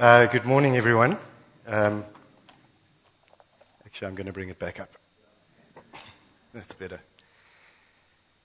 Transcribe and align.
Uh, 0.00 0.24
good 0.24 0.46
morning, 0.46 0.78
everyone. 0.78 1.18
Um, 1.66 2.06
actually, 3.84 4.08
I'm 4.08 4.14
going 4.14 4.28
to 4.28 4.32
bring 4.32 4.48
it 4.48 4.58
back 4.58 4.80
up. 4.80 4.88
That's 6.54 6.72
better. 6.72 7.02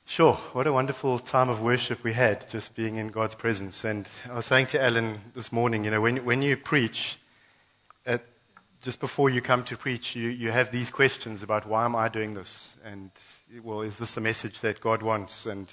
Sure, 0.03 0.33
what 0.51 0.67
a 0.67 0.73
wonderful 0.73 1.17
time 1.17 1.47
of 1.47 1.61
worship 1.61 2.03
we 2.03 2.11
had 2.11 2.49
just 2.49 2.75
being 2.75 2.97
in 2.97 3.07
God's 3.07 3.35
presence. 3.35 3.85
And 3.85 4.05
I 4.29 4.33
was 4.33 4.45
saying 4.45 4.67
to 4.67 4.83
Alan 4.83 5.21
this 5.33 5.53
morning, 5.53 5.85
you 5.85 5.91
know, 5.91 6.01
when, 6.01 6.25
when 6.25 6.41
you 6.41 6.57
preach, 6.57 7.19
at, 8.05 8.25
just 8.81 8.99
before 8.99 9.29
you 9.29 9.41
come 9.41 9.63
to 9.63 9.77
preach, 9.77 10.13
you, 10.13 10.27
you 10.27 10.51
have 10.51 10.71
these 10.71 10.89
questions 10.89 11.41
about 11.41 11.65
why 11.65 11.85
am 11.85 11.95
I 11.95 12.09
doing 12.09 12.33
this? 12.33 12.75
And, 12.83 13.11
well, 13.63 13.79
is 13.79 13.97
this 13.97 14.17
a 14.17 14.21
message 14.21 14.59
that 14.59 14.81
God 14.81 15.01
wants? 15.01 15.45
And 15.45 15.71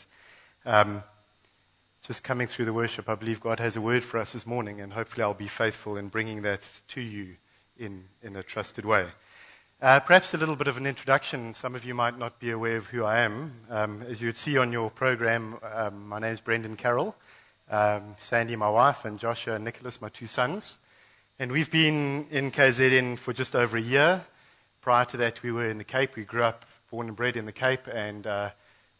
um, 0.64 1.02
just 2.06 2.24
coming 2.24 2.48
through 2.48 2.64
the 2.64 2.72
worship, 2.72 3.08
I 3.08 3.14
believe 3.14 3.40
God 3.40 3.60
has 3.60 3.76
a 3.76 3.80
word 3.80 4.02
for 4.02 4.18
us 4.18 4.32
this 4.32 4.44
morning, 4.44 4.80
and 4.80 4.92
hopefully 4.92 5.22
I'll 5.22 5.34
be 5.34 5.46
faithful 5.46 5.96
in 5.96 6.08
bringing 6.08 6.42
that 6.42 6.68
to 6.88 7.00
you 7.00 7.36
in, 7.78 8.04
in 8.24 8.34
a 8.34 8.42
trusted 8.42 8.84
way. 8.84 9.06
Uh, 9.80 10.00
perhaps 10.00 10.34
a 10.34 10.36
little 10.36 10.56
bit 10.56 10.66
of 10.66 10.76
an 10.76 10.84
introduction. 10.84 11.54
Some 11.54 11.76
of 11.76 11.84
you 11.84 11.94
might 11.94 12.18
not 12.18 12.40
be 12.40 12.50
aware 12.50 12.76
of 12.76 12.86
who 12.86 13.04
I 13.04 13.20
am. 13.20 13.52
Um, 13.70 14.02
as 14.02 14.20
you 14.20 14.26
would 14.26 14.36
see 14.36 14.58
on 14.58 14.72
your 14.72 14.90
program, 14.90 15.58
um, 15.72 16.08
my 16.08 16.18
name 16.18 16.32
is 16.32 16.40
Brendan 16.40 16.74
Carroll, 16.74 17.14
um, 17.70 18.16
Sandy, 18.18 18.56
my 18.56 18.68
wife, 18.68 19.04
and 19.04 19.16
Joshua 19.16 19.54
and 19.54 19.64
Nicholas, 19.64 20.00
my 20.00 20.08
two 20.08 20.26
sons. 20.26 20.78
And 21.38 21.52
we've 21.52 21.70
been 21.70 22.26
in 22.32 22.50
KZN 22.50 23.16
for 23.16 23.32
just 23.32 23.54
over 23.54 23.76
a 23.76 23.80
year. 23.80 24.24
Prior 24.80 25.04
to 25.04 25.16
that, 25.18 25.40
we 25.44 25.52
were 25.52 25.68
in 25.68 25.78
the 25.78 25.84
Cape. 25.84 26.16
We 26.16 26.24
grew 26.24 26.42
up, 26.42 26.64
born 26.90 27.06
and 27.06 27.16
bred 27.16 27.36
in 27.36 27.46
the 27.46 27.52
Cape, 27.52 27.86
and 27.86 28.26
uh, 28.26 28.50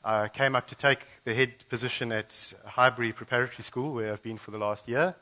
I 0.04 0.28
came 0.28 0.56
up 0.56 0.66
to 0.66 0.74
take 0.74 1.06
the 1.24 1.32
head 1.32 1.54
position 1.68 2.10
at 2.10 2.52
Highbury 2.66 3.12
Preparatory 3.12 3.62
School, 3.62 3.94
where 3.94 4.12
I've 4.12 4.22
been 4.22 4.36
for 4.36 4.50
the 4.50 4.58
last 4.58 4.88
year. 4.88 5.14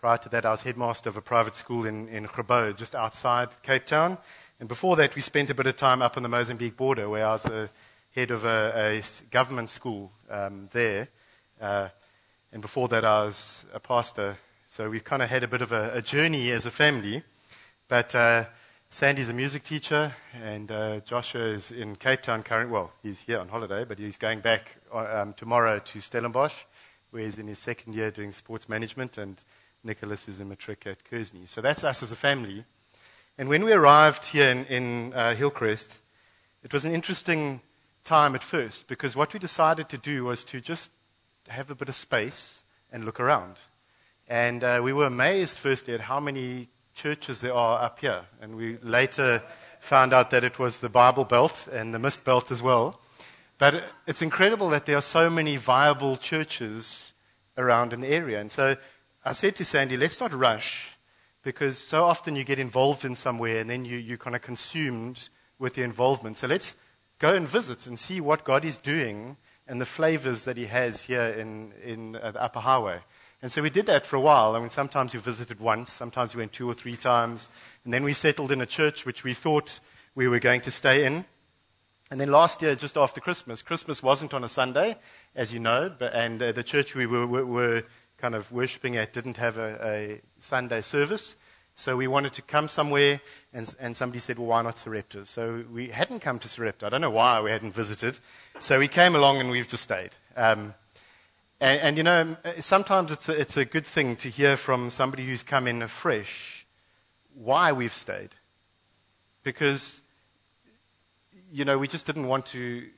Prior 0.00 0.16
to 0.18 0.28
that, 0.28 0.46
I 0.46 0.50
was 0.52 0.62
headmaster 0.62 1.08
of 1.08 1.16
a 1.16 1.20
private 1.20 1.56
school 1.56 1.86
in, 1.86 2.08
in 2.08 2.26
Grabouw, 2.26 2.76
just 2.76 2.94
outside 2.94 3.48
Cape 3.62 3.84
Town. 3.84 4.18
And 4.60 4.68
before 4.68 4.94
that, 4.96 5.16
we 5.16 5.22
spent 5.22 5.50
a 5.50 5.54
bit 5.54 5.66
of 5.66 5.74
time 5.74 6.02
up 6.02 6.16
on 6.16 6.22
the 6.22 6.28
Mozambique 6.28 6.76
border, 6.76 7.08
where 7.08 7.26
I 7.26 7.32
was 7.32 7.46
a 7.46 7.68
head 8.14 8.30
of 8.30 8.44
a, 8.44 8.72
a 8.76 9.02
government 9.32 9.70
school 9.70 10.12
um, 10.30 10.68
there. 10.70 11.08
Uh, 11.60 11.88
and 12.52 12.62
before 12.62 12.86
that, 12.88 13.04
I 13.04 13.24
was 13.24 13.66
a 13.74 13.80
pastor. 13.80 14.36
So 14.70 14.88
we've 14.88 15.04
kind 15.04 15.22
of 15.22 15.30
had 15.30 15.42
a 15.42 15.48
bit 15.48 15.62
of 15.62 15.72
a, 15.72 15.90
a 15.94 16.02
journey 16.02 16.52
as 16.52 16.64
a 16.64 16.70
family. 16.70 17.24
But 17.88 18.14
uh, 18.14 18.44
Sandy's 18.94 19.30
a 19.30 19.32
music 19.32 19.62
teacher, 19.62 20.12
and 20.34 20.70
uh, 20.70 21.00
Joshua 21.00 21.46
is 21.46 21.70
in 21.70 21.96
Cape 21.96 22.20
Town 22.20 22.42
currently. 22.42 22.74
Well, 22.74 22.92
he's 23.02 23.20
here 23.20 23.38
on 23.38 23.48
holiday, 23.48 23.86
but 23.86 23.98
he's 23.98 24.18
going 24.18 24.40
back 24.40 24.76
uh, 24.92 25.22
um, 25.22 25.32
tomorrow 25.32 25.78
to 25.78 26.00
Stellenbosch, 26.02 26.64
where 27.10 27.22
he's 27.22 27.38
in 27.38 27.46
his 27.48 27.58
second 27.58 27.94
year 27.94 28.10
doing 28.10 28.32
sports 28.32 28.68
management, 28.68 29.16
and 29.16 29.42
Nicholas 29.82 30.28
is 30.28 30.40
a 30.40 30.44
matric 30.44 30.86
at 30.86 31.02
Kearsney. 31.04 31.46
So 31.46 31.62
that's 31.62 31.84
us 31.84 32.02
as 32.02 32.12
a 32.12 32.16
family. 32.16 32.66
And 33.38 33.48
when 33.48 33.64
we 33.64 33.72
arrived 33.72 34.26
here 34.26 34.50
in, 34.50 34.66
in 34.66 35.14
uh, 35.14 35.34
Hillcrest, 35.36 35.98
it 36.62 36.74
was 36.74 36.84
an 36.84 36.92
interesting 36.92 37.62
time 38.04 38.34
at 38.34 38.42
first 38.42 38.88
because 38.88 39.16
what 39.16 39.32
we 39.32 39.40
decided 39.40 39.88
to 39.88 39.96
do 39.96 40.24
was 40.24 40.44
to 40.44 40.60
just 40.60 40.90
have 41.48 41.70
a 41.70 41.74
bit 41.74 41.88
of 41.88 41.94
space 41.94 42.62
and 42.92 43.06
look 43.06 43.20
around. 43.20 43.56
And 44.28 44.62
uh, 44.62 44.82
we 44.84 44.92
were 44.92 45.06
amazed, 45.06 45.56
firstly, 45.56 45.94
at 45.94 46.00
how 46.00 46.20
many 46.20 46.68
churches 46.94 47.40
there 47.40 47.54
are 47.54 47.82
up 47.82 48.00
here. 48.00 48.22
And 48.40 48.56
we 48.56 48.78
later 48.82 49.42
found 49.80 50.12
out 50.12 50.30
that 50.30 50.44
it 50.44 50.58
was 50.58 50.78
the 50.78 50.88
Bible 50.88 51.24
Belt 51.24 51.68
and 51.72 51.92
the 51.92 51.98
Mist 51.98 52.24
Belt 52.24 52.50
as 52.50 52.62
well. 52.62 53.00
But 53.58 53.84
it's 54.06 54.22
incredible 54.22 54.70
that 54.70 54.86
there 54.86 54.96
are 54.96 55.02
so 55.02 55.30
many 55.30 55.56
viable 55.56 56.16
churches 56.16 57.14
around 57.56 57.92
an 57.92 58.04
area. 58.04 58.40
And 58.40 58.50
so 58.50 58.76
I 59.24 59.32
said 59.32 59.56
to 59.56 59.64
Sandy, 59.64 59.96
let's 59.96 60.20
not 60.20 60.32
rush 60.32 60.96
because 61.42 61.78
so 61.78 62.04
often 62.04 62.36
you 62.36 62.44
get 62.44 62.58
involved 62.58 63.04
in 63.04 63.14
somewhere 63.14 63.60
and 63.60 63.68
then 63.68 63.84
you, 63.84 63.96
you're 63.96 64.18
kind 64.18 64.36
of 64.36 64.42
consumed 64.42 65.28
with 65.58 65.74
the 65.74 65.82
involvement. 65.82 66.36
So 66.36 66.46
let's 66.46 66.76
go 67.18 67.34
and 67.34 67.46
visit 67.46 67.86
and 67.86 67.98
see 67.98 68.20
what 68.20 68.44
God 68.44 68.64
is 68.64 68.78
doing 68.78 69.36
and 69.66 69.80
the 69.80 69.86
flavors 69.86 70.44
that 70.44 70.56
He 70.56 70.66
has 70.66 71.02
here 71.02 71.22
in, 71.22 71.72
in 71.84 72.16
uh, 72.16 72.32
the 72.32 72.42
Upper 72.42 72.60
Highway. 72.60 73.00
And 73.42 73.50
so 73.50 73.60
we 73.60 73.70
did 73.70 73.86
that 73.86 74.06
for 74.06 74.14
a 74.14 74.20
while. 74.20 74.54
I 74.54 74.60
mean, 74.60 74.70
sometimes 74.70 75.12
we 75.12 75.20
visited 75.20 75.58
once, 75.58 75.92
sometimes 75.92 76.34
we 76.34 76.40
went 76.40 76.52
two 76.52 76.70
or 76.70 76.74
three 76.74 76.96
times. 76.96 77.48
And 77.84 77.92
then 77.92 78.04
we 78.04 78.12
settled 78.12 78.52
in 78.52 78.60
a 78.60 78.66
church 78.66 79.04
which 79.04 79.24
we 79.24 79.34
thought 79.34 79.80
we 80.14 80.28
were 80.28 80.38
going 80.38 80.60
to 80.60 80.70
stay 80.70 81.04
in. 81.04 81.24
And 82.10 82.20
then 82.20 82.30
last 82.30 82.62
year, 82.62 82.76
just 82.76 82.96
after 82.96 83.20
Christmas, 83.20 83.62
Christmas 83.62 84.02
wasn't 84.02 84.32
on 84.32 84.44
a 84.44 84.48
Sunday, 84.48 84.96
as 85.34 85.52
you 85.52 85.58
know, 85.58 85.90
but, 85.98 86.14
and 86.14 86.40
uh, 86.40 86.52
the 86.52 86.62
church 86.62 86.94
we 86.94 87.06
were, 87.06 87.26
were, 87.26 87.46
were 87.46 87.84
kind 88.18 88.34
of 88.34 88.52
worshipping 88.52 88.96
at 88.96 89.12
didn't 89.12 89.38
have 89.38 89.56
a, 89.56 89.78
a 89.82 90.20
Sunday 90.38 90.82
service. 90.82 91.34
So 91.74 91.96
we 91.96 92.06
wanted 92.06 92.34
to 92.34 92.42
come 92.42 92.68
somewhere, 92.68 93.22
and, 93.54 93.74
and 93.80 93.96
somebody 93.96 94.20
said, 94.20 94.38
well, 94.38 94.48
why 94.48 94.62
not 94.62 94.76
Sarepta? 94.76 95.24
So 95.24 95.64
we 95.72 95.88
hadn't 95.88 96.20
come 96.20 96.38
to 96.40 96.48
Sarepta. 96.48 96.86
I 96.86 96.90
don't 96.90 97.00
know 97.00 97.10
why 97.10 97.40
we 97.40 97.50
hadn't 97.50 97.72
visited. 97.72 98.18
So 98.60 98.78
we 98.78 98.88
came 98.88 99.16
along 99.16 99.40
and 99.40 99.50
we've 99.50 99.66
just 99.66 99.82
stayed. 99.82 100.10
Um, 100.36 100.74
and, 101.62 101.80
and, 101.80 101.96
you 101.96 102.02
know, 102.02 102.36
eh, 102.44 102.60
sometimes 102.60 103.12
it's 103.12 103.28
a, 103.28 103.40
it's 103.40 103.56
a 103.56 103.64
good 103.64 103.86
thing 103.86 104.16
to 104.16 104.28
hear 104.28 104.56
from 104.56 104.90
somebody 104.90 105.24
who's 105.24 105.44
come 105.44 105.68
in 105.68 105.80
afresh 105.80 106.66
why 107.34 107.70
we've 107.70 107.94
stayed. 107.94 108.30
Because, 109.44 110.02
you 111.52 111.64
know, 111.64 111.78
we 111.78 111.86
just 111.86 112.04
didn't 112.04 112.26
want 112.26 112.46
to 112.46 112.88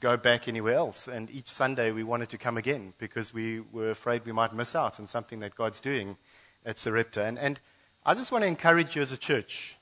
go 0.00 0.18
back 0.18 0.48
anywhere 0.48 0.74
else. 0.74 1.08
And 1.08 1.30
each 1.30 1.50
Sunday 1.50 1.92
we 1.92 2.04
wanted 2.04 2.28
to 2.30 2.38
come 2.38 2.58
again 2.58 2.92
because 2.98 3.32
we 3.32 3.60
were 3.72 3.90
afraid 3.90 4.26
we 4.26 4.32
might 4.32 4.54
miss 4.54 4.74
out 4.74 5.00
on 5.00 5.08
something 5.08 5.40
that 5.40 5.54
God's 5.54 5.80
doing 5.80 6.18
at 6.64 6.78
Sarepta. 6.78 7.24
And, 7.24 7.38
and 7.38 7.58
I 8.04 8.12
just 8.12 8.32
want 8.32 8.42
to 8.42 8.48
encourage 8.48 8.96
you 8.96 9.02
as 9.02 9.12
a 9.12 9.16
church. 9.16 9.78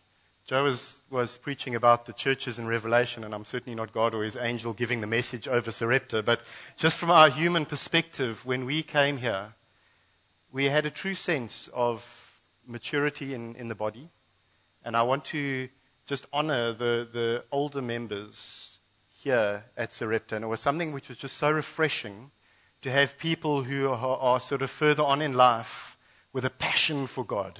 Joe 0.48 0.64
was, 0.64 1.02
was 1.10 1.36
preaching 1.36 1.74
about 1.74 2.06
the 2.06 2.14
churches 2.14 2.58
in 2.58 2.66
Revelation, 2.66 3.22
and 3.22 3.34
I'm 3.34 3.44
certainly 3.44 3.74
not 3.76 3.92
God 3.92 4.14
or 4.14 4.24
his 4.24 4.34
angel 4.34 4.72
giving 4.72 5.02
the 5.02 5.06
message 5.06 5.46
over 5.46 5.70
Sarepta, 5.70 6.22
but 6.22 6.40
just 6.74 6.96
from 6.96 7.10
our 7.10 7.28
human 7.28 7.66
perspective, 7.66 8.46
when 8.46 8.64
we 8.64 8.82
came 8.82 9.18
here, 9.18 9.52
we 10.50 10.64
had 10.64 10.86
a 10.86 10.90
true 10.90 11.12
sense 11.12 11.68
of 11.74 12.40
maturity 12.66 13.34
in, 13.34 13.56
in 13.56 13.68
the 13.68 13.74
body. 13.74 14.08
And 14.82 14.96
I 14.96 15.02
want 15.02 15.26
to 15.26 15.68
just 16.06 16.24
honor 16.32 16.72
the, 16.72 17.06
the 17.12 17.44
older 17.52 17.82
members 17.82 18.78
here 19.10 19.66
at 19.76 19.92
Sarepta. 19.92 20.36
And 20.36 20.46
it 20.46 20.48
was 20.48 20.60
something 20.60 20.92
which 20.92 21.10
was 21.10 21.18
just 21.18 21.36
so 21.36 21.50
refreshing 21.50 22.30
to 22.80 22.90
have 22.90 23.18
people 23.18 23.64
who 23.64 23.90
are, 23.90 24.16
are 24.16 24.40
sort 24.40 24.62
of 24.62 24.70
further 24.70 25.02
on 25.02 25.20
in 25.20 25.34
life 25.34 25.98
with 26.32 26.46
a 26.46 26.50
passion 26.50 27.06
for 27.06 27.22
God. 27.22 27.58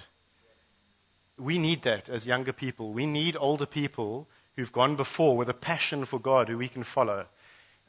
We 1.39 1.59
need 1.59 1.83
that 1.83 2.09
as 2.09 2.27
younger 2.27 2.53
people. 2.53 2.93
We 2.93 3.07
need 3.07 3.37
older 3.39 3.67
people 3.67 4.29
who've 4.57 4.73
gone 4.73 4.97
before 4.97 5.37
with 5.37 5.49
a 5.49 5.55
passion 5.55 6.05
for 6.05 6.19
God 6.19 6.49
who 6.49 6.59
we 6.59 6.69
can 6.69 6.83
follow. 6.83 7.27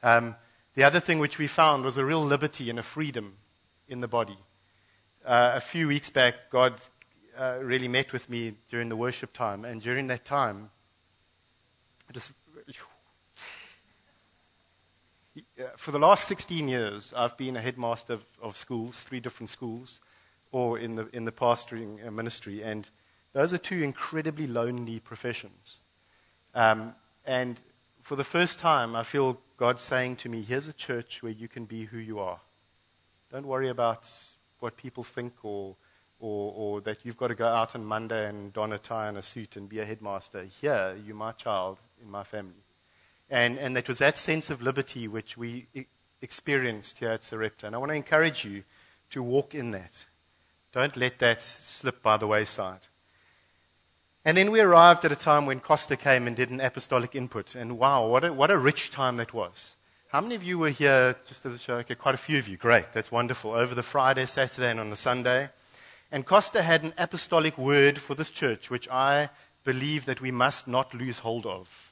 Um, 0.03 0.35
the 0.75 0.83
other 0.83 0.99
thing 0.99 1.19
which 1.19 1.39
we 1.39 1.47
found 1.47 1.83
was 1.83 1.97
a 1.97 2.05
real 2.05 2.23
liberty 2.23 2.69
and 2.69 2.77
a 2.77 2.83
freedom 2.83 3.37
in 3.87 4.01
the 4.01 4.07
body. 4.07 4.37
Uh, 5.25 5.53
a 5.55 5.61
few 5.61 5.87
weeks 5.87 6.09
back, 6.09 6.49
God 6.49 6.75
uh, 7.37 7.57
really 7.61 7.87
met 7.87 8.13
with 8.13 8.29
me 8.29 8.53
during 8.69 8.89
the 8.89 8.95
worship 8.95 9.33
time, 9.33 9.65
and 9.65 9.81
during 9.81 10.07
that 10.07 10.25
time, 10.25 10.69
it 12.07 12.15
was 12.15 12.31
for 15.77 15.91
the 15.91 15.99
last 15.99 16.27
16 16.27 16.67
years, 16.67 17.13
I've 17.15 17.37
been 17.37 17.55
a 17.55 17.61
headmaster 17.61 18.13
of, 18.13 18.25
of 18.41 18.57
schools, 18.57 19.01
three 19.01 19.19
different 19.19 19.49
schools, 19.49 20.01
or 20.51 20.79
in 20.79 20.95
the, 20.95 21.07
in 21.13 21.25
the 21.25 21.31
pastoring 21.31 22.05
uh, 22.05 22.11
ministry. 22.11 22.63
And 22.63 22.89
those 23.33 23.53
are 23.53 23.57
two 23.57 23.83
incredibly 23.83 24.47
lonely 24.47 24.99
professions. 24.99 25.79
Um, 26.55 26.95
and 27.25 27.59
for 28.01 28.15
the 28.15 28.23
first 28.23 28.59
time, 28.59 28.95
I 28.95 29.03
feel 29.03 29.39
God 29.57 29.79
saying 29.79 30.15
to 30.17 30.29
me, 30.29 30.41
here's 30.41 30.67
a 30.67 30.73
church 30.73 31.21
where 31.21 31.31
you 31.31 31.47
can 31.47 31.65
be 31.65 31.85
who 31.85 31.97
you 31.97 32.19
are. 32.19 32.39
Don't 33.31 33.45
worry 33.45 33.69
about 33.69 34.09
what 34.59 34.77
people 34.77 35.03
think 35.03 35.33
or, 35.43 35.75
or, 36.19 36.53
or 36.55 36.81
that 36.81 37.05
you've 37.05 37.17
got 37.17 37.27
to 37.27 37.35
go 37.35 37.47
out 37.47 37.75
on 37.75 37.85
Monday 37.85 38.27
and 38.27 38.51
don 38.51 38.73
a 38.73 38.79
tie 38.79 39.07
and 39.07 39.17
a 39.17 39.21
suit 39.21 39.55
and 39.55 39.69
be 39.69 39.79
a 39.79 39.85
headmaster. 39.85 40.43
Here, 40.43 40.97
you're 41.05 41.15
my 41.15 41.33
child 41.33 41.77
in 42.01 42.09
my 42.09 42.23
family. 42.23 42.63
And, 43.29 43.59
and 43.59 43.77
it 43.77 43.87
was 43.87 43.99
that 43.99 44.17
sense 44.17 44.49
of 44.49 44.61
liberty 44.61 45.07
which 45.07 45.37
we 45.37 45.67
experienced 46.21 46.99
here 46.99 47.11
at 47.11 47.23
Sarepta. 47.23 47.67
And 47.67 47.75
I 47.75 47.77
want 47.77 47.91
to 47.91 47.95
encourage 47.95 48.43
you 48.43 48.63
to 49.11 49.21
walk 49.21 49.53
in 49.53 49.71
that. 49.71 50.05
Don't 50.71 50.97
let 50.97 51.19
that 51.19 51.43
slip 51.43 52.01
by 52.01 52.17
the 52.17 52.27
wayside. 52.27 52.87
And 54.29 54.37
then 54.37 54.51
we 54.51 54.61
arrived 54.61 55.03
at 55.05 55.11
a 55.11 55.15
time 55.15 55.47
when 55.47 55.59
Costa 55.59 55.97
came 55.97 56.27
and 56.27 56.35
did 56.35 56.51
an 56.51 56.61
apostolic 56.61 57.15
input. 57.15 57.55
And 57.55 57.79
wow, 57.79 58.05
what 58.05 58.23
a, 58.23 58.31
what 58.31 58.51
a 58.51 58.59
rich 58.59 58.91
time 58.91 59.15
that 59.15 59.33
was. 59.33 59.75
How 60.09 60.21
many 60.21 60.35
of 60.35 60.43
you 60.43 60.59
were 60.59 60.69
here 60.69 61.15
just 61.27 61.47
as 61.47 61.55
a 61.55 61.57
show? 61.57 61.77
Okay, 61.77 61.95
quite 61.95 62.13
a 62.13 62.19
few 62.19 62.37
of 62.37 62.47
you. 62.47 62.55
Great, 62.55 62.93
that's 62.93 63.11
wonderful. 63.11 63.53
Over 63.53 63.73
the 63.73 63.81
Friday, 63.81 64.27
Saturday, 64.27 64.69
and 64.69 64.79
on 64.79 64.91
the 64.91 64.95
Sunday. 64.95 65.49
And 66.11 66.27
Costa 66.27 66.61
had 66.61 66.83
an 66.83 66.93
apostolic 66.99 67.57
word 67.57 67.97
for 67.97 68.13
this 68.13 68.29
church, 68.29 68.69
which 68.69 68.87
I 68.89 69.31
believe 69.63 70.05
that 70.05 70.21
we 70.21 70.29
must 70.29 70.67
not 70.67 70.93
lose 70.93 71.17
hold 71.17 71.47
of. 71.47 71.91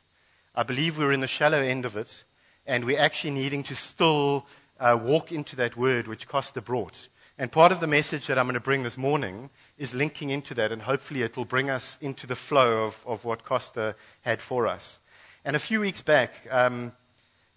I 0.53 0.61
believe 0.61 0.99
we're 0.99 1.13
in 1.13 1.21
the 1.21 1.27
shallow 1.27 1.63
end 1.63 1.85
of 1.85 1.97
it, 1.97 2.23
and 2.67 2.85
we're 2.85 2.99
actually 2.99 3.31
needing 3.31 3.63
to 3.63 3.75
still 3.75 4.45
uh, 4.79 4.95
walk 5.01 5.31
into 5.31 5.55
that 5.55 5.75
word 5.75 6.07
which 6.07 6.27
Costa 6.27 6.61
brought. 6.61 7.07
And 7.39 7.51
part 7.51 7.71
of 7.71 7.79
the 7.79 7.87
message 7.87 8.27
that 8.27 8.37
I'm 8.37 8.45
going 8.45 8.53
to 8.53 8.59
bring 8.59 8.83
this 8.83 8.95
morning 8.95 9.49
is 9.77 9.93
linking 9.93 10.29
into 10.29 10.53
that, 10.55 10.71
and 10.71 10.81
hopefully 10.81 11.21
it 11.21 11.37
will 11.37 11.45
bring 11.45 11.69
us 11.69 11.97
into 12.01 12.25
the 12.25 12.35
flow 12.35 12.85
of, 12.85 13.03
of 13.05 13.25
what 13.25 13.43
Costa 13.43 13.95
had 14.21 14.41
for 14.41 14.67
us. 14.67 14.99
And 15.45 15.55
a 15.55 15.59
few 15.59 15.79
weeks 15.79 16.01
back, 16.01 16.33
um, 16.49 16.93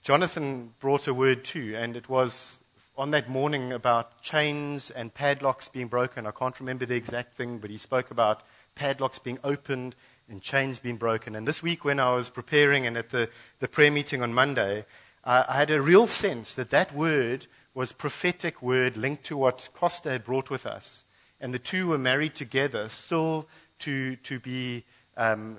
Jonathan 0.03 0.75
brought 0.81 1.09
a 1.09 1.15
word 1.15 1.45
too, 1.45 1.75
and 1.77 1.97
it 1.97 2.09
was 2.09 2.61
on 2.97 3.11
that 3.13 3.29
morning 3.29 3.73
about 3.73 4.23
chains 4.23 4.91
and 4.91 5.13
padlocks 5.15 5.69
being 5.69 5.89
broken. 5.89 6.27
I 6.27 6.31
can't 6.31 6.59
remember 6.61 6.85
the 6.85 6.97
exact 6.97 7.35
thing, 7.37 7.59
but 7.59 7.71
he 7.71 7.79
spoke 7.79 8.11
about 8.11 8.43
padlocks 8.75 9.19
being 9.19 9.39
opened 9.43 9.97
and 10.29 10.43
chains 10.43 10.79
being 10.79 10.97
broken. 10.97 11.35
And 11.35 11.49
this 11.49 11.63
week, 11.63 11.85
when 11.85 11.99
I 11.99 12.15
was 12.15 12.29
preparing 12.29 12.87
and 12.87 12.97
at 12.97 13.11
the, 13.11 13.31
the 13.59 13.69
prayer 13.69 13.91
meeting 13.91 14.23
on 14.23 14.35
Monday, 14.35 14.85
I, 15.25 15.45
I 15.49 15.57
had 15.57 15.71
a 15.71 15.81
real 15.81 16.07
sense 16.07 16.55
that 16.55 16.71
that 16.71 16.95
word 16.95 17.47
was 17.75 17.93
prophetic 17.93 18.61
word 18.61 18.97
linked 18.97 19.25
to 19.25 19.37
what 19.37 19.69
Costa 19.75 20.11
had 20.11 20.25
brought 20.25 20.51
with 20.51 20.67
us. 20.67 21.05
And 21.41 21.55
the 21.55 21.59
two 21.59 21.89
were 21.89 21.99
married 21.99 22.35
together, 22.35 22.89
still 22.89 23.47
to, 23.81 24.17
to 24.17 24.39
be 24.39 24.85
um, 25.17 25.57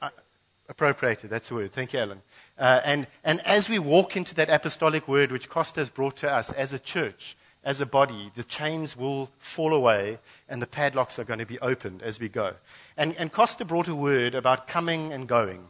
uh, 0.00 0.10
appropriated. 0.68 1.30
That's 1.30 1.48
the 1.48 1.54
word. 1.54 1.72
Thank 1.72 1.92
you, 1.92 2.00
Alan. 2.00 2.22
Uh, 2.58 2.80
and, 2.84 3.06
and 3.24 3.40
as 3.46 3.68
we 3.68 3.78
walk 3.78 4.16
into 4.16 4.34
that 4.34 4.50
apostolic 4.50 5.08
word 5.08 5.32
which 5.32 5.48
Costa 5.48 5.80
has 5.80 5.90
brought 5.90 6.16
to 6.18 6.30
us 6.30 6.52
as 6.52 6.72
a 6.72 6.78
church, 6.78 7.36
as 7.64 7.80
a 7.80 7.86
body, 7.86 8.32
the 8.34 8.44
chains 8.44 8.96
will 8.96 9.30
fall 9.38 9.72
away 9.72 10.18
and 10.48 10.60
the 10.60 10.66
padlocks 10.66 11.18
are 11.18 11.24
going 11.24 11.38
to 11.38 11.46
be 11.46 11.60
opened 11.60 12.02
as 12.02 12.18
we 12.18 12.28
go. 12.28 12.54
And, 12.96 13.14
and 13.16 13.32
Costa 13.32 13.64
brought 13.64 13.88
a 13.88 13.94
word 13.94 14.34
about 14.34 14.66
coming 14.66 15.12
and 15.12 15.28
going. 15.28 15.68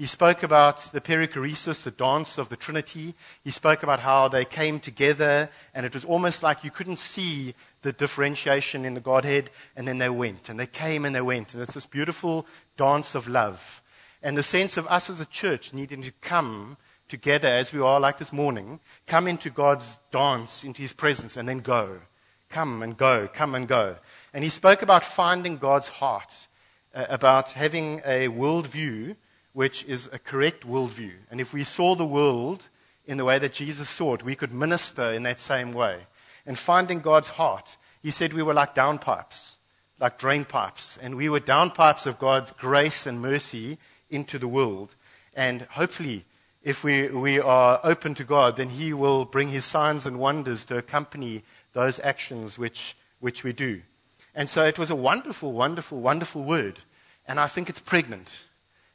He 0.00 0.06
spoke 0.06 0.42
about 0.42 0.78
the 0.94 1.00
perichoresis, 1.02 1.82
the 1.82 1.90
dance 1.90 2.38
of 2.38 2.48
the 2.48 2.56
Trinity. 2.56 3.14
He 3.44 3.50
spoke 3.50 3.82
about 3.82 4.00
how 4.00 4.28
they 4.28 4.46
came 4.46 4.80
together, 4.80 5.50
and 5.74 5.84
it 5.84 5.92
was 5.92 6.06
almost 6.06 6.42
like 6.42 6.64
you 6.64 6.70
couldn't 6.70 6.98
see 6.98 7.54
the 7.82 7.92
differentiation 7.92 8.86
in 8.86 8.94
the 8.94 9.02
Godhead, 9.02 9.50
and 9.76 9.86
then 9.86 9.98
they 9.98 10.08
went, 10.08 10.48
and 10.48 10.58
they 10.58 10.66
came 10.66 11.04
and 11.04 11.14
they 11.14 11.20
went. 11.20 11.52
And 11.52 11.62
it's 11.62 11.74
this 11.74 11.84
beautiful 11.84 12.46
dance 12.78 13.14
of 13.14 13.28
love. 13.28 13.82
And 14.22 14.38
the 14.38 14.42
sense 14.42 14.78
of 14.78 14.86
us 14.86 15.10
as 15.10 15.20
a 15.20 15.26
church 15.26 15.74
needing 15.74 16.02
to 16.04 16.12
come 16.22 16.78
together 17.08 17.48
as 17.48 17.70
we 17.74 17.82
are 17.82 18.00
like 18.00 18.16
this 18.16 18.32
morning, 18.32 18.80
come 19.06 19.28
into 19.28 19.50
God's 19.50 19.98
dance, 20.10 20.64
into 20.64 20.80
His 20.80 20.94
presence, 20.94 21.36
and 21.36 21.46
then 21.46 21.58
go. 21.58 22.00
Come 22.48 22.82
and 22.82 22.96
go, 22.96 23.28
come 23.30 23.54
and 23.54 23.68
go. 23.68 23.96
And 24.32 24.44
he 24.44 24.50
spoke 24.50 24.80
about 24.80 25.04
finding 25.04 25.58
God's 25.58 25.88
heart, 25.88 26.48
uh, 26.94 27.04
about 27.10 27.50
having 27.50 28.00
a 28.06 28.28
worldview 28.28 29.16
which 29.52 29.84
is 29.84 30.08
a 30.12 30.18
correct 30.18 30.66
worldview. 30.66 31.12
And 31.30 31.40
if 31.40 31.52
we 31.52 31.64
saw 31.64 31.94
the 31.94 32.06
world 32.06 32.68
in 33.06 33.16
the 33.16 33.24
way 33.24 33.38
that 33.38 33.52
Jesus 33.52 33.88
saw 33.88 34.14
it, 34.14 34.22
we 34.22 34.36
could 34.36 34.52
minister 34.52 35.10
in 35.12 35.24
that 35.24 35.40
same 35.40 35.72
way. 35.72 36.06
And 36.46 36.58
finding 36.58 37.00
God's 37.00 37.28
heart, 37.28 37.76
he 38.02 38.10
said 38.10 38.32
we 38.32 38.42
were 38.42 38.54
like 38.54 38.74
downpipes, 38.74 39.56
like 39.98 40.18
drain 40.18 40.44
pipes. 40.44 40.98
And 41.02 41.16
we 41.16 41.28
were 41.28 41.40
downpipes 41.40 42.06
of 42.06 42.18
God's 42.18 42.52
grace 42.52 43.06
and 43.06 43.20
mercy 43.20 43.78
into 44.08 44.38
the 44.38 44.48
world. 44.48 44.94
And 45.34 45.62
hopefully, 45.62 46.24
if 46.62 46.84
we, 46.84 47.08
we 47.08 47.40
are 47.40 47.80
open 47.82 48.14
to 48.14 48.24
God, 48.24 48.56
then 48.56 48.68
He 48.68 48.92
will 48.92 49.24
bring 49.24 49.48
His 49.48 49.64
signs 49.64 50.06
and 50.06 50.18
wonders 50.18 50.64
to 50.66 50.78
accompany 50.78 51.42
those 51.72 51.98
actions 52.00 52.58
which, 52.58 52.96
which 53.18 53.42
we 53.44 53.52
do. 53.52 53.82
And 54.34 54.48
so 54.48 54.64
it 54.64 54.78
was 54.78 54.90
a 54.90 54.96
wonderful, 54.96 55.52
wonderful, 55.52 56.00
wonderful 56.00 56.42
word. 56.42 56.80
And 57.26 57.40
I 57.40 57.46
think 57.46 57.68
it's 57.68 57.80
pregnant. 57.80 58.44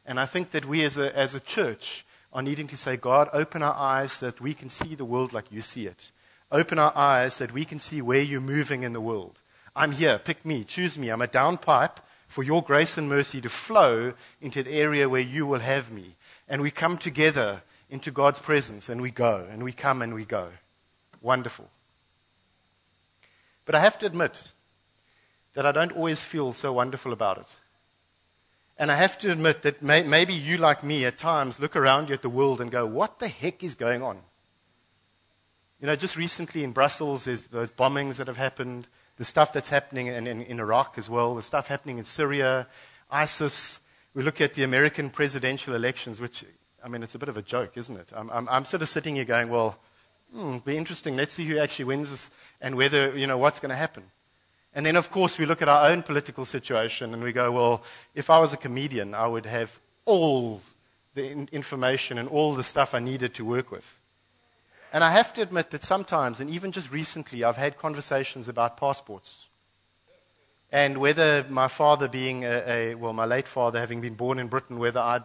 And 0.06 0.20
I 0.20 0.26
think 0.26 0.52
that 0.52 0.66
we 0.66 0.84
as 0.84 0.98
a, 0.98 1.16
as 1.18 1.34
a 1.34 1.40
church 1.40 2.06
are 2.32 2.42
needing 2.42 2.68
to 2.68 2.78
say, 2.78 2.98
God, 2.98 3.30
open 3.34 3.64
our 3.64 3.74
eyes 3.74 4.12
so 4.12 4.28
that 4.28 4.42
we 4.42 4.54
can 4.54 4.70
see 4.70 4.94
the 4.94 5.06
world 5.06 5.34
like 5.34 5.52
you 5.52 5.62
see 5.62 5.88
it. 5.88 6.12
Open 6.52 6.78
our 6.78 6.96
eyes 6.96 7.36
so 7.36 7.46
that 7.46 7.54
we 7.54 7.66
can 7.66 7.80
see 7.80 8.02
where 8.02 8.22
you're 8.22 8.42
moving 8.42 8.84
in 8.84 8.94
the 8.94 9.02
world. 9.02 9.40
I'm 9.76 9.92
here. 9.92 10.20
Pick 10.20 10.46
me. 10.46 10.64
Choose 10.64 10.98
me. 10.98 11.10
I'm 11.10 11.22
a 11.22 11.28
downpipe 11.28 11.98
for 12.28 12.44
your 12.44 12.62
grace 12.62 12.98
and 12.98 13.10
mercy 13.10 13.42
to 13.42 13.50
flow 13.50 14.14
into 14.42 14.64
the 14.64 14.72
area 14.72 15.10
where 15.10 15.22
you 15.22 15.46
will 15.46 15.60
have 15.60 15.92
me. 15.92 16.16
And 16.48 16.62
we 16.62 16.72
come 16.72 16.98
together 16.98 17.64
into 17.90 18.12
God's 18.12 18.40
presence 18.40 18.90
and 18.90 19.02
we 19.02 19.12
go 19.12 19.48
and 19.50 19.64
we 19.64 19.72
come 19.72 20.02
and 20.02 20.14
we 20.14 20.26
go. 20.26 20.50
Wonderful. 21.22 21.70
But 23.66 23.76
I 23.76 23.80
have 23.80 23.98
to 24.00 24.06
admit 24.06 24.52
that 25.54 25.66
I 25.66 25.72
don't 25.72 25.94
always 25.94 26.22
feel 26.22 26.54
so 26.54 26.74
wonderful 26.74 27.14
about 27.14 27.40
it. 27.40 27.48
And 28.78 28.92
I 28.92 28.96
have 28.96 29.18
to 29.20 29.32
admit 29.32 29.62
that 29.62 29.82
may, 29.82 30.04
maybe 30.04 30.34
you, 30.34 30.58
like 30.58 30.84
me, 30.84 31.06
at 31.06 31.18
times 31.18 31.60
look 31.60 31.76
around 31.76 32.10
you 32.10 32.14
at 32.14 32.22
the 32.22 32.30
world 32.30 32.60
and 32.60 32.70
go, 32.70 32.86
what 32.86 33.20
the 33.20 33.30
heck 33.30 33.64
is 33.64 33.74
going 33.74 34.04
on? 34.04 34.20
You 35.80 35.88
know, 35.88 35.96
just 35.96 36.18
recently 36.18 36.64
in 36.64 36.72
Brussels, 36.72 37.26
there's 37.26 37.44
those 37.48 37.72
bombings 37.72 38.18
that 38.18 38.28
have 38.28 38.38
happened, 38.38 38.88
the 39.18 39.26
stuff 39.26 39.54
that's 39.54 39.70
happening 39.70 40.08
in, 40.08 40.28
in, 40.28 40.42
in 40.42 40.60
Iraq 40.60 40.98
as 40.98 41.10
well, 41.10 41.36
the 41.36 41.42
stuff 41.42 41.68
happening 41.68 42.00
in 42.00 42.06
Syria, 42.06 42.68
ISIS. 43.10 43.80
We 44.14 44.24
look 44.24 44.42
at 44.42 44.56
the 44.56 44.64
American 44.64 45.10
presidential 45.10 45.74
elections, 45.74 46.20
which, 46.20 46.44
I 46.84 46.90
mean, 46.90 47.04
it's 47.04 47.16
a 47.16 47.20
bit 47.20 47.30
of 47.30 47.38
a 47.38 47.42
joke, 47.42 47.78
isn't 47.78 47.96
it? 47.96 48.12
I'm, 48.16 48.30
I'm, 48.30 48.50
I'm 48.50 48.66
sort 48.66 48.82
of 48.82 48.90
sitting 48.90 49.16
here 49.16 49.26
going, 49.26 49.50
well, 49.50 49.78
hmm, 50.34 50.58
be 50.60 50.76
interesting. 50.76 51.16
Let's 51.16 51.34
see 51.34 51.46
who 51.46 51.60
actually 51.60 51.86
wins 51.86 52.10
this 52.10 52.30
and 52.60 52.76
whether, 52.76 53.18
you 53.18 53.28
know, 53.28 53.38
what's 53.38 53.60
going 53.60 53.70
to 53.70 53.76
happen. 53.76 54.04
And 54.76 54.86
then, 54.86 54.98
of 54.98 55.10
course, 55.10 55.38
we 55.38 55.46
look 55.46 55.62
at 55.62 55.70
our 55.70 55.90
own 55.90 56.04
political 56.04 56.44
situation 56.44 57.14
and 57.14 57.24
we 57.24 57.32
go, 57.32 57.50
well, 57.50 57.82
if 58.14 58.30
I 58.30 58.40
was 58.40 58.52
a 58.52 58.58
comedian, 58.58 59.16
I 59.16 59.26
would 59.26 59.46
have 59.46 59.80
all 60.04 60.62
the 61.14 61.48
information 61.54 62.18
and 62.18 62.28
all 62.28 62.54
the 62.54 62.64
stuff 62.64 62.94
I 62.94 63.00
needed 63.00 63.34
to 63.36 63.46
work 63.46 63.72
with. 63.72 64.00
And 64.92 65.02
I 65.02 65.12
have 65.12 65.34
to 65.36 65.42
admit 65.42 65.72
that 65.72 65.86
sometimes, 65.86 66.42
and 66.42 66.50
even 66.50 66.74
just 66.74 66.92
recently, 66.92 67.44
I've 67.44 67.56
had 67.56 67.78
conversations 67.78 68.50
about 68.50 68.76
passports. 68.76 69.48
And 70.72 70.98
whether 70.98 71.46
my 71.50 71.70
father 71.70 72.10
being 72.10 72.44
a, 72.44 72.64
a, 72.68 72.96
well, 72.96 73.14
my 73.14 73.26
late 73.26 73.48
father 73.48 73.80
having 73.80 74.02
been 74.02 74.16
born 74.16 74.40
in 74.40 74.48
Britain, 74.48 74.78
whether 74.78 75.00
I'd 75.00 75.24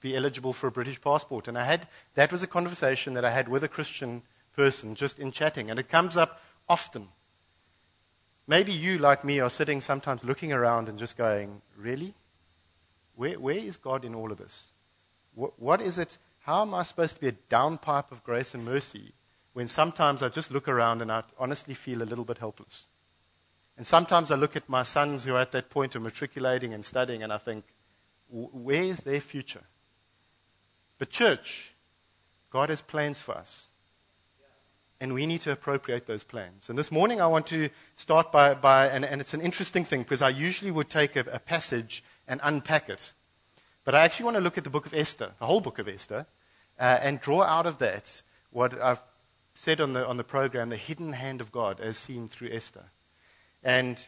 be 0.00 0.16
eligible 0.16 0.52
for 0.52 0.68
a 0.68 0.72
British 0.72 1.00
passport. 1.00 1.48
And 1.48 1.58
I 1.58 1.64
had, 1.64 1.88
that 2.14 2.30
was 2.30 2.44
a 2.44 2.46
conversation 2.46 3.14
that 3.14 3.24
I 3.24 3.32
had 3.32 3.48
with 3.48 3.64
a 3.64 3.68
Christian 3.68 4.22
person 4.54 4.94
just 4.94 5.18
in 5.18 5.32
chatting. 5.32 5.68
And 5.68 5.80
it 5.80 5.88
comes 5.88 6.16
up 6.16 6.40
often. 6.68 7.08
Maybe 8.48 8.72
you, 8.72 8.96
like 8.96 9.24
me, 9.24 9.40
are 9.40 9.50
sitting 9.50 9.82
sometimes 9.82 10.24
looking 10.24 10.52
around 10.52 10.88
and 10.88 10.98
just 10.98 11.16
going, 11.16 11.60
Really? 11.76 12.14
Where, 13.14 13.38
where 13.38 13.56
is 13.56 13.76
God 13.76 14.04
in 14.04 14.14
all 14.14 14.32
of 14.32 14.38
this? 14.38 14.68
What, 15.34 15.60
what 15.60 15.80
is 15.80 15.98
it? 15.98 16.18
How 16.40 16.62
am 16.62 16.72
I 16.72 16.82
supposed 16.82 17.14
to 17.16 17.20
be 17.20 17.28
a 17.28 17.32
downpipe 17.50 18.10
of 18.10 18.24
grace 18.24 18.54
and 18.54 18.64
mercy 18.64 19.12
when 19.52 19.68
sometimes 19.68 20.22
I 20.22 20.28
just 20.28 20.50
look 20.50 20.68
around 20.68 21.02
and 21.02 21.12
I 21.12 21.24
honestly 21.38 21.74
feel 21.74 22.02
a 22.02 22.04
little 22.04 22.24
bit 22.24 22.38
helpless? 22.38 22.86
And 23.76 23.86
sometimes 23.86 24.30
I 24.30 24.36
look 24.36 24.56
at 24.56 24.68
my 24.68 24.82
sons 24.82 25.24
who 25.24 25.34
are 25.34 25.40
at 25.40 25.52
that 25.52 25.68
point 25.68 25.94
of 25.94 26.02
matriculating 26.02 26.72
and 26.72 26.84
studying 26.84 27.22
and 27.22 27.32
I 27.32 27.38
think, 27.38 27.64
where 28.28 28.82
is 28.82 29.00
their 29.00 29.20
future? 29.20 29.64
But, 30.98 31.10
church, 31.10 31.74
God 32.50 32.70
has 32.70 32.82
plans 32.82 33.20
for 33.20 33.36
us 33.36 33.66
and 35.00 35.14
we 35.14 35.26
need 35.26 35.40
to 35.42 35.52
appropriate 35.52 36.06
those 36.06 36.24
plans. 36.24 36.68
And 36.68 36.78
this 36.78 36.90
morning 36.90 37.20
I 37.20 37.26
want 37.26 37.46
to 37.48 37.70
start 37.96 38.32
by, 38.32 38.54
by 38.54 38.88
and, 38.88 39.04
and, 39.04 39.20
it's 39.20 39.34
an 39.34 39.40
interesting 39.40 39.84
thing 39.84 40.02
because 40.02 40.22
I 40.22 40.30
usually 40.30 40.70
would 40.70 40.90
take 40.90 41.14
a, 41.16 41.20
a, 41.30 41.38
passage 41.38 42.02
and 42.26 42.40
unpack 42.42 42.88
it. 42.88 43.12
But 43.84 43.94
I 43.94 44.04
actually 44.04 44.24
want 44.24 44.36
to 44.36 44.42
look 44.42 44.58
at 44.58 44.64
the 44.64 44.70
book 44.70 44.86
of 44.86 44.94
Esther, 44.94 45.32
the 45.38 45.46
whole 45.46 45.60
book 45.60 45.78
of 45.78 45.88
Esther, 45.88 46.26
uh, 46.78 46.98
and 47.00 47.20
draw 47.20 47.42
out 47.42 47.66
of 47.66 47.78
that 47.78 48.22
what 48.50 48.80
I've 48.80 49.00
said 49.54 49.80
on 49.80 49.92
the, 49.92 50.06
on 50.06 50.16
the 50.16 50.24
program, 50.24 50.68
the 50.68 50.76
hidden 50.76 51.12
hand 51.12 51.40
of 51.40 51.52
God 51.52 51.80
as 51.80 51.96
seen 51.96 52.28
through 52.28 52.50
Esther. 52.52 52.84
And 53.62 54.04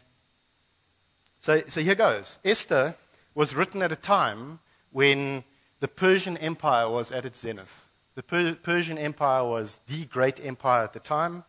so, 1.39 1.63
so 1.67 1.81
here 1.81 1.95
goes. 1.95 2.39
Esther 2.43 2.95
was 3.33 3.55
written 3.55 3.81
at 3.81 3.91
a 3.91 3.95
time 3.95 4.59
when 4.91 5.43
the 5.79 5.87
Persian 5.87 6.37
Empire 6.37 6.89
was 6.89 7.11
at 7.11 7.25
its 7.25 7.39
zenith. 7.39 7.87
The 8.15 8.23
per- 8.23 8.55
Persian 8.55 8.97
Empire 8.97 9.45
was 9.45 9.79
the 9.87 10.05
great 10.05 10.43
empire 10.43 10.83
at 10.83 10.93
the 10.93 10.99
time. 10.99 11.43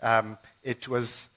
Um, 0.00 0.38
it 0.62 0.88
was, 0.88 1.28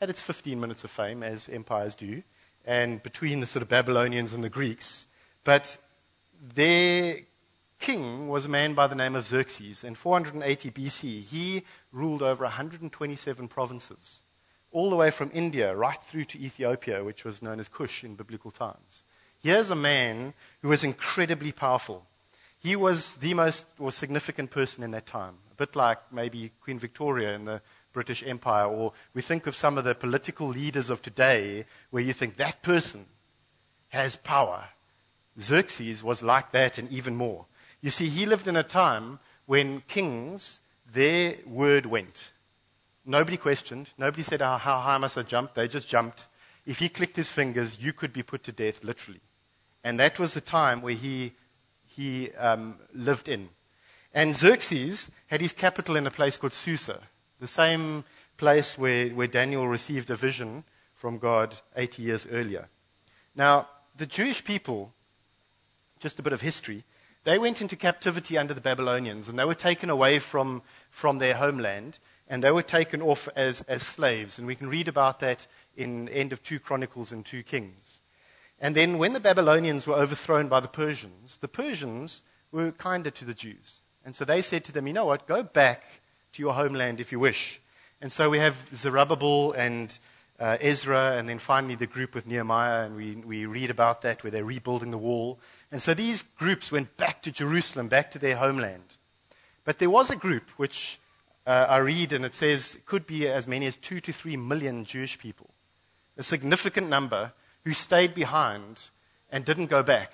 had 0.00 0.10
its 0.10 0.22
15 0.22 0.58
minutes 0.58 0.84
of 0.84 0.90
fame, 0.90 1.22
as 1.22 1.48
empires 1.48 1.94
do, 1.94 2.22
and 2.64 3.02
between 3.02 3.40
the 3.40 3.46
sort 3.46 3.62
of 3.62 3.68
Babylonians 3.68 4.32
and 4.32 4.42
the 4.42 4.48
Greeks. 4.48 5.06
But 5.44 5.76
their 6.54 7.20
king 7.78 8.28
was 8.28 8.46
a 8.46 8.48
man 8.48 8.74
by 8.74 8.86
the 8.86 8.94
name 8.94 9.14
of 9.14 9.26
Xerxes. 9.26 9.84
In 9.84 9.94
480 9.94 10.70
BC, 10.70 11.22
he 11.22 11.62
ruled 11.92 12.22
over 12.22 12.44
127 12.44 13.48
provinces, 13.48 14.20
all 14.72 14.90
the 14.90 14.96
way 14.96 15.10
from 15.10 15.30
India 15.34 15.74
right 15.74 16.02
through 16.02 16.24
to 16.24 16.40
Ethiopia, 16.40 17.04
which 17.04 17.24
was 17.24 17.42
known 17.42 17.60
as 17.60 17.68
Kush 17.68 18.02
in 18.02 18.14
biblical 18.14 18.50
times. 18.50 19.04
Here's 19.42 19.70
a 19.70 19.76
man 19.76 20.34
who 20.62 20.68
was 20.68 20.82
incredibly 20.82 21.52
powerful. 21.52 22.06
He 22.66 22.74
was 22.74 23.14
the 23.14 23.32
most 23.32 23.64
or 23.78 23.92
significant 23.92 24.50
person 24.50 24.82
in 24.82 24.90
that 24.90 25.06
time, 25.06 25.34
a 25.52 25.54
bit 25.54 25.76
like 25.76 25.98
maybe 26.12 26.50
Queen 26.60 26.80
Victoria 26.80 27.32
in 27.32 27.44
the 27.44 27.62
British 27.92 28.24
Empire, 28.26 28.66
or 28.66 28.92
we 29.14 29.22
think 29.22 29.46
of 29.46 29.54
some 29.54 29.78
of 29.78 29.84
the 29.84 29.94
political 29.94 30.48
leaders 30.48 30.90
of 30.90 31.00
today 31.00 31.64
where 31.90 32.02
you 32.02 32.12
think 32.12 32.38
that 32.38 32.62
person 32.62 33.06
has 33.90 34.16
power. 34.16 34.64
Xerxes 35.40 36.02
was 36.02 36.24
like 36.24 36.50
that 36.50 36.76
and 36.76 36.90
even 36.90 37.14
more. 37.14 37.46
You 37.82 37.90
see, 37.90 38.08
he 38.08 38.26
lived 38.26 38.48
in 38.48 38.56
a 38.56 38.64
time 38.64 39.20
when 39.44 39.82
kings, 39.86 40.58
their 40.92 41.36
word 41.46 41.86
went. 41.86 42.32
Nobody 43.04 43.36
questioned. 43.36 43.90
Nobody 43.96 44.24
said, 44.24 44.40
how, 44.40 44.58
how 44.58 44.80
high 44.80 44.98
must 44.98 45.16
I 45.16 45.22
jump? 45.22 45.54
They 45.54 45.68
just 45.68 45.86
jumped. 45.86 46.26
If 46.66 46.80
he 46.80 46.88
clicked 46.88 47.14
his 47.14 47.30
fingers, 47.30 47.76
you 47.78 47.92
could 47.92 48.12
be 48.12 48.24
put 48.24 48.42
to 48.42 48.50
death, 48.50 48.82
literally. 48.82 49.20
And 49.84 50.00
that 50.00 50.18
was 50.18 50.34
the 50.34 50.40
time 50.40 50.82
where 50.82 50.94
he, 50.94 51.34
he 51.96 52.30
um, 52.32 52.76
lived 52.92 53.28
in. 53.28 53.48
And 54.12 54.36
Xerxes 54.36 55.10
had 55.28 55.40
his 55.40 55.52
capital 55.52 55.96
in 55.96 56.06
a 56.06 56.10
place 56.10 56.36
called 56.36 56.52
Susa, 56.52 57.00
the 57.40 57.48
same 57.48 58.04
place 58.36 58.76
where, 58.78 59.08
where 59.08 59.26
Daniel 59.26 59.66
received 59.66 60.10
a 60.10 60.16
vision 60.16 60.64
from 60.94 61.18
God 61.18 61.60
80 61.74 62.02
years 62.02 62.26
earlier. 62.30 62.68
Now, 63.34 63.68
the 63.96 64.06
Jewish 64.06 64.44
people, 64.44 64.92
just 66.00 66.18
a 66.18 66.22
bit 66.22 66.32
of 66.32 66.42
history, 66.42 66.84
they 67.24 67.38
went 67.38 67.60
into 67.60 67.76
captivity 67.76 68.38
under 68.38 68.54
the 68.54 68.60
Babylonians 68.60 69.28
and 69.28 69.38
they 69.38 69.44
were 69.44 69.54
taken 69.54 69.90
away 69.90 70.18
from, 70.18 70.62
from 70.90 71.18
their 71.18 71.34
homeland 71.34 71.98
and 72.28 72.42
they 72.42 72.50
were 72.50 72.62
taken 72.62 73.00
off 73.02 73.28
as, 73.36 73.62
as 73.62 73.82
slaves. 73.82 74.38
And 74.38 74.46
we 74.46 74.54
can 74.54 74.68
read 74.68 74.88
about 74.88 75.20
that 75.20 75.46
in 75.76 76.08
end 76.10 76.32
of 76.32 76.42
2 76.42 76.60
Chronicles 76.60 77.12
and 77.12 77.24
2 77.24 77.42
Kings. 77.42 78.00
And 78.58 78.74
then 78.74 78.98
when 78.98 79.12
the 79.12 79.20
Babylonians 79.20 79.86
were 79.86 79.94
overthrown 79.94 80.48
by 80.48 80.60
the 80.60 80.68
Persians, 80.68 81.38
the 81.38 81.48
Persians 81.48 82.22
were 82.50 82.72
kinder 82.72 83.10
to 83.10 83.24
the 83.24 83.34
Jews. 83.34 83.80
And 84.04 84.14
so 84.14 84.24
they 84.24 84.40
said 84.40 84.64
to 84.64 84.72
them, 84.72 84.86
you 84.86 84.92
know 84.92 85.04
what, 85.04 85.26
go 85.26 85.42
back 85.42 85.82
to 86.32 86.42
your 86.42 86.54
homeland 86.54 87.00
if 87.00 87.12
you 87.12 87.20
wish. 87.20 87.60
And 88.00 88.12
so 88.12 88.30
we 88.30 88.38
have 88.38 88.68
Zerubbabel 88.74 89.52
and 89.52 89.98
uh, 90.38 90.58
Ezra, 90.60 91.16
and 91.16 91.28
then 91.28 91.38
finally 91.38 91.74
the 91.74 91.86
group 91.86 92.14
with 92.14 92.26
Nehemiah, 92.26 92.84
and 92.84 92.94
we, 92.94 93.16
we 93.16 93.46
read 93.46 93.70
about 93.70 94.02
that 94.02 94.22
where 94.22 94.30
they're 94.30 94.44
rebuilding 94.44 94.90
the 94.90 94.98
wall. 94.98 95.38
And 95.72 95.82
so 95.82 95.94
these 95.94 96.22
groups 96.38 96.70
went 96.70 96.96
back 96.96 97.22
to 97.22 97.30
Jerusalem, 97.30 97.88
back 97.88 98.10
to 98.12 98.18
their 98.18 98.36
homeland. 98.36 98.96
But 99.64 99.78
there 99.78 99.90
was 99.90 100.10
a 100.10 100.16
group 100.16 100.50
which 100.56 101.00
uh, 101.46 101.66
I 101.68 101.78
read, 101.78 102.12
and 102.12 102.24
it 102.24 102.34
says 102.34 102.76
could 102.86 103.06
be 103.06 103.28
as 103.28 103.46
many 103.46 103.66
as 103.66 103.76
two 103.76 104.00
to 104.00 104.12
three 104.12 104.36
million 104.36 104.84
Jewish 104.84 105.18
people, 105.18 105.50
a 106.16 106.22
significant 106.22 106.88
number 106.88 107.32
who 107.66 107.72
stayed 107.72 108.14
behind 108.14 108.90
and 109.28 109.44
didn't 109.44 109.66
go 109.66 109.82
back. 109.82 110.12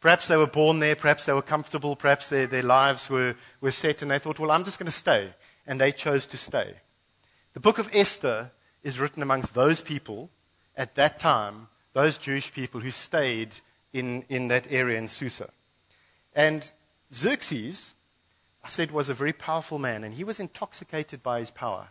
Perhaps 0.00 0.26
they 0.26 0.36
were 0.36 0.48
born 0.48 0.80
there, 0.80 0.96
perhaps 0.96 1.24
they 1.24 1.32
were 1.32 1.40
comfortable, 1.40 1.94
perhaps 1.94 2.28
their, 2.28 2.48
their 2.48 2.64
lives 2.64 3.08
were, 3.08 3.36
were 3.60 3.70
set, 3.70 4.02
and 4.02 4.10
they 4.10 4.18
thought, 4.18 4.40
well, 4.40 4.50
I'm 4.50 4.64
just 4.64 4.80
going 4.80 4.90
to 4.90 4.92
stay. 4.92 5.32
And 5.68 5.80
they 5.80 5.92
chose 5.92 6.26
to 6.26 6.36
stay. 6.36 6.74
The 7.52 7.60
book 7.60 7.78
of 7.78 7.88
Esther 7.92 8.50
is 8.82 8.98
written 8.98 9.22
amongst 9.22 9.54
those 9.54 9.82
people 9.82 10.30
at 10.76 10.96
that 10.96 11.20
time, 11.20 11.68
those 11.92 12.16
Jewish 12.16 12.52
people 12.52 12.80
who 12.80 12.90
stayed 12.90 13.60
in, 13.92 14.24
in 14.28 14.48
that 14.48 14.66
area 14.68 14.98
in 14.98 15.06
Susa. 15.06 15.50
And 16.34 16.68
Xerxes, 17.14 17.94
I 18.64 18.68
said, 18.68 18.90
was 18.90 19.08
a 19.08 19.14
very 19.14 19.32
powerful 19.32 19.78
man, 19.78 20.02
and 20.02 20.14
he 20.14 20.24
was 20.24 20.40
intoxicated 20.40 21.22
by 21.22 21.38
his 21.38 21.52
power. 21.52 21.90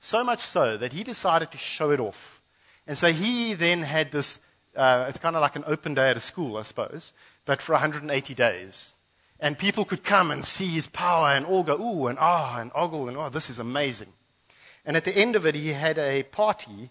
So 0.00 0.24
much 0.24 0.40
so 0.40 0.78
that 0.78 0.94
he 0.94 1.04
decided 1.04 1.50
to 1.50 1.58
show 1.58 1.90
it 1.90 2.00
off. 2.00 2.37
And 2.88 2.98
so 2.98 3.12
he 3.12 3.54
then 3.54 3.82
had 3.82 4.10
this, 4.10 4.40
uh, 4.74 5.06
it's 5.08 5.18
kind 5.18 5.36
of 5.36 5.42
like 5.42 5.54
an 5.54 5.62
open 5.66 5.94
day 5.94 6.10
at 6.10 6.16
a 6.16 6.20
school, 6.20 6.56
I 6.56 6.62
suppose, 6.62 7.12
but 7.44 7.62
for 7.62 7.74
180 7.74 8.34
days. 8.34 8.94
And 9.38 9.56
people 9.56 9.84
could 9.84 10.02
come 10.02 10.32
and 10.32 10.44
see 10.44 10.66
his 10.66 10.88
power 10.88 11.28
and 11.28 11.46
all 11.46 11.62
go, 11.62 11.80
ooh, 11.80 12.08
and 12.08 12.18
ah, 12.20 12.58
and 12.58 12.72
ogle, 12.74 13.06
and 13.06 13.16
oh, 13.16 13.28
this 13.28 13.48
is 13.48 13.60
amazing. 13.60 14.12
And 14.84 14.96
at 14.96 15.04
the 15.04 15.16
end 15.16 15.36
of 15.36 15.46
it, 15.46 15.54
he 15.54 15.68
had 15.68 15.98
a 15.98 16.24
party 16.24 16.90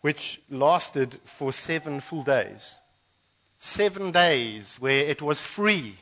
which 0.00 0.40
lasted 0.48 1.20
for 1.24 1.52
seven 1.52 2.00
full 2.00 2.22
days. 2.22 2.76
Seven 3.58 4.12
days 4.12 4.76
where 4.80 5.04
it 5.04 5.20
was 5.20 5.42
free 5.42 5.98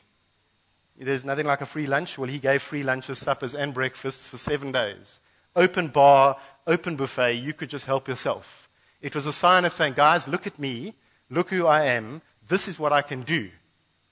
there's 1.01 1.25
nothing 1.25 1.47
like 1.47 1.61
a 1.61 1.67
free 1.67 1.87
lunch. 1.87 2.19
Well, 2.19 2.29
he 2.29 2.39
gave 2.39 2.61
free 2.61 2.83
lunches, 2.83 3.19
suppers, 3.19 3.55
and 3.55 3.73
breakfasts 3.73 4.27
for 4.27 4.39
seven 4.39 4.73
days. 4.73 5.21
Open 5.55 5.89
bar, 5.89 6.37
open 6.67 6.97
buffet. 6.97 7.35
You 7.35 7.53
could 7.53 7.71
just 7.71 7.87
help 7.87 8.09
yourself. 8.09 8.68
It 9.01 9.15
was 9.15 9.27
a 9.27 9.33
sign 9.33 9.65
of 9.65 9.73
saying, 9.73 9.95
guys, 9.95 10.27
look 10.27 10.47
at 10.47 10.59
me. 10.59 10.95
Look 11.31 11.51
who 11.51 11.67
I 11.67 11.85
am. 11.85 12.23
This 12.49 12.69
is 12.69 12.79
what 12.79 12.93
I 12.93 13.03
can 13.03 13.23
do. 13.23 13.51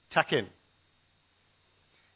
Tuck 0.09 0.31
in. 0.33 0.47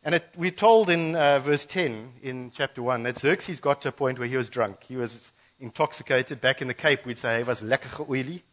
And 0.04 0.16
it, 0.16 0.30
we're 0.36 0.52
told 0.52 0.90
in 0.90 1.16
uh, 1.16 1.40
verse 1.40 1.66
10 1.66 2.14
in 2.24 2.52
chapter 2.52 2.82
1 2.82 3.04
that 3.04 3.20
Xerxes 3.20 3.60
got 3.60 3.82
to 3.82 3.90
a 3.90 3.92
point 3.92 4.18
where 4.18 4.28
he 4.28 4.38
was 4.38 4.50
drunk. 4.50 4.84
He 4.84 4.96
was 4.96 5.32
intoxicated. 5.60 6.42
Back 6.42 6.62
in 6.62 6.68
the 6.68 6.74
Cape, 6.74 7.06
we'd 7.06 7.20
say 7.20 7.38
he 7.38 7.44
was 7.44 7.62
lekker 7.62 8.10
oily. 8.10 8.44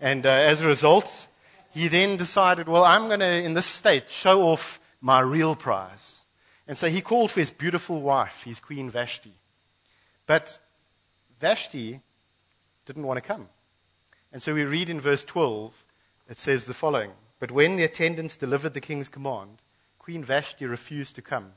And 0.00 0.24
uh, 0.24 0.28
as 0.28 0.62
a 0.62 0.68
result, 0.68 1.28
he 1.70 1.88
then 1.88 2.16
decided, 2.16 2.68
well, 2.68 2.84
I'm 2.84 3.08
going 3.08 3.20
to, 3.20 3.42
in 3.42 3.54
this 3.54 3.66
state, 3.66 4.10
show 4.10 4.42
off 4.42 4.80
my 5.00 5.20
real 5.20 5.56
prize. 5.56 6.24
And 6.68 6.78
so 6.78 6.88
he 6.88 7.00
called 7.00 7.30
for 7.30 7.40
his 7.40 7.50
beautiful 7.50 8.00
wife, 8.00 8.42
his 8.44 8.60
queen 8.60 8.90
Vashti. 8.90 9.34
But 10.26 10.58
Vashti 11.40 12.00
didn't 12.86 13.02
want 13.02 13.16
to 13.16 13.20
come. 13.20 13.48
And 14.34 14.42
so 14.42 14.52
we 14.52 14.64
read 14.64 14.90
in 14.90 15.00
verse 15.00 15.24
12, 15.24 15.86
it 16.28 16.40
says 16.40 16.64
the 16.64 16.74
following 16.74 17.12
But 17.38 17.52
when 17.52 17.76
the 17.76 17.84
attendants 17.84 18.36
delivered 18.36 18.74
the 18.74 18.80
king's 18.80 19.08
command, 19.08 19.62
Queen 20.00 20.24
Vashti 20.24 20.66
refused 20.66 21.14
to 21.14 21.22
come. 21.22 21.52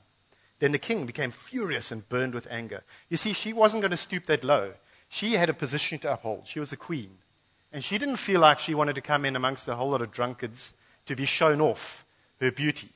Then 0.60 0.74
the 0.74 0.78
king 0.78 1.08
became 1.08 1.32
furious 1.32 1.92
and 1.92 2.08
burned 2.08 2.36
with 2.36 2.48
anger. 2.52 2.84
You 3.10 3.18
see, 3.18 3.34
she 3.34 3.52
wasn't 3.52 3.82
going 3.82 3.92
to 3.92 3.98
stoop 3.98 4.28
that 4.28 4.44
low. 4.44 4.74
She 5.10 5.34
had 5.34 5.50
a 5.50 5.56
position 5.56 5.98
to 6.00 6.14
uphold. 6.14 6.44
She 6.46 6.60
was 6.60 6.72
a 6.72 6.78
queen. 6.78 7.18
And 7.74 7.84
she 7.84 7.98
didn't 7.98 8.18
feel 8.18 8.42
like 8.42 8.60
she 8.60 8.76
wanted 8.76 8.94
to 8.94 9.02
come 9.02 9.26
in 9.26 9.36
amongst 9.36 9.68
a 9.68 9.76
whole 9.76 9.90
lot 9.90 10.04
of 10.04 10.12
drunkards 10.12 10.76
to 11.08 11.16
be 11.16 11.26
shown 11.26 11.60
off 11.60 12.06
her 12.40 12.52
beauty. 12.52 12.90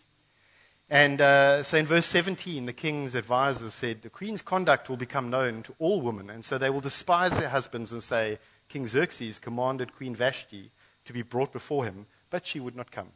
And 0.91 1.21
uh, 1.21 1.63
so 1.63 1.77
in 1.77 1.87
verse 1.87 2.05
17, 2.05 2.67
the 2.67 2.73
king's 2.73 3.15
advisors 3.15 3.73
said, 3.73 4.03
The 4.03 4.09
queen's 4.11 4.43
conduct 4.43 4.89
will 4.89 4.97
become 4.97 5.31
known 5.31 5.63
to 5.63 5.73
all 5.79 6.01
women, 6.01 6.29
and 6.29 6.45
so 6.45 6.59
they 6.59 6.69
will 6.69 6.81
despise 6.81 7.39
their 7.39 7.49
husbands 7.49 7.91
and 7.91 8.03
say, 8.03 8.37
King 8.71 8.87
Xerxes 8.87 9.37
commanded 9.37 9.93
Queen 9.93 10.15
Vashti 10.15 10.71
to 11.03 11.11
be 11.11 11.23
brought 11.23 11.51
before 11.51 11.83
him, 11.83 12.05
but 12.29 12.47
she 12.47 12.61
would 12.61 12.75
not 12.75 12.89
come. 12.89 13.09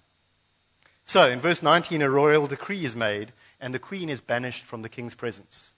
So 1.06 1.30
in 1.30 1.40
verse 1.40 1.64
19, 1.64 2.02
a 2.02 2.10
royal 2.10 2.46
decree 2.46 2.84
is 2.84 2.94
made, 2.94 3.32
and 3.62 3.74
the 3.74 3.80
queen 3.80 4.10
is 4.10 4.20
banished 4.20 4.66
from 4.66 4.82
the 4.82 4.90
king's 4.90 5.16
presence. 5.16 5.74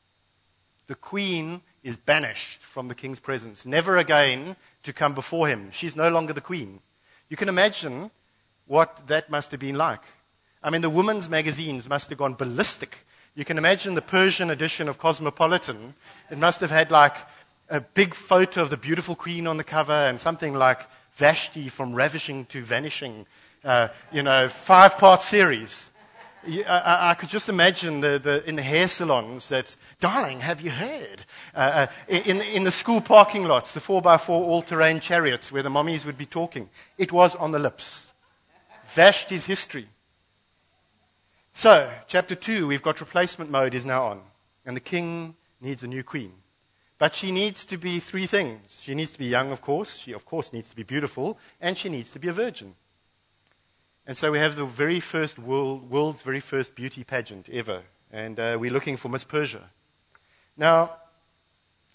The 0.88 0.96
queen 0.96 1.62
is 1.84 1.96
banished 1.96 2.60
from 2.62 2.88
the 2.88 2.96
king's 2.96 3.20
presence, 3.20 3.68
never 3.68 3.98
again 3.98 4.56
to 4.82 4.94
come 4.94 5.14
before 5.14 5.48
him. 5.48 5.70
She's 5.72 5.96
no 5.96 6.10
longer 6.10 6.34
the 6.34 6.42
queen. 6.42 6.80
You 7.30 7.38
can 7.38 7.50
imagine 7.50 8.10
what 8.66 9.06
that 9.08 9.30
must 9.30 9.52
have 9.52 9.60
been 9.60 9.78
like. 9.78 10.02
I 10.64 10.72
mean, 10.72 10.82
the 10.82 10.90
women's 10.90 11.30
magazines 11.30 11.88
must 11.88 12.10
have 12.10 12.18
gone 12.18 12.34
ballistic. 12.34 13.06
You 13.36 13.46
can 13.46 13.60
imagine 13.60 13.94
the 13.94 14.02
Persian 14.02 14.50
edition 14.50 14.90
of 14.90 14.98
Cosmopolitan. 14.98 15.94
It 16.32 16.40
must 16.40 16.62
have 16.62 16.72
had 16.72 16.90
like 16.90 17.16
a 17.70 17.82
big 17.82 18.14
photo 18.14 18.62
of 18.62 18.70
the 18.70 18.78
beautiful 18.78 19.16
queen 19.16 19.48
on 19.48 19.58
the 19.58 19.64
cover 19.64 19.92
and 19.92 20.20
something 20.20 20.54
like 20.54 20.88
Vashti 21.14 21.68
from 21.70 21.94
ravishing 21.94 22.46
to 22.46 22.64
vanishing, 22.64 23.26
uh, 23.64 23.90
you 24.12 24.24
know, 24.24 24.48
five 24.48 24.98
part 24.98 25.22
series. 25.22 25.92
I, 26.48 27.10
I, 27.10 27.14
could 27.16 27.28
just 27.28 27.50
imagine 27.50 28.00
the, 28.00 28.20
the, 28.20 28.48
in 28.48 28.56
the 28.56 28.62
hair 28.62 28.88
salons 28.88 29.50
that, 29.50 29.76
darling, 30.00 30.40
have 30.40 30.62
you 30.62 30.70
heard? 30.70 31.26
Uh, 31.54 31.58
uh, 31.58 31.88
in, 32.08 32.42
in 32.42 32.64
the 32.64 32.72
school 32.72 33.02
parking 33.02 33.44
lots, 33.44 33.74
the 33.74 33.82
4x4 33.82 34.30
all 34.30 34.62
terrain 34.62 35.02
chariots 35.02 35.52
where 35.52 35.64
the 35.64 35.70
mummies 35.70 36.06
would 36.06 36.18
be 36.18 36.26
talking. 36.26 36.70
It 36.98 37.12
was 37.12 37.36
on 37.36 37.52
the 37.52 37.60
lips. 37.60 38.14
Vashti's 38.86 39.46
history. 39.46 39.90
So, 41.54 41.92
chapter 42.08 42.36
2, 42.36 42.68
we've 42.68 42.84
got 42.84 43.02
replacement 43.02 43.52
mode 43.52 43.74
is 43.74 43.84
now 43.84 44.06
on. 44.06 44.22
And 44.66 44.76
the 44.76 44.82
king 44.82 45.36
needs 45.60 45.84
a 45.84 45.88
new 45.88 46.04
queen. 46.04 46.32
But 46.98 47.14
she 47.14 47.32
needs 47.32 47.66
to 47.68 47.78
be 47.78 48.00
three 48.00 48.26
things. 48.26 48.80
She 48.82 48.96
needs 48.96 49.12
to 49.12 49.20
be 49.20 49.26
young, 49.26 49.52
of 49.52 49.62
course. 49.62 49.98
She, 49.98 50.14
of 50.14 50.26
course, 50.26 50.52
needs 50.52 50.70
to 50.70 50.76
be 50.76 50.84
beautiful. 50.84 51.38
And 51.62 51.78
she 51.78 51.90
needs 51.90 52.12
to 52.12 52.20
be 52.20 52.28
a 52.28 52.34
virgin. 52.34 52.76
And 54.08 54.18
so 54.18 54.32
we 54.32 54.40
have 54.40 54.56
the 54.56 54.66
very 54.66 55.00
first 55.00 55.38
world, 55.38 55.92
world's 55.92 56.22
very 56.22 56.40
first 56.40 56.76
beauty 56.76 57.04
pageant 57.04 57.50
ever. 57.50 57.84
And 58.12 58.40
uh, 58.40 58.58
we're 58.60 58.72
looking 58.72 58.98
for 58.98 59.10
Miss 59.10 59.26
Persia. 59.26 59.70
Now, 60.56 60.96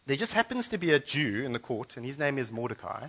there 0.07 0.17
just 0.17 0.35
happens 0.35 0.69
to 0.69 0.79
be 0.79 0.93
a 0.93 1.01
Jew 1.01 1.43
in 1.43 1.53
the 1.53 1.59
court, 1.59 1.97
and 1.97 2.05
his 2.05 2.19
name 2.19 2.39
is 2.39 2.53
Mordecai. 2.53 3.09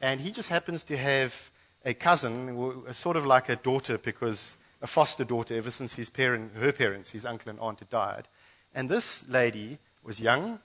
And 0.00 0.20
he 0.20 0.32
just 0.32 0.48
happens 0.48 0.82
to 0.84 0.96
have 0.96 1.50
a 1.84 1.94
cousin, 1.94 2.84
sort 2.92 3.16
of 3.16 3.24
like 3.24 3.48
a 3.48 3.56
daughter, 3.56 3.96
because 3.96 4.56
a 4.82 4.86
foster 4.86 5.24
daughter 5.24 5.56
ever 5.56 5.70
since 5.70 5.94
his 5.94 6.10
parent, 6.10 6.52
her 6.56 6.72
parents, 6.72 7.10
his 7.10 7.24
uncle 7.24 7.48
and 7.48 7.60
aunt, 7.60 7.78
had 7.78 7.90
died. 7.90 8.28
And 8.74 8.88
this 8.88 9.24
lady 9.28 9.78
was 10.02 10.20
young, 10.20 10.58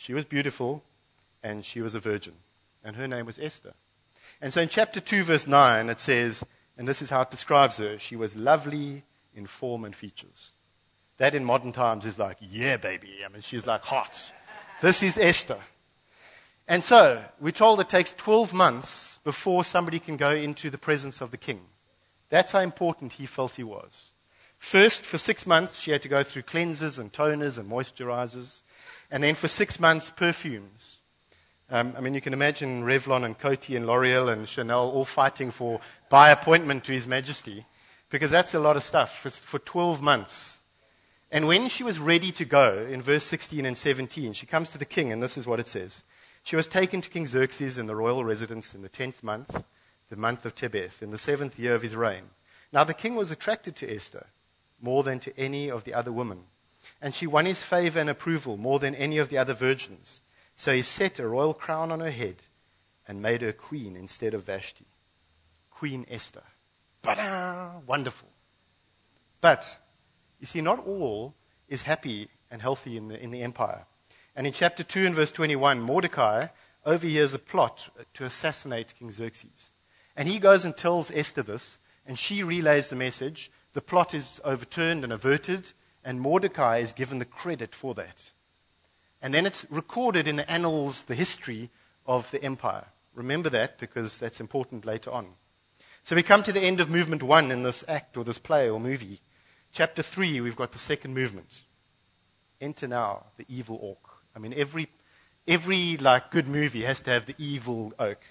she 0.00 0.14
was 0.14 0.24
beautiful, 0.24 0.82
and 1.42 1.62
she 1.62 1.82
was 1.82 1.94
a 1.94 2.00
virgin. 2.00 2.32
And 2.82 2.96
her 2.96 3.06
name 3.06 3.26
was 3.26 3.38
Esther. 3.38 3.74
And 4.40 4.50
so 4.50 4.62
in 4.62 4.70
chapter 4.70 4.98
2, 4.98 5.24
verse 5.24 5.46
9, 5.46 5.90
it 5.90 6.00
says, 6.00 6.42
and 6.78 6.88
this 6.88 7.02
is 7.02 7.10
how 7.10 7.20
it 7.20 7.30
describes 7.30 7.76
her 7.76 7.98
she 7.98 8.16
was 8.16 8.34
lovely 8.34 9.04
in 9.34 9.44
form 9.44 9.84
and 9.84 9.94
features. 9.94 10.52
That 11.18 11.34
in 11.34 11.44
modern 11.44 11.72
times 11.72 12.06
is 12.06 12.18
like, 12.18 12.38
yeah, 12.40 12.78
baby. 12.78 13.10
I 13.22 13.28
mean, 13.28 13.42
she's 13.42 13.66
like 13.66 13.84
hot. 13.84 14.32
This 14.80 15.02
is 15.02 15.18
Esther. 15.18 15.58
And 16.66 16.82
so, 16.82 17.22
we're 17.38 17.50
told 17.50 17.78
it 17.80 17.90
takes 17.90 18.14
12 18.14 18.54
months 18.54 19.20
before 19.22 19.64
somebody 19.64 19.98
can 19.98 20.16
go 20.16 20.30
into 20.30 20.70
the 20.70 20.78
presence 20.78 21.20
of 21.20 21.30
the 21.30 21.36
king. 21.36 21.60
That's 22.30 22.52
how 22.52 22.60
important 22.60 23.12
he 23.12 23.26
felt 23.26 23.56
he 23.56 23.64
was. 23.64 24.14
First, 24.56 25.04
for 25.04 25.18
six 25.18 25.46
months, 25.46 25.78
she 25.78 25.90
had 25.90 26.00
to 26.00 26.08
go 26.08 26.22
through 26.22 26.44
cleansers 26.44 26.98
and 26.98 27.12
toners 27.12 27.58
and 27.58 27.70
moisturizers. 27.70 28.62
And 29.10 29.22
then 29.22 29.34
for 29.34 29.48
six 29.48 29.80
months, 29.80 30.10
perfumes. 30.10 30.98
Um, 31.70 31.94
I 31.96 32.00
mean, 32.00 32.14
you 32.14 32.20
can 32.20 32.32
imagine 32.32 32.82
Revlon 32.82 33.24
and 33.24 33.38
Coty 33.38 33.76
and 33.76 33.86
L'Oreal 33.86 34.32
and 34.32 34.48
Chanel 34.48 34.90
all 34.90 35.04
fighting 35.04 35.50
for 35.50 35.80
by 36.08 36.30
appointment 36.30 36.84
to 36.84 36.92
His 36.92 37.06
Majesty, 37.06 37.64
because 38.10 38.30
that's 38.30 38.54
a 38.54 38.58
lot 38.58 38.76
of 38.76 38.82
stuff 38.82 39.20
for, 39.20 39.30
for 39.30 39.58
12 39.60 40.02
months. 40.02 40.60
And 41.30 41.46
when 41.46 41.68
she 41.68 41.84
was 41.84 42.00
ready 42.00 42.32
to 42.32 42.44
go, 42.44 42.86
in 42.90 43.02
verse 43.02 43.22
16 43.24 43.64
and 43.64 43.78
17, 43.78 44.32
she 44.32 44.46
comes 44.46 44.70
to 44.70 44.78
the 44.78 44.84
king, 44.84 45.12
and 45.12 45.22
this 45.22 45.38
is 45.38 45.46
what 45.46 45.60
it 45.60 45.68
says. 45.68 46.02
She 46.42 46.56
was 46.56 46.66
taken 46.66 47.00
to 47.02 47.10
King 47.10 47.26
Xerxes 47.26 47.78
in 47.78 47.86
the 47.86 47.94
royal 47.94 48.24
residence 48.24 48.74
in 48.74 48.82
the 48.82 48.88
tenth 48.88 49.22
month, 49.22 49.62
the 50.08 50.16
month 50.16 50.44
of 50.44 50.56
Tebeth, 50.56 51.02
in 51.02 51.12
the 51.12 51.18
seventh 51.18 51.58
year 51.58 51.74
of 51.74 51.82
his 51.82 51.94
reign. 51.94 52.30
Now 52.72 52.82
the 52.82 52.94
king 52.94 53.14
was 53.14 53.30
attracted 53.30 53.76
to 53.76 53.94
Esther 53.94 54.26
more 54.80 55.02
than 55.02 55.20
to 55.20 55.38
any 55.38 55.70
of 55.70 55.84
the 55.84 55.94
other 55.94 56.10
women, 56.10 56.44
and 57.00 57.14
she 57.14 57.26
won 57.26 57.46
his 57.46 57.62
favor 57.62 57.98
and 57.98 58.10
approval 58.10 58.56
more 58.56 58.78
than 58.78 58.94
any 58.94 59.18
of 59.18 59.28
the 59.28 59.38
other 59.38 59.54
virgins. 59.54 60.22
So 60.56 60.74
he 60.74 60.82
set 60.82 61.18
a 61.18 61.26
royal 61.26 61.54
crown 61.54 61.90
on 61.90 62.00
her 62.00 62.10
head 62.10 62.36
and 63.08 63.22
made 63.22 63.42
her 63.42 63.52
queen 63.52 63.96
instead 63.96 64.34
of 64.34 64.44
Vashti. 64.44 64.86
Queen 65.70 66.04
Esther. 66.10 66.42
ba 67.02 67.80
Wonderful. 67.86 68.28
But, 69.40 69.78
you 70.38 70.46
see, 70.46 70.60
not 70.60 70.86
all 70.86 71.34
is 71.68 71.82
happy 71.82 72.28
and 72.50 72.60
healthy 72.60 72.96
in 72.96 73.08
the, 73.08 73.22
in 73.22 73.30
the 73.30 73.42
empire. 73.42 73.86
And 74.36 74.46
in 74.46 74.52
chapter 74.52 74.82
2 74.82 75.06
and 75.06 75.14
verse 75.14 75.32
21, 75.32 75.80
Mordecai 75.80 76.48
overhears 76.84 77.34
a 77.34 77.38
plot 77.38 77.88
to 78.14 78.24
assassinate 78.24 78.94
King 78.98 79.10
Xerxes. 79.10 79.72
And 80.16 80.28
he 80.28 80.38
goes 80.38 80.64
and 80.64 80.76
tells 80.76 81.10
Esther 81.10 81.42
this, 81.42 81.78
and 82.06 82.18
she 82.18 82.42
relays 82.42 82.90
the 82.90 82.96
message. 82.96 83.50
The 83.72 83.80
plot 83.80 84.14
is 84.14 84.40
overturned 84.44 85.04
and 85.04 85.12
averted, 85.12 85.72
and 86.04 86.20
Mordecai 86.20 86.78
is 86.78 86.92
given 86.92 87.18
the 87.18 87.24
credit 87.24 87.74
for 87.74 87.94
that. 87.94 88.30
And 89.22 89.34
then 89.34 89.46
it's 89.46 89.66
recorded 89.70 90.26
in 90.26 90.36
the 90.36 90.50
annals, 90.50 91.02
the 91.02 91.14
history 91.14 91.70
of 92.06 92.30
the 92.30 92.42
empire. 92.42 92.86
Remember 93.14 93.50
that 93.50 93.78
because 93.78 94.18
that's 94.18 94.40
important 94.40 94.86
later 94.86 95.10
on. 95.10 95.26
So 96.04 96.16
we 96.16 96.22
come 96.22 96.42
to 96.44 96.52
the 96.52 96.62
end 96.62 96.80
of 96.80 96.88
movement 96.88 97.22
one 97.22 97.50
in 97.50 97.62
this 97.62 97.84
act 97.86 98.16
or 98.16 98.24
this 98.24 98.38
play 98.38 98.70
or 98.70 98.80
movie. 98.80 99.20
Chapter 99.72 100.02
three, 100.02 100.40
we've 100.40 100.56
got 100.56 100.72
the 100.72 100.78
second 100.78 101.14
movement. 101.14 101.62
Enter 102.60 102.88
now 102.88 103.26
the 103.36 103.44
evil 103.48 103.78
orc. 103.80 103.98
I 104.34 104.38
mean, 104.38 104.54
every, 104.56 104.88
every 105.46 105.96
like 105.98 106.30
good 106.30 106.48
movie 106.48 106.84
has 106.84 107.00
to 107.02 107.10
have 107.10 107.26
the 107.26 107.34
evil 107.38 107.92
orc. 107.98 108.22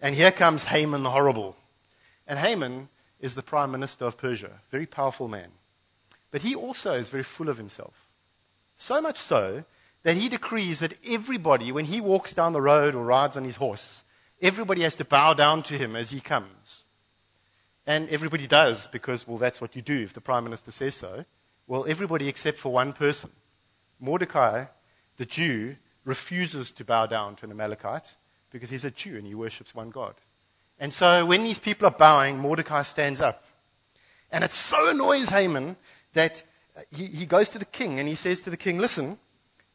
And 0.00 0.14
here 0.14 0.32
comes 0.32 0.64
Haman 0.64 1.02
the 1.02 1.10
horrible. 1.10 1.56
And 2.26 2.38
Haman 2.38 2.88
is 3.20 3.34
the 3.34 3.42
prime 3.42 3.70
minister 3.70 4.06
of 4.06 4.16
Persia, 4.16 4.60
very 4.70 4.86
powerful 4.86 5.28
man. 5.28 5.50
But 6.30 6.42
he 6.42 6.54
also 6.54 6.94
is 6.94 7.08
very 7.08 7.22
full 7.22 7.48
of 7.48 7.58
himself. 7.58 8.08
So 8.76 9.00
much 9.00 9.18
so 9.18 9.64
that 10.02 10.16
he 10.16 10.28
decrees 10.28 10.80
that 10.80 10.94
everybody, 11.04 11.72
when 11.72 11.84
he 11.84 12.00
walks 12.00 12.34
down 12.34 12.52
the 12.52 12.62
road 12.62 12.94
or 12.94 13.04
rides 13.04 13.36
on 13.36 13.44
his 13.44 13.56
horse, 13.56 14.02
everybody 14.40 14.82
has 14.82 14.96
to 14.96 15.04
bow 15.04 15.34
down 15.34 15.62
to 15.64 15.76
him 15.76 15.96
as 15.96 16.10
he 16.10 16.20
comes. 16.20 16.84
And 17.86 18.08
everybody 18.08 18.46
does 18.46 18.86
because, 18.86 19.26
well, 19.26 19.38
that's 19.38 19.60
what 19.60 19.74
you 19.74 19.82
do 19.82 20.02
if 20.02 20.12
the 20.12 20.20
prime 20.20 20.44
minister 20.44 20.70
says 20.70 20.94
so. 20.94 21.24
Well, 21.66 21.86
everybody 21.88 22.28
except 22.28 22.58
for 22.58 22.72
one 22.72 22.92
person. 22.92 23.30
Mordecai, 23.98 24.66
the 25.16 25.26
Jew, 25.26 25.76
refuses 26.04 26.70
to 26.72 26.84
bow 26.84 27.06
down 27.06 27.36
to 27.36 27.44
an 27.44 27.52
Amalekite 27.52 28.16
because 28.50 28.70
he's 28.70 28.84
a 28.84 28.90
Jew 28.90 29.16
and 29.16 29.26
he 29.26 29.34
worships 29.34 29.74
one 29.74 29.90
God. 29.90 30.14
And 30.78 30.92
so 30.92 31.26
when 31.26 31.44
these 31.44 31.58
people 31.58 31.86
are 31.86 31.90
bowing, 31.90 32.38
Mordecai 32.38 32.82
stands 32.82 33.20
up. 33.20 33.44
And 34.32 34.44
it 34.44 34.52
so 34.52 34.90
annoys 34.90 35.28
Haman 35.28 35.76
that 36.14 36.42
uh, 36.76 36.82
he, 36.90 37.06
he 37.06 37.26
goes 37.26 37.48
to 37.50 37.58
the 37.58 37.64
king 37.64 37.98
and 37.98 38.08
he 38.08 38.14
says 38.14 38.40
to 38.42 38.50
the 38.50 38.56
king, 38.56 38.78
Listen, 38.78 39.18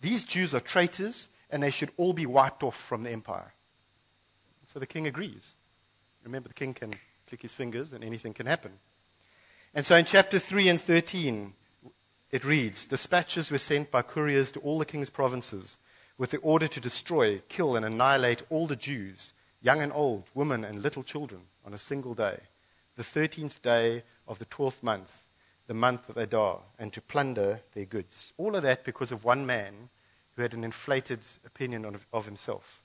these 0.02 0.26
Jews 0.26 0.54
are 0.54 0.60
traitors 0.60 1.30
and 1.50 1.62
they 1.62 1.72
should 1.72 1.92
all 1.98 2.14
be 2.14 2.26
wiped 2.26 2.64
off 2.64 2.76
from 2.76 3.04
the 3.04 3.12
empire. 3.12 3.54
So 4.68 4.80
the 4.80 4.88
king 4.88 5.08
agrees. 5.08 5.56
Remember, 6.24 6.48
the 6.48 6.54
king 6.54 6.74
can 6.74 6.94
click 7.28 7.42
his 7.42 7.54
fingers 7.54 7.94
and 7.94 8.04
anything 8.04 8.34
can 8.34 8.46
happen. 8.46 8.72
And 9.74 9.86
so 9.86 9.96
in 9.96 10.06
chapter 10.06 10.40
3 10.40 10.70
and 10.70 10.82
13, 10.82 11.54
it 12.32 12.44
reads 12.44 12.88
Dispatches 12.88 13.52
were 13.52 13.58
sent 13.58 13.92
by 13.92 14.02
couriers 14.02 14.52
to 14.54 14.60
all 14.62 14.80
the 14.80 14.86
king's 14.86 15.10
provinces 15.10 15.78
with 16.18 16.32
the 16.32 16.38
order 16.38 16.68
to 16.68 16.80
destroy, 16.80 17.42
kill, 17.50 17.76
and 17.76 17.86
annihilate 17.86 18.44
all 18.50 18.68
the 18.68 18.76
Jews, 18.76 19.34
young 19.62 19.82
and 19.82 19.92
old, 19.92 20.24
women 20.34 20.64
and 20.64 20.82
little 20.82 21.04
children, 21.04 21.42
on 21.66 21.74
a 21.74 21.78
single 21.78 22.14
day, 22.14 22.40
the 22.96 23.04
13th 23.04 23.62
day 23.62 24.04
of 24.28 24.40
the 24.40 24.46
12th 24.46 24.82
month, 24.82 25.25
the 25.68 25.74
month 25.74 26.10
of 26.10 26.18
Adar, 26.18 26.62
and 26.78 26.94
to 26.94 27.02
plunder 27.02 27.62
their 27.74 27.86
goods. 27.86 28.34
All 28.38 28.56
of 28.56 28.64
that 28.64 28.84
because 28.84 29.12
of 29.12 29.24
one 29.24 29.46
man 29.46 29.90
who 30.36 30.42
had 30.42 30.54
an 30.54 30.64
inflated 30.64 31.20
opinion 31.46 31.86
of, 31.86 32.06
of 32.14 32.26
himself. 32.26 32.84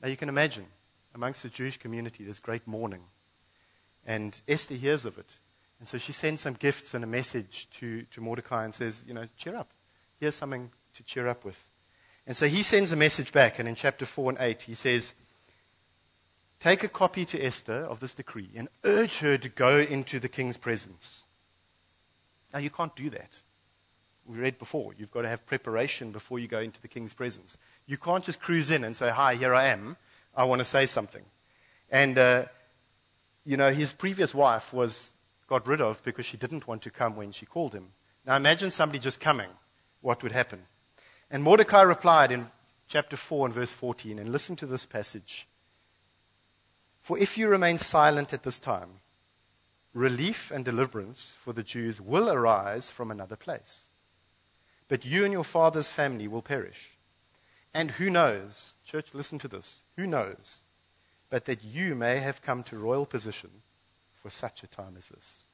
Now 0.00 0.08
you 0.08 0.16
can 0.16 0.28
imagine, 0.28 0.66
amongst 1.14 1.42
the 1.42 1.48
Jewish 1.48 1.76
community, 1.76 2.24
there's 2.24 2.40
great 2.40 2.66
mourning. 2.66 3.02
And 4.06 4.40
Esther 4.48 4.74
hears 4.74 5.04
of 5.04 5.18
it. 5.18 5.38
And 5.78 5.88
so 5.88 5.98
she 5.98 6.12
sends 6.12 6.40
some 6.40 6.54
gifts 6.54 6.94
and 6.94 7.04
a 7.04 7.08
message 7.08 7.68
to, 7.80 8.02
to 8.02 8.20
Mordecai 8.20 8.64
and 8.64 8.74
says, 8.74 9.04
you 9.06 9.14
know, 9.14 9.26
cheer 9.36 9.56
up. 9.56 9.72
Here's 10.20 10.34
something 10.34 10.70
to 10.94 11.02
cheer 11.02 11.28
up 11.28 11.44
with. 11.44 11.62
And 12.26 12.36
so 12.36 12.46
he 12.46 12.62
sends 12.62 12.92
a 12.92 12.96
message 12.96 13.32
back, 13.32 13.58
and 13.58 13.68
in 13.68 13.74
chapter 13.74 14.06
4 14.06 14.30
and 14.30 14.38
8, 14.40 14.62
he 14.62 14.74
says, 14.74 15.12
Take 16.60 16.84
a 16.84 16.88
copy 16.88 17.24
to 17.24 17.44
Esther 17.44 17.84
of 17.84 17.98
this 17.98 18.14
decree 18.14 18.50
and 18.54 18.68
urge 18.84 19.18
her 19.18 19.36
to 19.36 19.48
go 19.48 19.78
into 19.80 20.20
the 20.20 20.28
king's 20.28 20.56
presence. 20.56 21.24
Now, 22.52 22.58
you 22.60 22.70
can't 22.70 22.94
do 22.94 23.10
that. 23.10 23.40
We 24.26 24.38
read 24.38 24.58
before, 24.58 24.92
you've 24.96 25.10
got 25.10 25.22
to 25.22 25.28
have 25.28 25.44
preparation 25.46 26.12
before 26.12 26.38
you 26.38 26.46
go 26.46 26.60
into 26.60 26.80
the 26.80 26.88
king's 26.88 27.12
presence. 27.12 27.56
You 27.86 27.96
can't 27.96 28.24
just 28.24 28.40
cruise 28.40 28.70
in 28.70 28.84
and 28.84 28.96
say, 28.96 29.10
Hi, 29.10 29.34
here 29.34 29.54
I 29.54 29.66
am. 29.66 29.96
I 30.34 30.44
want 30.44 30.60
to 30.60 30.64
say 30.64 30.86
something. 30.86 31.24
And, 31.90 32.16
uh, 32.16 32.44
you 33.44 33.56
know, 33.56 33.72
his 33.72 33.92
previous 33.92 34.32
wife 34.32 34.72
was 34.72 35.12
got 35.48 35.66
rid 35.66 35.80
of 35.80 36.02
because 36.04 36.24
she 36.24 36.36
didn't 36.36 36.66
want 36.66 36.82
to 36.82 36.90
come 36.90 37.16
when 37.16 37.32
she 37.32 37.44
called 37.44 37.74
him. 37.74 37.88
Now, 38.24 38.36
imagine 38.36 38.70
somebody 38.70 38.98
just 38.98 39.20
coming. 39.20 39.50
What 40.00 40.22
would 40.22 40.32
happen? 40.32 40.62
And 41.30 41.42
Mordecai 41.42 41.82
replied 41.82 42.32
in 42.32 42.48
chapter 42.88 43.16
4 43.16 43.46
and 43.46 43.54
verse 43.54 43.72
14, 43.72 44.18
and 44.18 44.30
listen 44.30 44.56
to 44.56 44.66
this 44.66 44.86
passage. 44.86 45.46
For 47.00 47.18
if 47.18 47.36
you 47.36 47.48
remain 47.48 47.78
silent 47.78 48.32
at 48.32 48.44
this 48.44 48.58
time, 48.58 49.00
relief 49.94 50.50
and 50.50 50.64
deliverance 50.64 51.36
for 51.40 51.52
the 51.52 51.62
Jews 51.62 52.00
will 52.00 52.30
arise 52.30 52.90
from 52.90 53.10
another 53.10 53.36
place. 53.36 53.82
But 54.88 55.04
you 55.04 55.24
and 55.24 55.32
your 55.32 55.44
father's 55.44 55.88
family 55.88 56.28
will 56.28 56.42
perish. 56.42 56.98
And 57.74 57.92
who 57.92 58.10
knows, 58.10 58.74
church, 58.84 59.14
listen 59.14 59.38
to 59.40 59.48
this, 59.48 59.82
who 59.96 60.06
knows, 60.06 60.60
but 61.30 61.46
that 61.46 61.64
you 61.64 61.94
may 61.94 62.18
have 62.18 62.42
come 62.42 62.62
to 62.64 62.76
royal 62.76 63.06
position 63.06 63.50
for 64.14 64.28
such 64.28 64.62
a 64.62 64.66
time 64.66 64.96
as 64.98 65.08
this. 65.08 65.44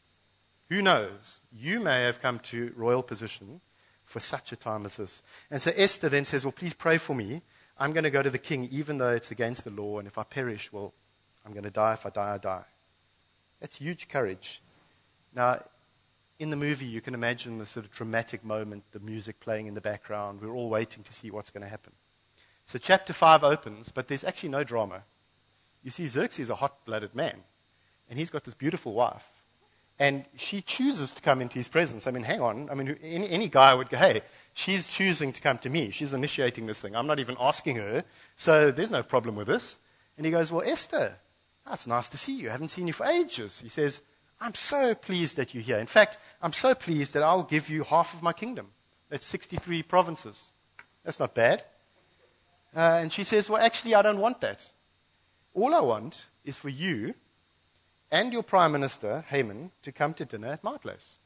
Who 0.68 0.82
knows, 0.82 1.40
you 1.52 1.80
may 1.80 2.02
have 2.02 2.20
come 2.20 2.40
to 2.40 2.72
royal 2.76 3.02
position 3.02 3.60
for 4.04 4.20
such 4.20 4.52
a 4.52 4.56
time 4.56 4.84
as 4.84 4.96
this. 4.96 5.22
And 5.50 5.62
so 5.62 5.70
Esther 5.76 6.08
then 6.08 6.24
says, 6.24 6.44
Well, 6.44 6.52
please 6.52 6.74
pray 6.74 6.98
for 6.98 7.14
me. 7.14 7.42
I'm 7.78 7.92
going 7.92 8.04
to 8.04 8.10
go 8.10 8.22
to 8.22 8.30
the 8.30 8.38
king, 8.38 8.68
even 8.72 8.98
though 8.98 9.12
it's 9.12 9.30
against 9.30 9.64
the 9.64 9.70
law, 9.70 9.98
and 9.98 10.08
if 10.08 10.18
I 10.18 10.24
perish, 10.24 10.72
well, 10.72 10.92
I'm 11.46 11.52
going 11.52 11.64
to 11.64 11.70
die. 11.70 11.92
If 11.92 12.04
I 12.04 12.10
die, 12.10 12.34
I 12.34 12.38
die. 12.38 12.64
That's 13.60 13.76
huge 13.76 14.08
courage. 14.08 14.62
Now, 15.34 15.64
in 16.38 16.50
the 16.50 16.56
movie, 16.56 16.86
you 16.86 17.00
can 17.00 17.14
imagine 17.14 17.58
the 17.58 17.66
sort 17.66 17.84
of 17.84 17.92
dramatic 17.92 18.44
moment, 18.44 18.84
the 18.92 19.00
music 19.00 19.40
playing 19.40 19.66
in 19.66 19.74
the 19.74 19.80
background. 19.80 20.40
We're 20.40 20.54
all 20.54 20.70
waiting 20.70 21.02
to 21.04 21.12
see 21.12 21.30
what's 21.30 21.50
going 21.50 21.64
to 21.64 21.70
happen. 21.70 21.92
So, 22.66 22.78
chapter 22.78 23.12
5 23.12 23.42
opens, 23.42 23.90
but 23.90 24.08
there's 24.08 24.24
actually 24.24 24.50
no 24.50 24.62
drama. 24.62 25.02
You 25.82 25.90
see, 25.90 26.06
Xerxes 26.06 26.44
is 26.44 26.50
a 26.50 26.56
hot 26.56 26.84
blooded 26.84 27.14
man, 27.14 27.44
and 28.08 28.18
he's 28.18 28.30
got 28.30 28.44
this 28.44 28.54
beautiful 28.54 28.92
wife 28.92 29.38
and 29.98 30.24
she 30.36 30.62
chooses 30.62 31.12
to 31.12 31.22
come 31.22 31.40
into 31.40 31.56
his 31.56 31.68
presence. 31.68 32.06
I 32.06 32.12
mean, 32.12 32.22
hang 32.22 32.40
on. 32.40 32.68
I 32.70 32.74
mean, 32.74 32.96
any, 33.02 33.28
any 33.28 33.48
guy 33.48 33.74
would 33.74 33.90
go, 33.90 33.96
hey, 33.96 34.22
she's 34.54 34.86
choosing 34.86 35.32
to 35.32 35.40
come 35.40 35.58
to 35.58 35.68
me. 35.68 35.90
She's 35.90 36.12
initiating 36.12 36.66
this 36.66 36.78
thing. 36.80 36.94
I'm 36.94 37.06
not 37.06 37.18
even 37.18 37.36
asking 37.40 37.76
her. 37.76 38.04
So 38.36 38.70
there's 38.70 38.92
no 38.92 39.02
problem 39.02 39.34
with 39.34 39.48
this. 39.48 39.78
And 40.16 40.24
he 40.24 40.30
goes, 40.30 40.52
well, 40.52 40.62
Esther, 40.64 41.16
that's 41.68 41.86
nice 41.86 42.08
to 42.10 42.18
see 42.18 42.32
you. 42.32 42.48
I 42.48 42.52
haven't 42.52 42.68
seen 42.68 42.86
you 42.86 42.92
for 42.92 43.06
ages. 43.06 43.60
He 43.60 43.68
says, 43.68 44.02
I'm 44.40 44.54
so 44.54 44.94
pleased 44.94 45.36
that 45.36 45.54
you're 45.54 45.62
here. 45.62 45.78
In 45.78 45.86
fact, 45.86 46.18
I'm 46.40 46.52
so 46.52 46.74
pleased 46.74 47.14
that 47.14 47.22
I'll 47.22 47.42
give 47.42 47.68
you 47.68 47.84
half 47.84 48.14
of 48.14 48.22
my 48.22 48.32
kingdom. 48.32 48.68
That's 49.10 49.26
63 49.26 49.82
provinces. 49.82 50.52
That's 51.04 51.18
not 51.18 51.34
bad. 51.34 51.64
Uh, 52.76 52.98
and 53.00 53.12
she 53.12 53.24
says, 53.24 53.48
well, 53.48 53.62
actually, 53.62 53.94
I 53.94 54.02
don't 54.02 54.18
want 54.18 54.40
that. 54.42 54.70
All 55.54 55.74
I 55.74 55.80
want 55.80 56.26
is 56.44 56.56
for 56.56 56.68
you 56.68 57.14
and 58.10 58.32
your 58.32 58.42
prime 58.42 58.72
minister, 58.72 59.24
Haman, 59.28 59.72
to 59.82 59.92
come 59.92 60.14
to 60.14 60.24
dinner 60.24 60.48
at 60.48 60.64
my 60.64 60.78
place. 60.78 61.18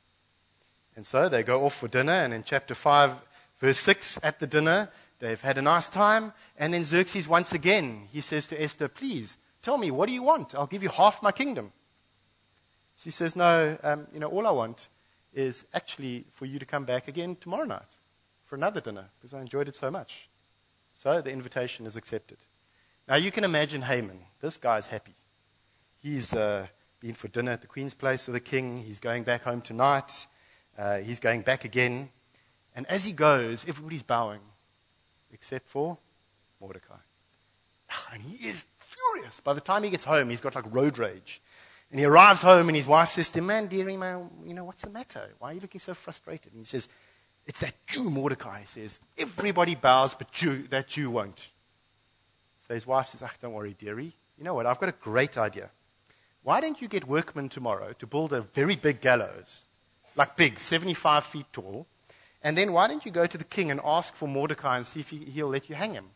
And 0.97 1.07
so 1.07 1.29
they 1.29 1.43
go 1.43 1.65
off 1.65 1.75
for 1.75 1.89
dinner, 1.89 2.13
and 2.13 2.35
in 2.35 2.45
chapter 2.45 2.75
5, 2.75 3.17
verse 3.59 3.79
6, 3.79 4.19
at 4.23 4.41
the 4.41 4.47
dinner, 4.47 4.91
they've 5.21 5.41
had 5.41 5.59
a 5.59 5.63
nice 5.63 5.89
time. 5.89 6.33
And 6.57 6.73
then 6.73 6.85
Xerxes, 6.85 7.29
once 7.29 7.53
again, 7.53 8.09
he 8.11 8.21
says 8.21 8.47
to 8.49 8.63
Esther, 8.63 8.89
Please, 8.89 9.39
tell 9.63 9.79
me, 9.79 9.91
what 9.91 10.07
do 10.07 10.13
you 10.13 10.23
want? 10.23 10.55
I'll 10.55 10.67
give 10.67 10.83
you 10.83 10.89
half 10.89 11.23
my 11.23 11.33
kingdom. 11.33 11.73
She 12.97 13.11
says, 13.11 13.35
No, 13.35 13.79
um, 13.83 14.07
you 14.13 14.21
know, 14.21 14.29
all 14.29 14.47
I 14.47 14.51
want 14.51 14.89
is 15.33 15.65
actually 15.73 16.27
for 16.33 16.47
you 16.47 16.59
to 16.59 16.67
come 16.67 16.85
back 16.85 17.09
again 17.09 17.37
tomorrow 17.41 17.65
night 17.65 17.97
for 18.45 18.57
another 18.57 18.81
dinner 18.81 19.07
because 19.19 19.33
I 19.33 19.41
enjoyed 19.41 19.69
it 19.69 19.77
so 19.77 19.91
much. 19.91 20.29
So 20.95 21.21
the 21.21 21.31
invitation 21.31 21.87
is 21.87 21.97
accepted. 21.97 22.39
Now 23.09 23.17
you 23.17 23.33
can 23.33 23.45
imagine 23.45 23.83
Haman. 23.83 24.21
This 24.41 24.57
guy's 24.57 24.87
happy. 24.87 25.15
He's 25.99 26.35
uh, 26.35 26.67
been 27.01 27.15
for 27.15 27.29
dinner 27.29 27.53
at 27.53 27.61
the 27.61 27.67
Queen's 27.67 27.95
Place 27.95 28.27
with 28.27 28.35
the 28.35 28.41
king. 28.41 28.77
He's 28.77 29.01
going 29.01 29.25
back 29.25 29.43
home 29.43 29.61
tonight. 29.61 30.27
Uh, 30.77 30.99
he's 30.99 31.19
going 31.19 31.43
back 31.43 31.65
again. 31.65 32.11
And 32.75 32.87
as 32.87 33.05
he 33.05 33.13
goes, 33.13 33.67
everybody's 33.69 34.03
bowing, 34.03 34.41
except 35.33 35.69
for 35.69 35.99
Mordecai. 36.61 36.95
And 38.13 38.23
he 38.23 38.49
is 38.49 38.65
furious. 39.13 39.41
By 39.41 39.55
the 39.55 39.61
time 39.61 39.83
he 39.83 39.91
gets 39.91 40.05
home, 40.05 40.31
he's 40.31 40.41
got 40.41 40.55
like 40.55 40.65
road 40.71 40.99
rage. 40.99 41.41
And 41.91 42.01
he 42.01 42.07
arrives 42.07 42.41
home, 42.41 42.69
and 42.69 42.77
his 42.77 42.87
wife 42.87 43.11
says 43.11 43.31
to 43.31 43.39
him, 43.39 43.47
Man, 43.47 43.67
dearie, 43.67 43.97
man, 43.97 44.31
you 44.47 44.55
know, 44.55 44.65
what's 44.65 44.83
the 44.83 44.91
matter? 44.91 45.29
Why 45.39 45.51
are 45.51 45.55
you 45.55 45.61
looking 45.61 45.81
so 45.81 45.93
frustrated? 45.93 46.53
And 46.53 46.61
he 46.61 46.65
says, 46.65 46.89
It's 47.47 47.61
that 47.61 47.75
Jew, 47.87 48.05
Mordecai. 48.05 48.61
He 48.61 48.67
says, 48.67 48.99
Everybody 49.19 49.75
bows, 49.75 50.15
but 50.15 50.33
Jew, 50.33 50.67
that 50.69 50.89
Jew 50.89 51.11
won't. 51.11 51.51
So 52.67 52.75
his 52.75 52.87
wife 52.87 53.09
says, 53.09 53.23
Ah, 53.23 53.33
don't 53.41 53.53
worry, 53.53 53.77
dearie. 53.79 54.15
You 54.39 54.45
know 54.45 54.55
what? 54.55 54.67
I've 54.67 54.81
got 54.81 54.89
a 54.89 54.93
great 54.93 55.37
idea. 55.37 55.71
Why 56.43 56.61
don't 56.61 56.81
you 56.81 56.89
get 56.89 57.07
workmen 57.07 57.49
tomorrow 57.49 57.93
to 57.93 58.07
build 58.07 58.33
a 58.33 58.41
very 58.41 58.75
big 58.75 59.01
gallows, 59.01 59.65
like 60.17 60.37
big, 60.37 60.59
75 60.59 61.25
feet 61.25 61.47
tall, 61.53 61.87
and 62.43 62.57
then 62.57 62.73
why 62.73 62.89
don't 62.89 63.05
you 63.05 63.13
go 63.13 63.27
to 63.27 63.39
the 63.39 63.45
king 63.45 63.71
and 63.71 63.81
ask 63.85 64.17
for 64.17 64.27
Mordecai 64.27 64.79
and 64.79 64.87
see 64.87 65.01
if 65.01 65.11
he, 65.11 65.19
he'll 65.19 65.49
let 65.49 65.69
you 65.69 65.77
hang 65.77 65.93
him? 65.93 66.07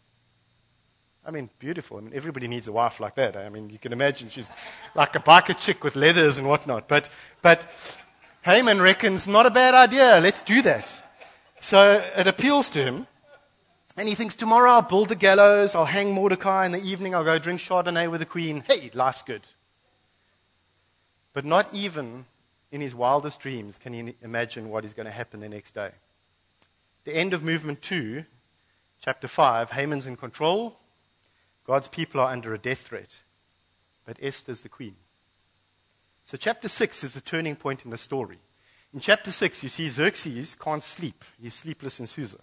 I 1.26 1.32
mean, 1.32 1.50
beautiful. 1.58 1.98
I 1.98 2.02
mean, 2.02 2.12
everybody 2.14 2.46
needs 2.46 2.68
a 2.68 2.72
wife 2.72 3.00
like 3.00 3.16
that. 3.16 3.34
Eh? 3.34 3.44
I 3.44 3.48
mean, 3.48 3.68
you 3.68 3.78
can 3.78 3.92
imagine 3.92 4.30
she's 4.30 4.52
like 4.94 5.16
a 5.16 5.18
biker 5.18 5.58
chick 5.58 5.82
with 5.82 5.96
leathers 5.96 6.38
and 6.38 6.46
whatnot. 6.46 6.86
But, 6.86 7.08
but 7.42 7.66
Haman 8.42 8.80
reckons, 8.80 9.26
not 9.26 9.44
a 9.44 9.50
bad 9.50 9.74
idea. 9.74 10.20
Let's 10.22 10.42
do 10.42 10.62
that. 10.62 11.02
So 11.58 12.00
it 12.16 12.28
appeals 12.28 12.70
to 12.70 12.82
him. 12.82 13.08
And 13.96 14.08
he 14.08 14.14
thinks, 14.14 14.36
tomorrow 14.36 14.70
I'll 14.70 14.82
build 14.82 15.08
the 15.08 15.16
gallows, 15.16 15.74
I'll 15.74 15.86
hang 15.86 16.12
Mordecai, 16.12 16.66
in 16.66 16.72
the 16.72 16.82
evening 16.82 17.14
I'll 17.14 17.24
go 17.24 17.38
drink 17.38 17.60
Chardonnay 17.60 18.10
with 18.10 18.20
the 18.20 18.26
queen. 18.26 18.62
Hey, 18.68 18.90
life's 18.92 19.22
good. 19.22 19.42
But 21.32 21.46
not 21.46 21.66
even 21.72 22.26
in 22.70 22.82
his 22.82 22.94
wildest 22.94 23.40
dreams 23.40 23.78
can 23.78 23.94
he 23.94 24.14
imagine 24.22 24.68
what 24.68 24.84
is 24.84 24.92
going 24.92 25.06
to 25.06 25.12
happen 25.12 25.40
the 25.40 25.48
next 25.48 25.74
day. 25.74 25.90
The 27.04 27.16
end 27.16 27.32
of 27.32 27.42
movement 27.42 27.80
two, 27.80 28.26
chapter 29.00 29.28
five, 29.28 29.70
Haman's 29.70 30.06
in 30.06 30.16
control. 30.16 30.78
God's 31.66 31.88
people 31.88 32.20
are 32.20 32.33
under 32.33 32.55
a 32.55 32.59
death 32.59 32.81
threat. 32.81 33.22
But 34.05 34.18
Esther's 34.22 34.62
the 34.62 34.68
queen. 34.68 34.94
So 36.24 36.37
chapter 36.37 36.68
six 36.68 37.02
is 37.02 37.14
the 37.14 37.20
turning 37.20 37.57
point 37.57 37.85
in 37.85 37.90
the 37.90 37.98
story. 37.98 38.38
In 38.94 39.00
chapter 39.00 39.33
six, 39.33 39.62
you 39.62 39.68
see 39.68 39.88
Xerxes 39.88 40.55
can't 40.55 40.83
sleep. 40.83 41.24
He's 41.40 41.55
sleepless 41.55 42.00
in 42.00 42.07
Susa. 42.07 42.38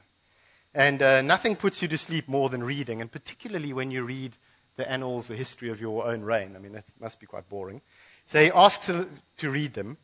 And 0.73 1.01
uh, 1.01 1.21
nothing 1.21 1.55
puts 1.55 1.81
you 1.81 1.87
to 1.87 1.97
sleep 1.97 2.27
more 2.27 2.49
than 2.49 2.63
reading, 2.63 3.01
and 3.01 3.11
particularly 3.11 3.73
when 3.73 3.91
you 3.91 4.03
read 4.03 4.37
the 4.75 4.89
annals, 4.89 5.27
the 5.27 5.35
history 5.35 5.69
of 5.69 5.79
your 5.79 6.05
own 6.05 6.21
reign. 6.21 6.55
I 6.55 6.59
mean, 6.59 6.73
that 6.73 6.85
must 6.99 7.19
be 7.19 7.27
quite 7.27 7.47
boring. 7.47 7.81
So 8.25 8.41
he 8.41 8.51
asks 8.51 8.87
to, 8.87 9.07
to 9.37 9.49
read 9.49 9.73
them, 9.73 9.97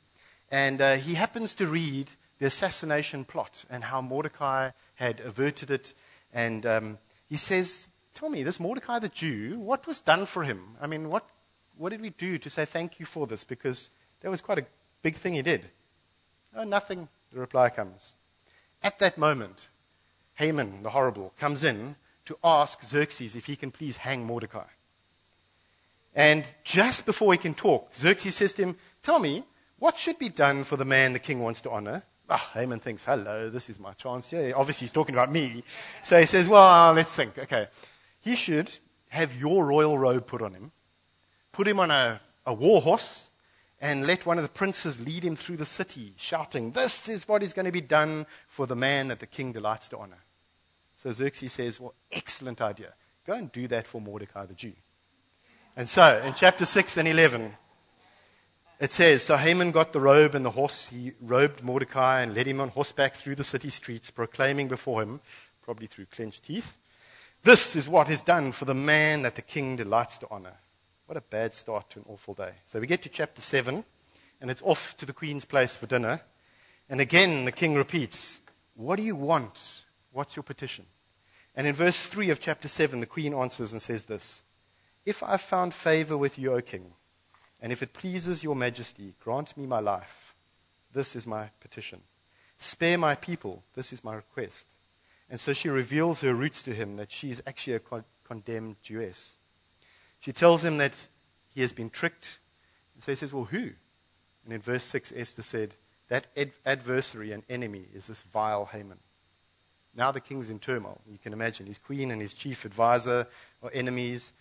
and 0.52 0.80
uh, 0.80 0.96
he 0.96 1.16
happens 1.16 1.56
to 1.56 1.68
read 1.68 2.12
the 2.38 2.46
assassination 2.46 3.26
plot 3.26 3.66
and 3.70 3.84
how 3.84 4.02
Mordecai 4.02 4.72
had 4.96 5.20
averted 5.22 5.72
it. 5.72 5.94
And 6.34 6.66
um, 6.66 6.98
he 7.28 7.36
says, 7.36 7.88
Tell 8.14 8.30
me, 8.30 8.44
this 8.44 8.60
Mordecai 8.60 9.00
the 9.00 9.10
Jew, 9.10 9.60
what 9.60 9.88
was 9.88 10.00
done 10.00 10.26
for 10.26 10.44
him? 10.44 10.76
I 10.82 10.88
mean, 10.88 11.10
what, 11.10 11.28
what 11.78 11.90
did 11.90 12.02
we 12.02 12.10
do 12.10 12.38
to 12.38 12.50
say 12.50 12.66
thank 12.66 13.00
you 13.00 13.06
for 13.06 13.28
this? 13.28 13.44
Because 13.44 13.90
that 14.22 14.30
was 14.30 14.42
quite 14.42 14.60
a 14.60 14.66
big 15.02 15.16
thing 15.16 15.34
he 15.34 15.42
did. 15.42 15.70
Oh, 16.56 16.64
nothing, 16.64 17.08
the 17.32 17.40
reply 17.40 17.70
comes. 17.70 18.16
At 18.82 19.00
that 19.00 19.18
moment, 19.18 19.70
Haman, 20.36 20.84
the 20.84 20.90
horrible, 20.90 21.34
comes 21.40 21.64
in 21.64 21.96
to 22.26 22.38
ask 22.44 22.84
Xerxes 22.84 23.36
if 23.36 23.46
he 23.46 23.56
can 23.56 23.72
please 23.72 23.98
hang 23.98 24.26
Mordecai. 24.26 24.68
And 26.16 26.46
just 26.64 27.06
before 27.06 27.34
he 27.34 27.38
can 27.38 27.54
talk, 27.54 27.94
Xerxes 27.96 28.36
says 28.36 28.54
to 28.54 28.64
him, 28.64 28.78
Tell 29.04 29.20
me, 29.20 29.44
what 29.78 29.98
should 29.98 30.20
be 30.20 30.30
done 30.30 30.64
for 30.64 30.76
the 30.76 30.86
man 30.86 31.14
the 31.14 31.20
king 31.20 31.40
wants 31.40 31.62
to 31.62 31.72
honor? 31.72 32.04
Ah, 32.30 32.52
Haman 32.54 32.80
thinks, 32.80 33.06
Hello, 33.06 33.50
this 33.50 33.70
is 33.70 33.80
my 33.80 33.94
chance. 33.94 34.32
Yeah, 34.32 34.52
obviously 34.56 34.86
he's 34.86 34.92
talking 34.92 35.16
about 35.16 35.32
me. 35.32 35.64
So 36.04 36.20
he 36.20 36.26
says, 36.26 36.48
Well, 36.48 36.94
let's 36.94 37.14
think. 37.14 37.38
Okay. 37.38 37.68
He 38.22 38.36
should 38.36 38.72
have 39.10 39.36
your 39.36 39.66
royal 39.66 39.98
robe 39.98 40.28
put 40.28 40.42
on 40.42 40.54
him, 40.54 40.72
put 41.52 41.68
him 41.68 41.80
on 41.80 41.92
a, 41.92 42.22
a 42.46 42.54
war 42.54 42.82
horse, 42.82 43.30
and 43.82 44.06
let 44.06 44.26
one 44.26 44.38
of 44.38 44.44
the 44.44 44.50
princes 44.50 45.00
lead 45.00 45.24
him 45.24 45.36
through 45.36 45.58
the 45.58 45.66
city, 45.66 46.14
shouting, 46.18 46.72
This 46.72 47.08
is 47.08 47.28
what 47.28 47.44
is 47.44 47.54
going 47.54 47.66
to 47.66 47.72
be 47.72 47.82
done 47.82 48.26
for 48.48 48.68
the 48.68 48.76
man 48.76 49.08
that 49.08 49.20
the 49.20 49.28
king 49.28 49.52
delights 49.52 49.88
to 49.90 49.98
honor. 49.98 50.24
So 50.98 51.12
Xerxes 51.12 51.54
says, 51.54 51.80
Well, 51.80 51.94
excellent 52.12 52.62
idea. 52.62 52.94
Go 53.26 53.34
and 53.34 53.52
do 53.52 53.68
that 53.70 53.88
for 53.88 54.02
Mordecai 54.02 54.46
the 54.46 54.54
Jew. 54.54 54.74
And 55.76 55.88
so, 55.88 56.22
in 56.26 56.34
chapter 56.34 56.66
6 56.66 56.98
and 56.98 57.08
11, 57.08 57.56
it 58.80 58.92
says 58.92 59.24
So 59.24 59.38
Haman 59.38 59.72
got 59.72 59.94
the 59.94 60.02
robe 60.02 60.36
and 60.36 60.44
the 60.44 60.52
horse. 60.52 60.88
He 60.88 61.14
robed 61.22 61.64
Mordecai 61.64 62.22
and 62.22 62.34
led 62.34 62.48
him 62.48 62.60
on 62.60 62.70
horseback 62.70 63.16
through 63.16 63.36
the 63.36 63.44
city 63.44 63.70
streets, 63.70 64.12
proclaiming 64.12 64.68
before 64.68 65.02
him, 65.02 65.22
probably 65.62 65.88
through 65.88 66.08
clenched 66.08 66.44
teeth, 66.44 66.78
This 67.44 67.76
is 67.76 67.88
what 67.88 68.10
is 68.10 68.22
done 68.22 68.52
for 68.52 68.66
the 68.66 68.74
man 68.74 69.22
that 69.22 69.36
the 69.36 69.42
king 69.42 69.78
delights 69.78 70.18
to 70.18 70.28
honor. 70.30 70.58
What 71.06 71.18
a 71.18 71.22
bad 71.22 71.54
start 71.54 71.90
to 71.92 72.00
an 72.00 72.06
awful 72.10 72.34
day. 72.34 72.52
So 72.66 72.80
we 72.80 72.88
get 72.88 73.02
to 73.04 73.10
chapter 73.10 73.42
7, 73.42 73.84
and 74.42 74.52
it's 74.52 74.62
off 74.64 74.98
to 74.98 75.06
the 75.06 75.14
queen's 75.14 75.46
place 75.46 75.76
for 75.76 75.88
dinner. 75.88 76.22
And 76.90 77.00
again, 77.00 77.46
the 77.46 77.52
king 77.52 77.76
repeats, 77.76 78.42
What 78.76 78.98
do 78.98 79.04
you 79.04 79.16
want? 79.16 79.84
What's 80.12 80.36
your 80.36 80.44
petition? 80.44 80.86
And 81.56 81.66
in 81.66 81.74
verse 81.74 82.06
3 82.06 82.30
of 82.30 82.40
chapter 82.40 82.68
7, 82.68 83.00
the 83.00 83.06
queen 83.06 83.34
answers 83.34 83.72
and 83.72 83.82
says 83.82 84.06
this 84.06 84.44
If 85.06 85.24
I've 85.24 85.42
found 85.42 85.74
favor 85.74 86.18
with 86.18 86.38
you, 86.38 86.54
O 86.54 86.62
king, 86.62 86.94
and 87.62 87.72
if 87.72 87.82
it 87.82 87.94
pleases 87.94 88.44
your 88.44 88.56
majesty, 88.56 89.14
grant 89.24 89.56
me 89.58 89.66
my 89.66 89.80
life. 89.80 90.36
This 90.94 91.16
is 91.16 91.26
my 91.26 91.50
petition. 91.60 92.02
Spare 92.58 92.98
my 92.98 93.16
people. 93.16 93.64
This 93.76 93.94
is 93.94 94.04
my 94.04 94.16
request. 94.16 94.66
And 95.30 95.40
so 95.40 95.54
she 95.54 95.70
reveals 95.70 96.22
her 96.22 96.34
roots 96.34 96.64
to 96.64 96.74
him 96.74 96.98
that 96.98 97.12
she 97.12 97.30
is 97.30 97.42
actually 97.46 97.74
a 97.74 97.80
con- 97.80 98.06
condemned 98.24 98.78
Jewess. 98.82 99.36
She 100.20 100.34
tells 100.34 100.64
him 100.64 100.78
that 100.78 100.96
he 101.54 101.62
has 101.62 101.72
been 101.72 101.90
tricked. 101.90 102.40
And 102.96 103.04
so 103.04 103.12
he 103.12 103.16
says, 103.16 103.34
Well, 103.34 103.46
who? 103.46 103.72
And 104.44 104.54
in 104.54 104.62
verse 104.62 104.84
6, 104.86 105.14
Esther 105.16 105.44
said, 105.44 105.76
That 106.08 106.28
ad- 106.36 106.54
adversary 106.66 107.32
and 107.32 107.44
enemy 107.50 107.86
is 107.94 108.08
this 108.08 108.22
vile 108.22 108.66
Haman. 108.66 108.98
Now 109.96 110.12
the 110.12 110.20
king's 110.20 110.50
in 110.50 110.60
turmoil. 110.60 111.02
You 111.10 111.18
can 111.18 111.34
imagine. 111.34 111.66
His 111.66 111.78
queen 111.78 112.12
and 112.12 112.22
his 112.22 112.34
chief 112.34 112.66
advisor 112.66 113.28
are 113.62 113.72
enemies. 113.74 114.34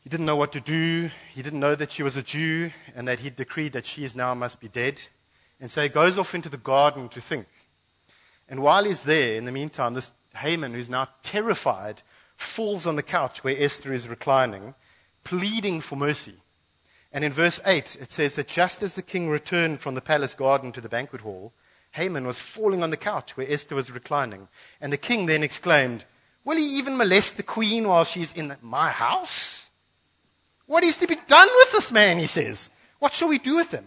He 0.00 0.08
didn't 0.08 0.26
know 0.26 0.36
what 0.36 0.52
to 0.52 0.60
do. 0.60 1.10
He 1.34 1.42
didn't 1.42 1.60
know 1.60 1.74
that 1.74 1.92
she 1.92 2.02
was 2.02 2.16
a 2.16 2.22
Jew 2.22 2.70
and 2.94 3.06
that 3.06 3.20
he'd 3.20 3.36
decreed 3.36 3.72
that 3.72 3.86
she 3.86 4.04
is 4.04 4.16
now 4.16 4.34
must 4.34 4.60
be 4.60 4.68
dead. 4.68 5.02
And 5.60 5.70
so 5.70 5.82
he 5.82 5.88
goes 5.88 6.18
off 6.18 6.34
into 6.34 6.48
the 6.48 6.56
garden 6.56 7.08
to 7.10 7.20
think. 7.20 7.46
And 8.50 8.60
while 8.60 8.84
he's 8.84 9.04
there, 9.04 9.36
in 9.36 9.44
the 9.44 9.52
meantime, 9.52 9.94
this 9.94 10.12
Haman, 10.34 10.74
who's 10.74 10.88
now 10.88 11.08
terrified, 11.22 12.02
falls 12.36 12.84
on 12.84 12.96
the 12.96 13.02
couch 13.02 13.44
where 13.44 13.56
Esther 13.56 13.94
is 13.94 14.08
reclining, 14.08 14.74
pleading 15.22 15.80
for 15.80 15.96
mercy. 15.96 16.34
And 17.12 17.24
in 17.24 17.32
verse 17.32 17.60
8, 17.64 17.96
it 18.00 18.10
says 18.12 18.34
that 18.34 18.48
just 18.48 18.82
as 18.82 18.96
the 18.96 19.02
king 19.02 19.28
returned 19.28 19.80
from 19.80 19.94
the 19.94 20.00
palace 20.00 20.34
garden 20.34 20.72
to 20.72 20.80
the 20.80 20.88
banquet 20.88 21.22
hall, 21.22 21.52
Haman 21.92 22.26
was 22.26 22.38
falling 22.38 22.82
on 22.82 22.90
the 22.90 22.96
couch 22.96 23.36
where 23.36 23.50
Esther 23.50 23.74
was 23.74 23.90
reclining. 23.90 24.48
And 24.80 24.92
the 24.92 24.96
king 24.96 25.26
then 25.26 25.42
exclaimed, 25.42 26.04
Will 26.44 26.56
he 26.56 26.78
even 26.78 26.96
molest 26.96 27.36
the 27.36 27.42
queen 27.42 27.86
while 27.86 28.04
she's 28.04 28.32
in 28.32 28.56
my 28.62 28.90
house? 28.90 29.70
What 30.66 30.84
is 30.84 30.98
to 30.98 31.06
be 31.06 31.16
done 31.26 31.48
with 31.52 31.72
this 31.72 31.92
man, 31.92 32.18
he 32.18 32.26
says. 32.26 32.70
What 32.98 33.12
shall 33.12 33.28
we 33.28 33.38
do 33.38 33.56
with 33.56 33.72
him? 33.72 33.86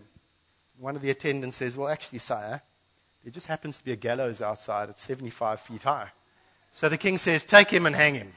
One 0.77 0.95
of 0.95 1.01
the 1.01 1.09
attendants 1.09 1.57
says, 1.57 1.77
Well, 1.77 1.87
actually, 1.87 2.19
sire, 2.19 2.61
there 3.23 3.31
just 3.31 3.47
happens 3.47 3.77
to 3.77 3.83
be 3.83 3.93
a 3.93 3.95
gallows 3.95 4.41
outside. 4.41 4.89
It's 4.89 5.03
75 5.03 5.59
feet 5.61 5.83
high. 5.83 6.09
So 6.71 6.89
the 6.89 6.97
king 6.97 7.17
says, 7.17 7.43
Take 7.43 7.69
him 7.69 7.85
and 7.85 7.95
hang 7.95 8.15
him. 8.15 8.33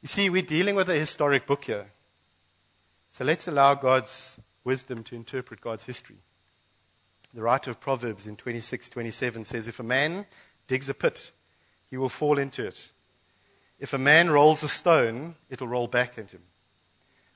You 0.00 0.08
see, 0.08 0.30
we're 0.30 0.42
dealing 0.42 0.74
with 0.74 0.88
a 0.88 0.94
historic 0.94 1.46
book 1.46 1.64
here. 1.64 1.90
So 3.10 3.24
let's 3.24 3.48
allow 3.48 3.74
God's 3.74 4.38
wisdom 4.64 5.02
to 5.04 5.14
interpret 5.14 5.60
God's 5.60 5.84
history. 5.84 6.16
The 7.32 7.42
writer 7.42 7.70
of 7.70 7.80
Proverbs 7.80 8.26
in 8.26 8.36
26 8.36 8.88
27 8.88 9.44
says, 9.44 9.68
If 9.68 9.80
a 9.80 9.84
man 9.84 10.26
digs 10.66 10.88
a 10.88 10.94
pit, 10.94 11.32
he 11.90 11.96
will 11.96 12.08
fall 12.08 12.38
into 12.38 12.66
it. 12.66 12.90
If 13.78 13.92
a 13.92 13.98
man 13.98 14.30
rolls 14.30 14.62
a 14.62 14.68
stone, 14.68 15.34
it'll 15.50 15.68
roll 15.68 15.88
back 15.88 16.18
at 16.18 16.30
him. 16.30 16.42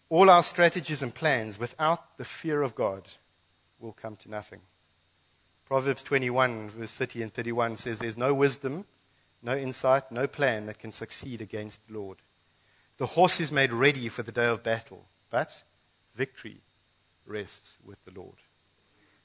All 0.09 0.31
our 0.31 0.43
strategies 0.43 1.03
and 1.03 1.15
plans 1.15 1.59
without 1.59 2.17
the 2.17 2.25
fear 2.25 2.63
of 2.63 2.75
God 2.75 3.09
will 3.79 3.93
come 3.93 4.17
to 4.17 4.31
nothing. 4.31 4.61
Proverbs 5.69 6.03
21, 6.03 6.71
verse 6.71 6.95
30 6.95 7.25
and 7.25 7.35
31 7.35 7.77
says, 7.77 7.99
There's 7.99 8.17
no 8.17 8.33
wisdom, 8.33 8.87
no 9.43 9.55
insight, 9.55 10.11
no 10.11 10.27
plan 10.27 10.65
that 10.65 10.79
can 10.79 10.93
succeed 10.93 11.43
against 11.43 11.87
the 11.87 11.93
Lord. 11.93 12.23
The 12.97 13.05
horse 13.05 13.39
is 13.39 13.53
made 13.53 13.75
ready 13.75 14.09
for 14.09 14.23
the 14.23 14.33
day 14.33 14.47
of 14.47 14.63
battle, 14.63 15.05
but 15.29 15.63
victory 16.15 16.63
rests 17.27 17.77
with 17.85 18.03
the 18.07 18.19
Lord. 18.19 18.37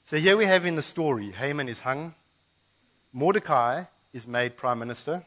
So 0.04 0.18
here 0.18 0.36
we 0.36 0.44
have 0.44 0.66
in 0.66 0.74
the 0.74 0.82
story 0.82 1.30
Haman 1.30 1.66
is 1.66 1.80
hung. 1.80 2.14
Mordecai 3.10 3.84
is 4.12 4.28
made 4.28 4.58
prime 4.58 4.78
minister, 4.78 5.24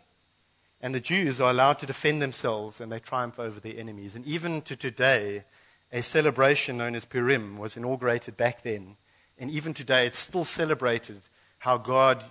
and 0.81 0.93
the 0.93 0.99
Jews 0.99 1.41
are 1.41 1.49
allowed 1.49 1.79
to 1.79 1.87
defend 1.87 2.21
themselves 2.21 2.79
and 2.79 2.91
they 2.91 2.99
triumph 2.99 3.39
over 3.39 3.59
their 3.59 3.75
enemies. 3.75 4.15
And 4.15 4.23
even 4.27 4.61
to 4.61 4.75
today, 4.75 5.45
a 5.91 6.03
celebration 6.03 6.77
known 6.77 6.93
as 6.93 7.05
Purim 7.05 7.57
was 7.57 7.75
inaugurated 7.75 8.37
back 8.37 8.61
then. 8.61 8.97
And 9.37 9.51
even 9.51 9.73
today, 9.73 10.07
it's 10.07 10.17
still 10.17 10.43
celebrated 10.43 11.21
how 11.59 11.77
God 11.77 12.23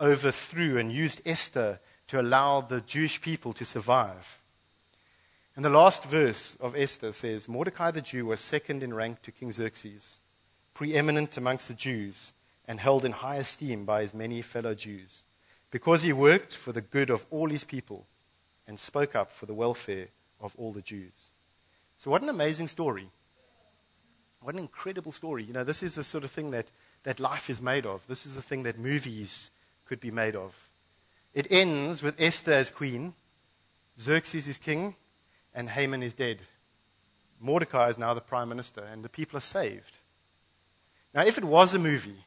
overthrew 0.00 0.78
and 0.78 0.92
used 0.92 1.20
Esther 1.24 1.80
to 2.08 2.20
allow 2.20 2.60
the 2.60 2.80
Jewish 2.80 3.20
people 3.20 3.52
to 3.54 3.64
survive. 3.64 4.40
And 5.56 5.64
the 5.64 5.70
last 5.70 6.04
verse 6.04 6.56
of 6.60 6.76
Esther 6.76 7.12
says 7.12 7.48
Mordecai 7.48 7.90
the 7.90 8.00
Jew 8.00 8.26
was 8.26 8.40
second 8.40 8.82
in 8.82 8.94
rank 8.94 9.22
to 9.22 9.32
King 9.32 9.52
Xerxes, 9.52 10.16
preeminent 10.74 11.36
amongst 11.36 11.68
the 11.68 11.74
Jews, 11.74 12.32
and 12.66 12.80
held 12.80 13.04
in 13.04 13.12
high 13.12 13.36
esteem 13.36 13.84
by 13.84 14.02
his 14.02 14.14
many 14.14 14.42
fellow 14.42 14.74
Jews 14.74 15.24
because 15.70 16.02
he 16.02 16.12
worked 16.12 16.54
for 16.54 16.72
the 16.72 16.80
good 16.80 17.10
of 17.10 17.26
all 17.30 17.48
his 17.48 17.64
people 17.64 18.06
and 18.66 18.78
spoke 18.78 19.14
up 19.14 19.32
for 19.32 19.46
the 19.46 19.54
welfare 19.54 20.08
of 20.40 20.54
all 20.56 20.72
the 20.72 20.82
Jews. 20.82 21.12
So, 21.98 22.10
what 22.10 22.22
an 22.22 22.28
amazing 22.28 22.68
story. 22.68 23.10
What 24.42 24.54
an 24.54 24.60
incredible 24.60 25.12
story. 25.12 25.44
You 25.44 25.52
know, 25.52 25.64
this 25.64 25.82
is 25.82 25.94
the 25.94 26.04
sort 26.04 26.24
of 26.24 26.30
thing 26.30 26.50
that, 26.50 26.70
that 27.02 27.20
life 27.20 27.50
is 27.50 27.60
made 27.60 27.84
of. 27.84 28.06
This 28.06 28.24
is 28.24 28.34
the 28.34 28.42
thing 28.42 28.62
that 28.62 28.78
movies 28.78 29.50
could 29.84 30.00
be 30.00 30.10
made 30.10 30.34
of. 30.34 30.70
It 31.34 31.46
ends 31.50 32.02
with 32.02 32.20
Esther 32.20 32.52
as 32.52 32.70
queen, 32.70 33.14
Xerxes 34.00 34.48
is 34.48 34.58
king, 34.58 34.96
and 35.54 35.68
Haman 35.68 36.02
is 36.02 36.14
dead. 36.14 36.38
Mordecai 37.38 37.88
is 37.88 37.98
now 37.98 38.14
the 38.14 38.20
prime 38.20 38.48
minister, 38.48 38.80
and 38.80 39.04
the 39.04 39.08
people 39.08 39.36
are 39.36 39.40
saved. 39.40 39.98
Now, 41.14 41.24
if 41.24 41.38
it 41.38 41.44
was 41.44 41.74
a 41.74 41.78
movie, 41.78 42.24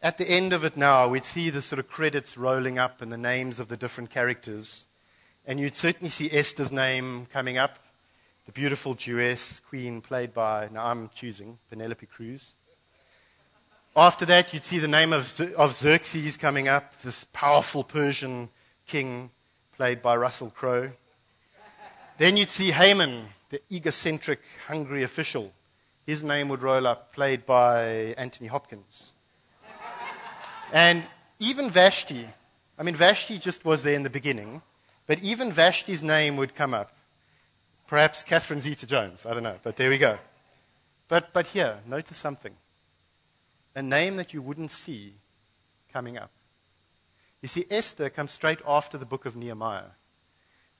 at 0.00 0.18
the 0.18 0.28
end 0.28 0.52
of 0.52 0.64
it 0.64 0.76
now, 0.76 1.08
we'd 1.08 1.24
see 1.24 1.50
the 1.50 1.62
sort 1.62 1.78
of 1.78 1.88
credits 1.88 2.38
rolling 2.38 2.78
up 2.78 3.02
and 3.02 3.12
the 3.12 3.18
names 3.18 3.58
of 3.58 3.68
the 3.68 3.76
different 3.76 4.10
characters. 4.10 4.86
And 5.44 5.58
you'd 5.58 5.74
certainly 5.74 6.10
see 6.10 6.30
Esther's 6.30 6.70
name 6.70 7.26
coming 7.32 7.58
up, 7.58 7.78
the 8.48 8.52
beautiful 8.52 8.94
Jewess 8.94 9.60
queen 9.68 10.00
played 10.00 10.32
by, 10.32 10.70
now 10.72 10.86
I'm 10.86 11.10
choosing, 11.14 11.58
Penelope 11.68 12.06
Cruz. 12.06 12.54
After 13.94 14.24
that, 14.24 14.54
you'd 14.54 14.64
see 14.64 14.78
the 14.78 14.88
name 14.88 15.12
of, 15.12 15.38
of 15.54 15.74
Xerxes 15.74 16.38
coming 16.38 16.66
up, 16.66 16.98
this 17.02 17.26
powerful 17.34 17.84
Persian 17.84 18.48
king 18.86 19.28
played 19.76 20.00
by 20.00 20.16
Russell 20.16 20.48
Crowe. 20.48 20.92
Then 22.16 22.38
you'd 22.38 22.48
see 22.48 22.70
Haman, 22.70 23.26
the 23.50 23.60
egocentric, 23.70 24.40
hungry 24.66 25.02
official. 25.02 25.52
His 26.06 26.22
name 26.22 26.48
would 26.48 26.62
roll 26.62 26.86
up, 26.86 27.12
played 27.12 27.44
by 27.44 28.14
Anthony 28.16 28.48
Hopkins. 28.48 29.12
And 30.72 31.04
even 31.38 31.68
Vashti, 31.68 32.26
I 32.78 32.82
mean, 32.82 32.94
Vashti 32.94 33.36
just 33.36 33.66
was 33.66 33.82
there 33.82 33.92
in 33.92 34.04
the 34.04 34.10
beginning, 34.10 34.62
but 35.06 35.22
even 35.22 35.52
Vashti's 35.52 36.02
name 36.02 36.38
would 36.38 36.54
come 36.54 36.72
up. 36.72 36.92
Perhaps 37.88 38.22
Catherine 38.22 38.60
Zeta 38.60 38.86
Jones, 38.86 39.26
I 39.26 39.34
don't 39.34 39.42
know, 39.42 39.58
but 39.62 39.76
there 39.76 39.90
we 39.90 39.98
go. 39.98 40.18
But, 41.08 41.32
but 41.32 41.48
here, 41.48 41.78
notice 41.86 42.18
something 42.18 42.54
a 43.74 43.82
name 43.82 44.16
that 44.16 44.34
you 44.34 44.42
wouldn't 44.42 44.70
see 44.70 45.14
coming 45.92 46.18
up. 46.18 46.30
You 47.40 47.48
see, 47.48 47.64
Esther 47.70 48.10
comes 48.10 48.32
straight 48.32 48.58
after 48.66 48.98
the 48.98 49.06
book 49.06 49.24
of 49.24 49.36
Nehemiah. 49.36 49.92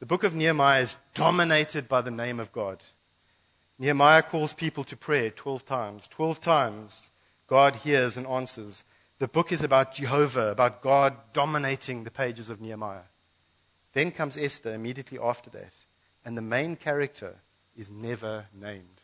The 0.01 0.07
book 0.07 0.25
of 0.25 0.35
Nehemiah 0.35 0.83
is 0.83 0.97
dominated 1.15 1.89
by 1.89 2.03
the 2.03 2.11
name 2.11 2.41
of 2.41 2.53
God. 2.53 2.83
Nehemiah 3.79 4.23
calls 4.23 4.53
people 4.53 4.85
to 4.85 4.97
prayer 4.97 5.31
12 5.31 5.65
times. 5.65 6.09
12 6.09 6.41
times, 6.41 7.11
God 7.47 7.77
hears 7.77 8.17
and 8.17 8.27
answers. 8.27 8.85
The 9.19 9.29
book 9.29 9.53
is 9.53 9.63
about 9.63 9.95
Jehovah, 9.95 10.51
about 10.51 10.83
God 10.83 11.17
dominating 11.33 12.03
the 12.03 12.11
pages 12.11 12.51
of 12.51 12.61
Nehemiah. 12.61 13.09
Then 13.93 14.11
comes 14.11 14.37
Esther 14.37 14.75
immediately 14.75 15.19
after 15.19 15.51
that, 15.51 15.73
and 16.29 16.37
the 16.37 16.43
main 16.43 16.77
character 16.77 17.37
is 17.75 17.91
never 17.91 18.45
named. 18.53 19.01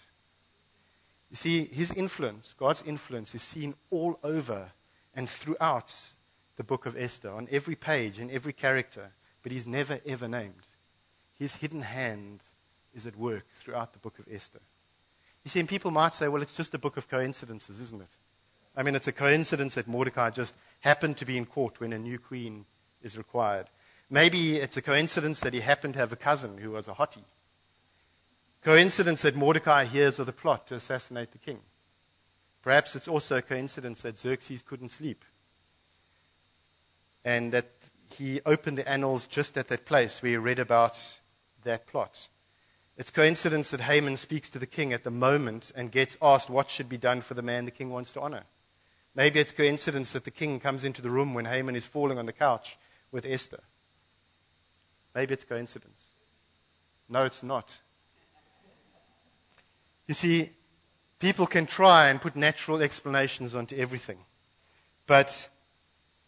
You 1.31 1.37
see, 1.37 1.65
his 1.65 1.91
influence, 1.91 2.55
God's 2.59 2.83
influence, 2.85 3.35
is 3.35 3.41
seen 3.41 3.73
all 3.91 4.19
over 4.23 4.73
and 5.15 5.27
throughout 5.27 5.95
the 6.57 6.65
book 6.65 6.85
of 6.85 6.99
Esther, 6.99 7.31
on 7.31 7.49
every 7.51 7.77
page, 7.77 8.19
in 8.19 8.31
every 8.31 8.53
character, 8.53 9.13
but 9.43 9.53
he's 9.53 9.67
never, 9.67 10.01
ever 10.05 10.29
named. 10.29 10.67
His 11.39 11.55
hidden 11.55 11.81
hand 11.81 12.41
is 12.95 13.07
at 13.07 13.17
work 13.17 13.47
throughout 13.59 13.95
the 13.95 14.01
book 14.01 14.19
of 14.19 14.27
Esther. 14.31 14.61
You 15.45 15.51
see, 15.51 15.61
and 15.61 15.69
people 15.69 15.91
might 15.91 16.13
say, 16.13 16.29
well, 16.29 16.43
it's 16.43 16.53
just 16.53 16.75
a 16.75 16.79
book 16.79 16.99
of 16.99 17.09
coincidences, 17.09 17.81
isn't 17.81 18.03
it? 18.03 18.17
I 18.77 18.83
mean, 18.83 18.95
it's 18.95 19.09
a 19.09 19.13
coincidence 19.13 19.77
that 19.77 19.89
Mordecai 19.89 20.29
just 20.29 20.55
happened 20.81 21.17
to 21.17 21.25
be 21.25 21.39
in 21.39 21.47
court 21.47 21.81
when 21.81 21.95
a 21.95 21.99
new 21.99 22.19
queen 22.19 22.67
is 23.03 23.17
required. 23.17 23.71
Maybe 24.11 24.57
it's 24.57 24.77
a 24.77 24.83
coincidence 24.83 25.40
that 25.40 25.55
he 25.55 25.61
happened 25.61 25.95
to 25.95 26.01
have 26.01 26.12
a 26.12 26.17
cousin 26.17 26.59
who 26.59 26.71
was 26.71 26.88
a 26.88 26.95
hottie. 26.95 27.25
Coincidence 28.62 29.23
that 29.23 29.37
Mordecai 29.37 29.85
hears 29.85 30.19
of 30.19 30.27
the 30.27 30.33
plot 30.33 30.67
to 30.69 30.75
assassinate 30.75 31.33
the 31.33 31.38
king. 31.38 31.61
Perhaps 32.62 32.97
it's 32.97 33.09
also 33.09 33.37
a 33.37 33.43
coincidence 33.43 34.03
that 34.03 34.19
Xerxes 34.19 34.62
couldn't 34.62 34.90
sleep 34.90 35.25
and 37.25 37.53
that 37.53 37.71
he 38.17 38.40
opened 38.47 38.79
the 38.79 38.88
annals 38.88 39.27
just 39.27 39.57
at 39.57 39.69
that 39.69 39.85
place 39.85 40.23
where 40.23 40.31
he 40.31 40.37
read 40.37 40.59
about 40.59 40.99
that 41.64 41.87
plot. 41.87 42.29
It's 42.97 43.11
coincidence 43.11 43.71
that 43.71 43.81
Haman 43.83 44.17
speaks 44.19 44.49
to 44.51 44.59
the 44.59 44.67
king 44.67 44.93
at 44.93 45.05
the 45.05 45.11
moment 45.11 45.73
and 45.75 45.90
gets 45.90 46.17
asked 46.23 46.49
what 46.49 46.71
should 46.71 46.88
be 46.88 46.99
done 46.99 47.23
for 47.23 47.35
the 47.35 47.43
man 47.43 47.64
the 47.64 47.71
king 47.71 47.90
wants 47.90 48.12
to 48.12 48.21
honor. 48.21 48.45
Maybe 49.14 49.40
it's 49.40 49.53
coincidence 49.53 50.12
that 50.12 50.25
the 50.25 50.31
king 50.31 50.61
comes 50.61 50.85
into 50.85 51.03
the 51.03 51.11
room 51.11 51.35
when 51.35 51.45
Haman 51.45 51.77
is 51.77 51.87
falling 51.87 52.19
on 52.19 52.27
the 52.27 52.33
couch 52.33 52.77
with 53.11 53.27
Esther. 53.27 53.61
Maybe 55.14 55.35
it's 55.35 55.44
coincidence. 55.44 56.03
No, 57.09 57.24
it's 57.24 57.42
not. 57.42 57.79
You 60.07 60.14
see, 60.14 60.50
people 61.18 61.46
can 61.46 61.66
try 61.66 62.09
and 62.09 62.20
put 62.20 62.37
natural 62.37 62.83
explanations 62.83 63.55
onto 63.55 63.77
everything. 63.77 64.18
But 65.07 65.48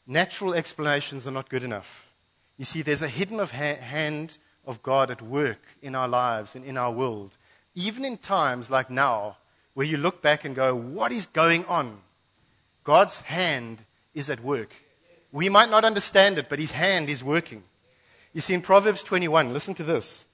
natural 0.07 0.55
explanations 0.55 1.27
are 1.27 1.33
not 1.33 1.49
good 1.49 1.64
enough. 1.64 2.12
You 2.57 2.64
see, 2.64 2.83
there's 2.83 3.03
a 3.03 3.09
hidden 3.09 3.40
of 3.40 3.51
ha- 3.51 3.75
hand 3.75 4.38
of 4.64 4.83
God 4.83 5.11
at 5.11 5.22
work 5.22 5.61
in 5.83 5.94
our 5.94 6.09
lives 6.09 6.55
and 6.57 6.64
in 6.64 6.77
our 6.77 6.90
world. 6.90 7.37
Even 7.75 8.05
in 8.05 8.16
times 8.16 8.70
like 8.70 8.90
now, 8.90 9.37
where 9.75 9.87
you 9.87 9.99
look 9.99 10.22
back 10.22 10.44
and 10.44 10.55
go, 10.55 10.75
what 10.75 11.12
is 11.12 11.27
going 11.27 11.64
on? 11.66 11.99
God's 12.83 13.20
hand 13.22 13.85
is 14.14 14.31
at 14.31 14.42
work. 14.42 14.72
We 15.33 15.51
might 15.51 15.70
not 15.70 15.85
understand 15.85 16.38
it, 16.38 16.49
but 16.49 16.59
his 16.59 16.72
hand 16.72 17.11
is 17.11 17.22
working. 17.22 17.62
You 18.37 18.42
see, 18.42 18.53
in 18.53 18.61
Proverbs 18.61 19.03
21, 19.03 19.55
listen 19.55 19.72
to 19.77 19.83
this. 19.83 20.27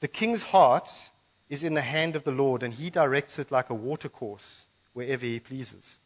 The 0.00 0.08
king's 0.08 0.42
heart 0.42 0.90
is 1.48 1.62
in 1.62 1.74
the 1.74 1.82
hand 1.82 2.16
of 2.16 2.24
the 2.24 2.32
Lord, 2.32 2.64
and 2.64 2.74
he 2.74 2.90
directs 2.90 3.38
it 3.38 3.52
like 3.52 3.70
a 3.70 3.74
watercourse 3.74 4.66
wherever 4.92 5.24
he 5.24 5.38
pleases. 5.38 6.00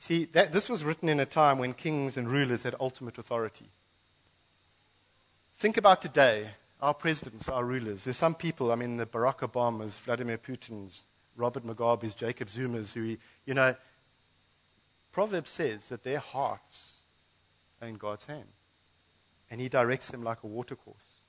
See, 0.00 0.24
that, 0.32 0.52
this 0.52 0.68
was 0.68 0.82
written 0.82 1.08
in 1.08 1.20
a 1.20 1.26
time 1.26 1.58
when 1.58 1.74
kings 1.74 2.16
and 2.16 2.28
rulers 2.28 2.64
had 2.64 2.74
ultimate 2.80 3.18
authority. 3.18 3.70
Think 5.58 5.76
about 5.76 6.02
today, 6.02 6.48
our 6.80 6.92
presidents, 6.92 7.48
our 7.48 7.64
rulers. 7.64 8.02
There's 8.02 8.16
some 8.16 8.34
people, 8.34 8.72
I 8.72 8.74
mean, 8.74 8.96
the 8.96 9.06
Barack 9.06 9.48
Obamas, 9.48 9.96
Vladimir 10.00 10.38
Putin's, 10.38 11.04
Robert 11.36 11.64
Mugabe's, 11.64 12.16
Jacob 12.16 12.48
Zuma's, 12.48 12.92
who, 12.92 13.16
you 13.46 13.54
know, 13.54 13.76
Proverbs 15.12 15.50
says 15.50 15.88
that 15.90 16.02
their 16.02 16.18
hearts 16.18 16.94
are 17.80 17.86
in 17.86 17.94
God's 17.94 18.24
hand. 18.24 18.48
And 19.52 19.60
He 19.60 19.68
directs 19.68 20.10
them 20.10 20.24
like 20.24 20.42
a 20.42 20.46
watercourse. 20.48 21.20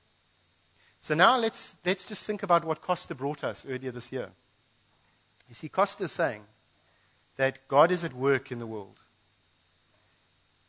So 1.00 1.14
now 1.14 1.38
let's, 1.38 1.76
let's 1.84 2.04
just 2.04 2.24
think 2.24 2.42
about 2.42 2.64
what 2.64 2.80
Costa 2.80 3.14
brought 3.14 3.44
us 3.44 3.64
earlier 3.68 3.92
this 3.92 4.10
year. 4.10 4.30
You 5.48 5.54
see, 5.54 5.68
Costa 5.68 6.04
is 6.04 6.12
saying 6.12 6.42
that 7.36 7.68
God 7.68 7.92
is 7.92 8.02
at 8.02 8.14
work 8.14 8.50
in 8.50 8.58
the 8.58 8.66
world. 8.66 8.98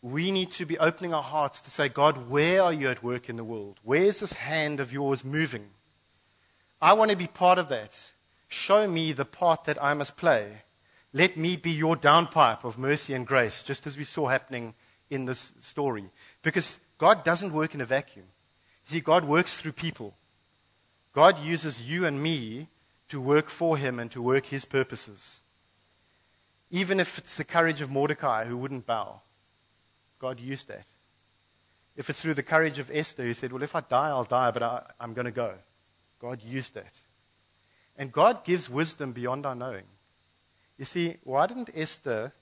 We 0.01 0.31
need 0.31 0.51
to 0.51 0.65
be 0.65 0.77
opening 0.77 1.13
our 1.13 1.23
hearts 1.23 1.61
to 1.61 1.71
say, 1.71 1.89
God, 1.89 2.29
where 2.29 2.61
are 2.61 2.73
you 2.73 2.89
at 2.89 3.01
work 3.01 3.29
in 3.29 3.37
the 3.37 3.43
world? 3.43 3.79
Where's 3.81 4.19
this 4.19 4.33
hand 4.33 4.79
of 4.79 4.93
yours 4.93 5.23
moving? 5.23 5.69
I 6.81 6.93
want 6.93 7.11
to 7.11 7.17
be 7.17 7.27
part 7.27 7.57
of 7.57 7.69
that. 7.69 8.11
Show 8.49 8.87
me 8.87 9.13
the 9.13 9.25
part 9.25 9.63
that 9.63 9.81
I 9.81 9.93
must 9.93 10.17
play 10.17 10.65
let 11.15 11.37
me 11.37 11.55
be 11.55 11.71
your 11.71 11.95
downpipe 11.95 12.65
of 12.65 12.77
mercy 12.77 13.13
and 13.13 13.25
grace, 13.25 13.63
just 13.63 13.87
as 13.87 13.97
we 13.97 14.03
saw 14.03 14.27
happening 14.27 14.73
in 15.09 15.23
this 15.23 15.53
story. 15.61 16.11
Because 16.41 16.77
God 16.97 17.23
doesn't 17.23 17.53
work 17.53 17.73
in 17.73 17.81
a 17.81 17.85
vacuum. 17.85 18.25
You 18.85 18.93
see, 18.93 18.99
God 19.01 19.25
works 19.25 19.57
through 19.57 19.73
people. 19.73 20.15
God 21.13 21.39
uses 21.39 21.81
you 21.81 22.05
and 22.05 22.21
me 22.21 22.67
to 23.09 23.21
work 23.21 23.49
for 23.49 23.77
him 23.77 23.99
and 23.99 24.11
to 24.11 24.21
work 24.21 24.47
his 24.47 24.65
purposes. 24.65 25.41
Even 26.69 26.99
if 26.99 27.17
it's 27.17 27.37
the 27.37 27.43
courage 27.43 27.81
of 27.81 27.89
Mordecai 27.89 28.45
who 28.45 28.57
wouldn't 28.57 28.85
bow, 28.85 29.21
God 30.19 30.39
used 30.39 30.67
that. 30.67 30.85
If 31.95 32.09
it's 32.09 32.21
through 32.21 32.33
the 32.33 32.43
courage 32.43 32.79
of 32.79 32.91
Esther 32.93 33.23
who 33.23 33.33
said, 33.33 33.51
Well, 33.51 33.63
if 33.63 33.75
I 33.75 33.81
die, 33.81 34.09
I'll 34.09 34.23
die, 34.23 34.51
but 34.51 34.63
I, 34.63 34.83
am 34.99 35.13
going 35.13 35.25
to 35.25 35.31
go. 35.31 35.53
God 36.19 36.41
used 36.43 36.73
that. 36.73 36.99
And 37.97 38.11
God 38.11 38.43
gives 38.43 38.69
wisdom 38.69 39.13
beyond 39.13 39.45
our 39.45 39.55
knowing. 39.55 39.85
You 40.77 40.85
see, 40.85 41.17
why 41.23 41.47
didn't 41.47 41.69
Esther 41.73 42.33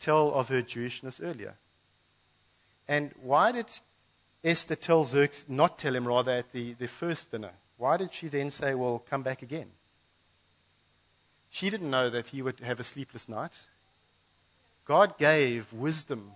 tell 0.00 0.32
of 0.32 0.48
her 0.48 0.62
Jewishness 0.62 1.20
earlier? 1.22 1.54
And 2.92 3.10
why 3.22 3.52
did 3.52 3.70
Esther 4.44 4.76
tell 4.76 5.06
Xerxes, 5.06 5.46
not 5.48 5.78
tell 5.78 5.96
him 5.96 6.06
rather 6.06 6.32
at 6.32 6.52
the, 6.52 6.74
the 6.74 6.88
first 6.88 7.30
dinner? 7.30 7.52
Why 7.78 7.96
did 7.96 8.12
she 8.12 8.28
then 8.28 8.50
say, 8.50 8.74
well, 8.74 9.02
come 9.08 9.22
back 9.22 9.40
again? 9.40 9.70
She 11.48 11.70
didn't 11.70 11.88
know 11.88 12.10
that 12.10 12.26
he 12.26 12.42
would 12.42 12.60
have 12.60 12.80
a 12.80 12.84
sleepless 12.84 13.30
night. 13.30 13.64
God 14.84 15.16
gave 15.16 15.72
wisdom 15.72 16.32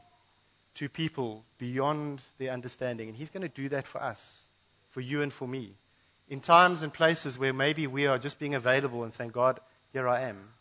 to 0.77 0.89
people 0.89 1.45
beyond 1.59 2.23
their 2.39 2.55
understanding, 2.55 3.09
and 3.09 3.19
He's 3.19 3.29
going 3.29 3.47
to 3.47 3.55
do 3.63 3.69
that 3.69 3.87
for 3.87 4.03
us, 4.03 4.47
for 4.89 5.03
you 5.03 5.21
and 5.21 5.35
for 5.35 5.47
me. 5.47 5.75
In 6.31 6.41
times 6.41 6.81
and 6.81 6.91
places 6.91 7.39
where 7.39 7.53
maybe 7.53 7.87
we 7.87 8.07
are 8.07 8.19
just 8.19 8.39
being 8.39 8.55
available 8.55 9.05
and 9.05 9.13
saying, 9.13 9.31
God, 9.31 9.61
here 9.93 10.09
I 10.09 10.23
am. 10.23 10.55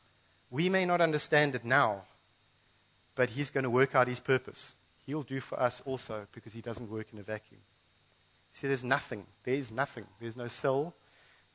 We 0.51 0.67
may 0.67 0.85
not 0.85 0.99
understand 0.99 1.55
it 1.55 1.63
now, 1.63 2.01
but 3.15 3.29
He's 3.29 3.49
going 3.49 3.63
to 3.63 3.69
work 3.69 3.95
out 3.95 4.09
His 4.09 4.19
purpose. 4.19 4.75
He'll 5.05 5.23
do 5.23 5.39
for 5.39 5.59
us 5.59 5.81
also 5.85 6.27
because 6.31 6.53
He 6.53 6.61
doesn't 6.61 6.89
work 6.89 7.07
in 7.13 7.19
a 7.19 7.23
vacuum. 7.23 7.61
See, 8.53 8.67
there's 8.67 8.83
nothing. 8.83 9.25
There 9.43 9.55
is 9.55 9.71
nothing. 9.71 10.05
There's 10.19 10.37
no 10.37 10.47
cell. 10.47 10.95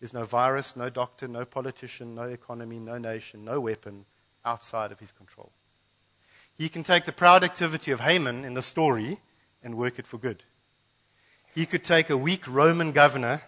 There's 0.00 0.14
no 0.14 0.24
virus, 0.24 0.76
no 0.76 0.88
doctor, 0.88 1.28
no 1.28 1.44
politician, 1.44 2.14
no 2.14 2.22
economy, 2.22 2.78
no 2.78 2.98
nation, 2.98 3.44
no 3.44 3.60
weapon 3.60 4.06
outside 4.44 4.92
of 4.92 5.00
His 5.00 5.12
control. 5.12 5.52
He 6.56 6.68
can 6.68 6.82
take 6.82 7.04
the 7.04 7.12
proud 7.12 7.44
activity 7.44 7.90
of 7.90 8.00
Haman 8.00 8.44
in 8.44 8.54
the 8.54 8.62
story 8.62 9.20
and 9.62 9.76
work 9.76 9.98
it 9.98 10.06
for 10.06 10.18
good. 10.18 10.42
He 11.54 11.66
could 11.66 11.84
take 11.84 12.10
a 12.10 12.16
weak 12.16 12.46
Roman 12.46 12.92
governor 12.92 13.42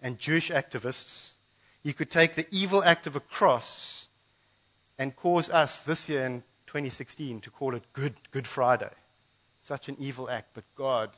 and 0.00 0.18
Jewish 0.18 0.50
activists. 0.50 1.32
He 1.82 1.92
could 1.92 2.10
take 2.10 2.34
the 2.34 2.46
evil 2.50 2.82
act 2.84 3.06
of 3.06 3.16
a 3.16 3.20
cross 3.20 4.08
and 4.98 5.16
cause 5.16 5.50
us 5.50 5.80
this 5.80 6.08
year 6.08 6.24
in 6.24 6.42
2016 6.66 7.40
to 7.40 7.50
call 7.50 7.74
it 7.74 7.84
Good, 7.92 8.14
Good 8.30 8.46
Friday. 8.46 8.90
Such 9.68 9.88
an 9.88 9.96
evil 9.98 10.30
act, 10.30 10.50
but 10.54 10.64
God 10.74 11.10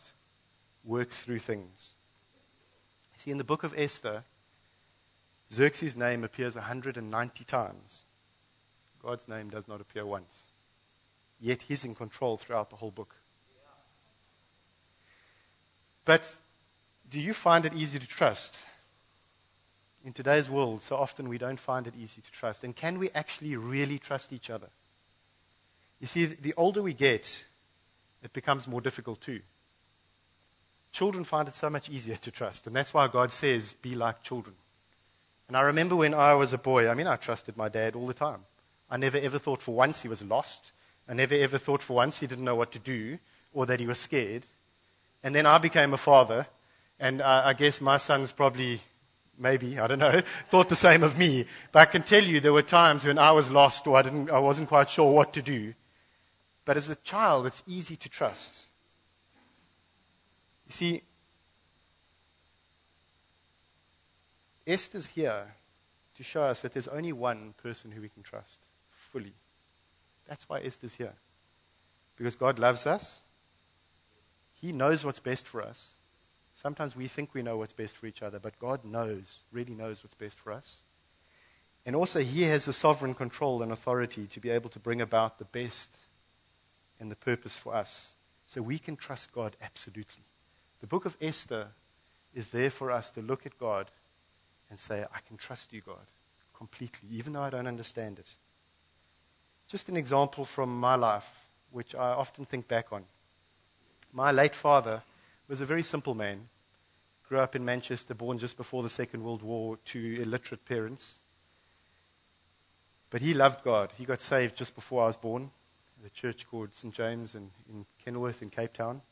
works 0.85 1.23
through 1.23 1.39
things. 1.39 1.95
See, 3.19 3.31
in 3.31 3.39
the 3.39 3.45
book 3.45 3.63
of 3.63 3.75
Esther, 3.77 4.25
Xerxes' 5.53 5.97
name 5.97 6.25
appears 6.25 6.55
190 6.57 7.45
times. 7.45 8.03
God's 9.03 9.29
name 9.29 9.51
does 9.51 9.69
not 9.69 9.81
appear 9.81 10.05
once 10.05 10.51
yet 11.41 11.63
he's 11.63 11.85
in 11.85 11.95
control 11.95 12.37
throughout 12.37 12.71
the 12.71 12.77
whole 12.77 12.91
book. 12.91 13.17
But 16.05 16.37
do 17.09 17.21
you 17.21 17.33
find 17.33 17.65
it 17.65 17.73
easy 17.75 17.99
to 17.99 18.07
trust? 18.07 18.67
In 20.05 20.13
today's 20.13 20.49
world, 20.49 20.83
so 20.83 20.97
often 20.97 21.29
we 21.29 21.39
don't 21.39 21.61
find 21.61 21.87
it 21.87 21.95
easy 21.99 22.21
to 22.21 22.31
trust. 22.31 22.65
And 22.65 22.75
can 22.75 22.99
we 22.99 23.11
actually 23.11 23.57
really 23.57 23.99
trust 23.99 24.33
each 24.33 24.51
other? 24.51 24.69
You 25.99 26.07
see, 26.07 26.25
the 26.27 26.55
older 26.57 26.83
we 26.83 26.95
get, 26.95 27.45
it 28.23 28.33
becomes 28.33 28.69
more 28.69 28.81
difficult 28.81 29.21
too. 29.21 29.41
Children 30.93 31.25
find 31.25 31.49
it 31.49 31.55
so 31.55 31.71
much 31.71 31.89
easier 31.89 32.17
to 32.17 32.31
trust, 32.31 32.67
and 32.67 32.75
that's 32.75 32.93
why 32.93 33.07
God 33.09 33.31
says, 33.31 33.75
be 33.75 33.95
like 33.95 34.23
children. 34.23 34.57
And 35.49 35.57
I 35.57 35.63
remember 35.63 35.97
when 35.97 36.15
I 36.15 36.35
was 36.35 36.53
a 36.53 36.59
boy, 36.59 36.89
I 36.89 36.95
mean, 36.95 37.07
I 37.07 37.17
trusted 37.17 37.57
my 37.57 37.69
dad 37.69 37.95
all 37.97 38.07
the 38.07 38.15
time. 38.15 38.41
I 38.91 38.97
never 38.97 39.19
ever 39.19 39.39
thought 39.39 39.63
for 39.63 39.75
once 39.75 40.03
he 40.03 40.09
was 40.09 40.23
lost. 40.23 40.73
I 41.09 41.15
never 41.15 41.35
ever 41.35 41.59
thought 41.59 41.83
for 41.83 41.95
once 41.95 42.21
he 42.21 42.27
didn't 42.27 42.45
know 42.45 42.55
what 42.55 42.73
to 42.73 42.79
do 42.79 43.19
or 43.53 43.67
that 43.67 43.81
he 43.81 43.87
was 43.87 43.99
scared. 43.99 44.47
And 45.23 45.35
then 45.35 45.47
I 45.47 45.59
became 45.59 45.93
a 45.93 45.97
father, 45.97 46.47
and 46.99 47.21
uh, 47.21 47.43
I 47.45 47.53
guess 47.53 47.81
my 47.81 47.99
sons 47.99 48.33
probably, 48.33 48.81
maybe, 49.39 49.79
I 49.79 49.87
don't 49.87 49.99
know, 49.99 50.23
thought 50.49 50.69
the 50.69 50.77
same 50.77 51.03
of 51.03 51.19
me. 51.19 51.47
But 51.73 51.81
I 51.81 51.85
can 51.87 52.03
tell 52.03 52.23
you 52.23 52.41
there 52.41 52.53
were 52.53 52.63
times 52.63 53.05
when 53.05 53.19
I 53.19 53.31
was 53.33 53.51
lost 53.51 53.87
or 53.87 53.97
I, 53.97 54.03
didn't, 54.03 54.31
I 54.31 54.39
wasn't 54.39 54.69
quite 54.69 54.91
sure 54.91 55.13
what 55.13 55.33
to 55.35 55.43
do. 55.43 55.75
But 56.71 56.77
as 56.77 56.89
a 56.89 56.95
child, 56.95 57.47
it's 57.47 57.65
easy 57.67 57.97
to 57.97 58.09
trust. 58.09 58.55
You 60.69 60.73
see, 60.73 61.03
Esther's 64.65 65.07
here 65.07 65.57
to 66.17 66.23
show 66.23 66.43
us 66.43 66.61
that 66.61 66.73
there's 66.73 66.87
only 66.87 67.13
one 67.13 67.55
person 67.61 67.91
who 67.91 68.01
we 68.01 68.09
can 68.09 68.23
trust 68.23 68.61
fully. 68.89 69.35
That's 70.29 70.49
why 70.49 70.61
Esther's 70.61 70.95
here. 70.95 71.15
Because 72.15 72.37
God 72.37 72.61
loves 72.61 72.87
us. 72.87 73.19
He 74.53 74.71
knows 74.71 75.05
what's 75.05 75.19
best 75.19 75.49
for 75.49 75.63
us. 75.63 75.95
Sometimes 76.55 76.95
we 76.95 77.09
think 77.09 77.35
we 77.35 77.43
know 77.43 77.57
what's 77.57 77.73
best 77.73 77.97
for 77.97 78.07
each 78.07 78.23
other, 78.23 78.39
but 78.39 78.61
God 78.61 78.85
knows, 78.85 79.41
really 79.51 79.75
knows 79.75 80.05
what's 80.05 80.15
best 80.15 80.39
for 80.39 80.53
us. 80.53 80.79
And 81.85 81.97
also, 81.97 82.21
He 82.21 82.43
has 82.43 82.67
the 82.67 82.73
sovereign 82.73 83.15
control 83.15 83.61
and 83.61 83.73
authority 83.73 84.29
to 84.29 84.39
be 84.39 84.51
able 84.51 84.71
to 84.71 84.79
bring 84.79 85.01
about 85.01 85.41
the 85.41 85.45
best 85.47 85.91
and 87.01 87.11
the 87.11 87.17
purpose 87.17 87.57
for 87.57 87.75
us. 87.75 88.15
So 88.47 88.63
we 88.63 88.79
can 88.79 88.97
trust 88.97 89.33
God 89.33 89.57
absolutely. 89.63 90.23
The 90.81 90.87
book 90.87 91.07
of 91.07 91.17
Esther 91.21 91.69
is 92.35 92.51
there 92.51 92.71
for 92.71 92.93
us 92.93 93.11
to 93.11 93.23
look 93.23 93.47
at 93.47 93.59
God 93.59 93.91
and 94.69 94.79
say, 94.79 95.03
I 95.03 95.19
can 95.27 95.37
trust 95.37 95.73
you, 95.73 95.81
God, 95.81 96.07
completely, 96.57 97.09
even 97.13 97.33
though 97.33 97.43
I 97.43 97.51
don't 97.51 97.67
understand 97.67 98.19
it. 98.19 98.37
Just 99.67 99.89
an 99.89 99.97
example 99.97 100.45
from 100.45 100.79
my 100.79 100.95
life, 100.95 101.29
which 101.71 101.95
I 101.95 102.11
often 102.11 102.45
think 102.45 102.69
back 102.69 102.93
on. 102.93 103.05
My 104.13 104.31
late 104.31 104.55
father 104.55 105.03
was 105.49 105.61
a 105.61 105.67
very 105.67 105.83
simple 105.83 106.15
man. 106.15 106.49
Grew 107.29 107.39
up 107.39 107.55
in 107.55 107.65
Manchester, 107.65 108.15
born 108.15 108.39
just 108.39 108.57
before 108.57 108.83
the 108.83 108.91
Second 108.91 109.23
World 109.23 109.43
War 109.43 109.79
to 109.87 110.21
illiterate 110.21 110.65
parents. 110.65 111.19
But 113.11 113.23
he 113.23 113.35
loved 113.35 113.65
God. 113.65 113.93
He 113.97 114.05
got 114.05 114.21
saved 114.21 114.57
just 114.57 114.75
before 114.75 115.05
I 115.05 115.07
was 115.07 115.17
born 115.17 115.51
a 116.05 116.11
church 116.11 116.47
called 116.51 116.75
St. 116.75 116.95
James 116.95 117.35
in, 117.35 117.51
in 117.69 117.85
Kenilworth 118.03 118.43
in 118.43 118.51
Cape 118.51 118.73
Town. 118.73 119.03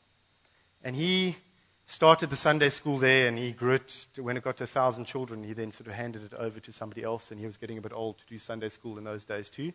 And 0.83 0.95
he 0.95 1.35
started 1.85 2.29
the 2.29 2.35
Sunday 2.35 2.69
school 2.69 2.97
there 2.97 3.27
and 3.27 3.37
he 3.37 3.51
grew 3.51 3.73
it. 3.73 4.07
To, 4.13 4.23
when 4.23 4.37
it 4.37 4.43
got 4.43 4.57
to 4.57 4.63
a 4.63 4.67
thousand 4.67 5.05
children, 5.05 5.43
he 5.43 5.53
then 5.53 5.71
sort 5.71 5.87
of 5.87 5.93
handed 5.93 6.23
it 6.23 6.33
over 6.33 6.59
to 6.59 6.71
somebody 6.71 7.03
else 7.03 7.31
and 7.31 7.39
he 7.39 7.45
was 7.45 7.57
getting 7.57 7.77
a 7.77 7.81
bit 7.81 7.93
old 7.93 8.17
to 8.19 8.25
do 8.27 8.39
Sunday 8.39 8.69
school 8.69 8.97
in 8.97 9.03
those 9.03 9.25
days 9.25 9.49
too. 9.49 9.73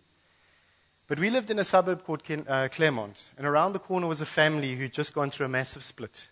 But 1.07 1.19
we 1.19 1.29
lived 1.29 1.51
in 1.51 1.59
a 1.59 1.65
suburb 1.65 2.05
called 2.05 2.25
Ken, 2.25 2.47
uh, 2.49 2.69
Claremont, 2.73 3.31
and 3.37 3.47
around 3.47 3.75
the 3.75 3.79
corner 3.79 4.07
was 4.07 4.23
a 4.23 4.27
family 4.27 4.75
who'd 4.75 4.93
just 4.93 5.13
gone 5.13 5.31
through 5.31 5.47
a 5.47 5.51
massive 5.51 5.85
split. 5.85 6.29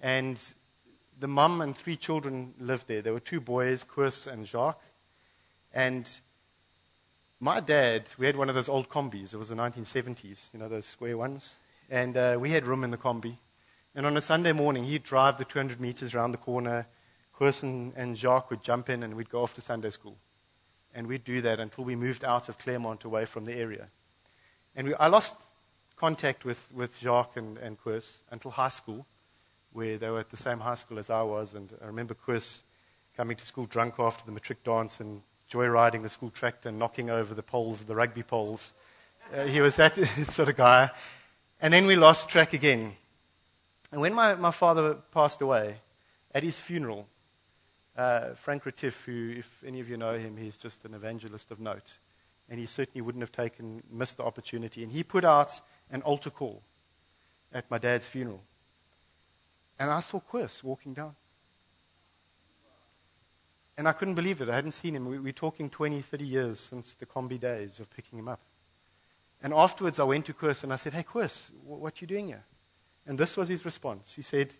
And 0.00 0.38
the 1.18 1.28
mum 1.28 1.62
and 1.62 1.74
three 1.74 1.96
children 1.96 2.52
lived 2.58 2.86
there. 2.86 3.00
There 3.00 3.14
were 3.14 3.20
two 3.20 3.40
boys, 3.40 3.82
Koos 3.82 4.26
and 4.26 4.46
Jacques. 4.46 4.82
And 5.72 6.08
my 7.40 7.60
dad, 7.60 8.04
we 8.18 8.26
had 8.26 8.36
one 8.36 8.48
of 8.48 8.54
those 8.54 8.68
old 8.68 8.88
combis. 8.88 9.34
It 9.34 9.38
was 9.38 9.48
the 9.48 9.54
1970s, 9.54 10.52
you 10.52 10.58
know, 10.58 10.68
those 10.68 10.86
square 10.86 11.18
ones. 11.18 11.54
And 11.90 12.16
uh, 12.16 12.36
we 12.40 12.50
had 12.50 12.66
room 12.66 12.84
in 12.84 12.90
the 12.90 12.96
combi. 12.96 13.36
And 13.94 14.06
on 14.06 14.16
a 14.16 14.20
Sunday 14.20 14.52
morning, 14.52 14.84
he'd 14.84 15.04
drive 15.04 15.38
the 15.38 15.44
200 15.44 15.80
meters 15.80 16.14
around 16.14 16.32
the 16.32 16.38
corner. 16.38 16.86
Koos 17.32 17.62
and, 17.62 18.16
Jacques 18.16 18.50
would 18.50 18.62
jump 18.62 18.88
in, 18.88 19.02
and 19.02 19.14
we'd 19.14 19.28
go 19.28 19.42
off 19.42 19.54
to 19.54 19.60
Sunday 19.60 19.90
school. 19.90 20.16
And 20.94 21.06
we'd 21.06 21.24
do 21.24 21.42
that 21.42 21.60
until 21.60 21.84
we 21.84 21.96
moved 21.96 22.24
out 22.24 22.48
of 22.48 22.58
Claremont 22.58 23.04
away 23.04 23.24
from 23.24 23.44
the 23.44 23.54
area. 23.54 23.88
And 24.76 24.88
we, 24.88 24.94
I 24.94 25.08
lost 25.08 25.38
contact 25.96 26.44
with, 26.44 26.68
with 26.72 26.98
Jacques 27.00 27.36
and, 27.36 27.58
and 27.58 27.78
Koos 27.78 28.22
until 28.30 28.52
high 28.52 28.68
school, 28.68 29.06
where 29.72 29.98
they 29.98 30.08
were 30.10 30.20
at 30.20 30.30
the 30.30 30.36
same 30.36 30.60
high 30.60 30.76
school 30.76 30.98
as 30.98 31.10
I 31.10 31.22
was. 31.22 31.54
And 31.54 31.72
I 31.82 31.86
remember 31.86 32.14
Koos 32.14 32.62
coming 33.16 33.36
to 33.36 33.46
school 33.46 33.66
drunk 33.66 33.94
after 33.98 34.24
the 34.24 34.32
matric 34.32 34.64
dance 34.64 35.00
and 35.00 35.22
joyriding 35.50 36.02
the 36.02 36.08
school 36.08 36.30
tractor 36.30 36.68
and 36.68 36.78
knocking 36.78 37.10
over 37.10 37.34
the 37.34 37.42
poles, 37.42 37.84
the 37.84 37.94
rugby 37.94 38.22
poles. 38.22 38.74
Uh, 39.34 39.44
he 39.44 39.60
was 39.60 39.76
that 39.76 39.96
sort 40.30 40.48
of 40.48 40.56
guy. 40.56 40.90
And 41.60 41.72
then 41.72 41.86
we 41.86 41.96
lost 41.96 42.28
track 42.28 42.52
again. 42.52 42.96
And 43.92 44.00
when 44.00 44.14
my, 44.14 44.34
my 44.34 44.50
father 44.50 44.94
passed 45.12 45.40
away, 45.40 45.76
at 46.34 46.42
his 46.42 46.58
funeral, 46.58 47.06
uh, 47.96 48.34
Frank 48.34 48.66
Retief, 48.66 49.04
who, 49.04 49.34
if 49.38 49.62
any 49.64 49.80
of 49.80 49.88
you 49.88 49.96
know 49.96 50.18
him, 50.18 50.36
he's 50.36 50.56
just 50.56 50.84
an 50.84 50.94
evangelist 50.94 51.50
of 51.50 51.60
note. 51.60 51.98
And 52.50 52.58
he 52.58 52.66
certainly 52.66 53.00
wouldn't 53.00 53.22
have 53.22 53.32
taken, 53.32 53.82
missed 53.90 54.16
the 54.16 54.24
opportunity. 54.24 54.82
And 54.82 54.92
he 54.92 55.02
put 55.04 55.24
out 55.24 55.60
an 55.90 56.02
altar 56.02 56.30
call 56.30 56.62
at 57.52 57.70
my 57.70 57.78
dad's 57.78 58.06
funeral. 58.06 58.42
And 59.78 59.90
I 59.90 60.00
saw 60.00 60.20
Koos 60.20 60.62
walking 60.62 60.92
down. 60.92 61.14
And 63.76 63.88
I 63.88 63.92
couldn't 63.92 64.14
believe 64.14 64.40
it. 64.40 64.48
I 64.48 64.54
hadn't 64.54 64.72
seen 64.72 64.94
him. 64.94 65.06
We, 65.06 65.18
we're 65.18 65.32
talking 65.32 65.68
20, 65.68 66.00
30 66.00 66.24
years 66.24 66.60
since 66.60 66.92
the 66.94 67.06
combi 67.06 67.40
days 67.40 67.80
of 67.80 67.90
picking 67.90 68.18
him 68.18 68.28
up. 68.28 68.40
And 69.42 69.52
afterwards, 69.52 69.98
I 69.98 70.04
went 70.04 70.26
to 70.26 70.32
Chris 70.32 70.62
and 70.62 70.72
I 70.72 70.76
said, 70.76 70.92
Hey, 70.92 71.02
Koos, 71.02 71.50
what 71.64 71.92
are 71.92 71.96
you 71.98 72.06
doing 72.06 72.28
here? 72.28 72.44
And 73.06 73.18
this 73.18 73.36
was 73.36 73.48
his 73.48 73.64
response. 73.64 74.14
He 74.14 74.22
said, 74.22 74.54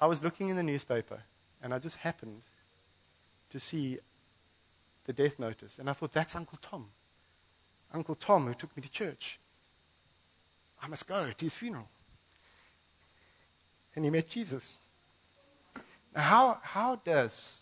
I 0.00 0.06
was 0.06 0.22
looking 0.22 0.48
in 0.48 0.56
the 0.56 0.62
newspaper 0.62 1.22
and 1.62 1.72
I 1.72 1.78
just 1.78 1.96
happened 1.96 2.42
to 3.50 3.60
see 3.60 3.98
the 5.04 5.12
death 5.12 5.38
notice. 5.38 5.78
And 5.78 5.88
I 5.88 5.92
thought, 5.92 6.12
that's 6.12 6.36
Uncle 6.36 6.58
Tom. 6.60 6.86
Uncle 7.94 8.16
Tom, 8.16 8.46
who 8.46 8.54
took 8.54 8.76
me 8.76 8.82
to 8.82 8.90
church. 8.90 9.38
I 10.82 10.88
must 10.88 11.06
go 11.06 11.30
to 11.30 11.44
his 11.44 11.54
funeral. 11.54 11.88
And 13.94 14.04
he 14.04 14.10
met 14.10 14.28
Jesus. 14.28 14.76
Now, 16.14 16.22
how, 16.22 16.58
how 16.62 16.96
does 16.96 17.54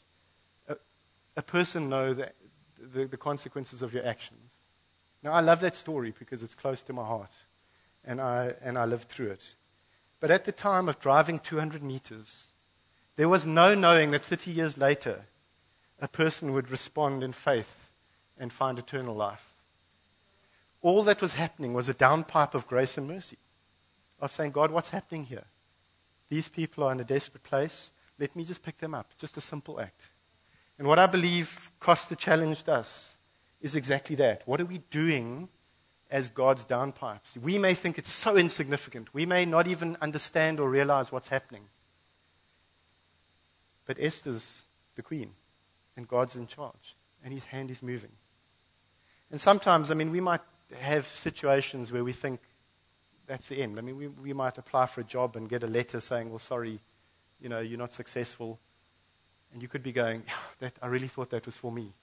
a 1.36 1.42
person 1.42 1.88
know 1.88 2.14
that 2.14 2.34
the, 2.78 3.06
the 3.06 3.16
consequences 3.16 3.82
of 3.82 3.92
your 3.92 4.06
actions? 4.06 4.52
Now, 5.22 5.32
I 5.32 5.40
love 5.40 5.60
that 5.60 5.74
story 5.74 6.12
because 6.18 6.42
it's 6.42 6.54
close 6.54 6.82
to 6.84 6.92
my 6.92 7.04
heart. 7.04 7.34
and 8.04 8.20
I, 8.20 8.52
and 8.62 8.76
I 8.78 8.84
lived 8.84 9.08
through 9.08 9.30
it. 9.30 9.54
But 10.20 10.30
at 10.30 10.44
the 10.44 10.52
time 10.52 10.88
of 10.88 11.00
driving 11.00 11.38
200 11.38 11.82
meters, 11.82 12.52
there 13.16 13.28
was 13.28 13.46
no 13.46 13.74
knowing 13.74 14.10
that 14.10 14.24
30 14.24 14.50
years 14.50 14.78
later, 14.78 15.26
a 16.00 16.08
person 16.08 16.52
would 16.52 16.70
respond 16.70 17.22
in 17.22 17.32
faith 17.32 17.90
and 18.38 18.52
find 18.52 18.78
eternal 18.78 19.14
life. 19.14 19.54
All 20.80 21.02
that 21.04 21.22
was 21.22 21.34
happening 21.34 21.72
was 21.72 21.88
a 21.88 21.94
downpipe 21.94 22.54
of 22.54 22.66
grace 22.66 22.98
and 22.98 23.08
mercy, 23.08 23.38
of 24.20 24.32
saying, 24.32 24.52
God, 24.52 24.70
what's 24.70 24.90
happening 24.90 25.24
here? 25.24 25.44
These 26.28 26.48
people 26.48 26.84
are 26.84 26.92
in 26.92 27.00
a 27.00 27.04
desperate 27.04 27.42
place. 27.42 27.92
Let 28.18 28.34
me 28.36 28.44
just 28.44 28.62
pick 28.62 28.78
them 28.78 28.94
up. 28.94 29.12
Just 29.18 29.36
a 29.36 29.40
simple 29.40 29.80
act. 29.80 30.10
And 30.78 30.88
what 30.88 30.98
I 30.98 31.06
believe 31.06 31.70
Costa 31.80 32.16
challenged 32.16 32.68
us 32.68 33.16
is 33.60 33.76
exactly 33.76 34.16
that. 34.16 34.42
What 34.46 34.60
are 34.60 34.64
we 34.64 34.78
doing 34.90 35.48
as 36.10 36.28
God's 36.28 36.64
downpipes? 36.64 37.36
We 37.36 37.58
may 37.58 37.74
think 37.74 37.98
it's 37.98 38.12
so 38.12 38.36
insignificant. 38.36 39.14
We 39.14 39.24
may 39.26 39.44
not 39.44 39.66
even 39.66 39.96
understand 40.00 40.60
or 40.60 40.68
realize 40.68 41.12
what's 41.12 41.28
happening. 41.28 41.64
But 43.86 43.98
Esther's 44.00 44.64
the 44.96 45.02
queen, 45.02 45.32
and 45.96 46.08
God's 46.08 46.36
in 46.36 46.46
charge, 46.46 46.96
and 47.22 47.32
his 47.32 47.44
hand 47.44 47.70
is 47.70 47.82
moving. 47.82 48.12
And 49.30 49.40
sometimes, 49.40 49.90
I 49.90 49.94
mean, 49.94 50.10
we 50.10 50.20
might 50.20 50.40
have 50.78 51.06
situations 51.06 51.92
where 51.92 52.04
we 52.04 52.12
think 52.12 52.40
that's 53.26 53.48
the 53.48 53.56
end. 53.56 53.78
I 53.78 53.82
mean, 53.82 53.96
we, 53.96 54.08
we 54.08 54.32
might 54.32 54.58
apply 54.58 54.86
for 54.86 55.00
a 55.00 55.04
job 55.04 55.36
and 55.36 55.48
get 55.48 55.62
a 55.62 55.66
letter 55.66 56.00
saying, 56.00 56.30
well, 56.30 56.38
sorry, 56.38 56.80
you 57.40 57.48
know, 57.48 57.60
you're 57.60 57.78
not 57.78 57.92
successful. 57.92 58.58
And 59.54 59.62
you 59.62 59.68
could 59.68 59.82
be 59.82 59.92
going, 59.92 60.24
that, 60.58 60.74
I 60.82 60.88
really 60.88 61.08
thought 61.08 61.30
that 61.30 61.46
was 61.46 61.56
for 61.56 61.72
me. 61.72 61.94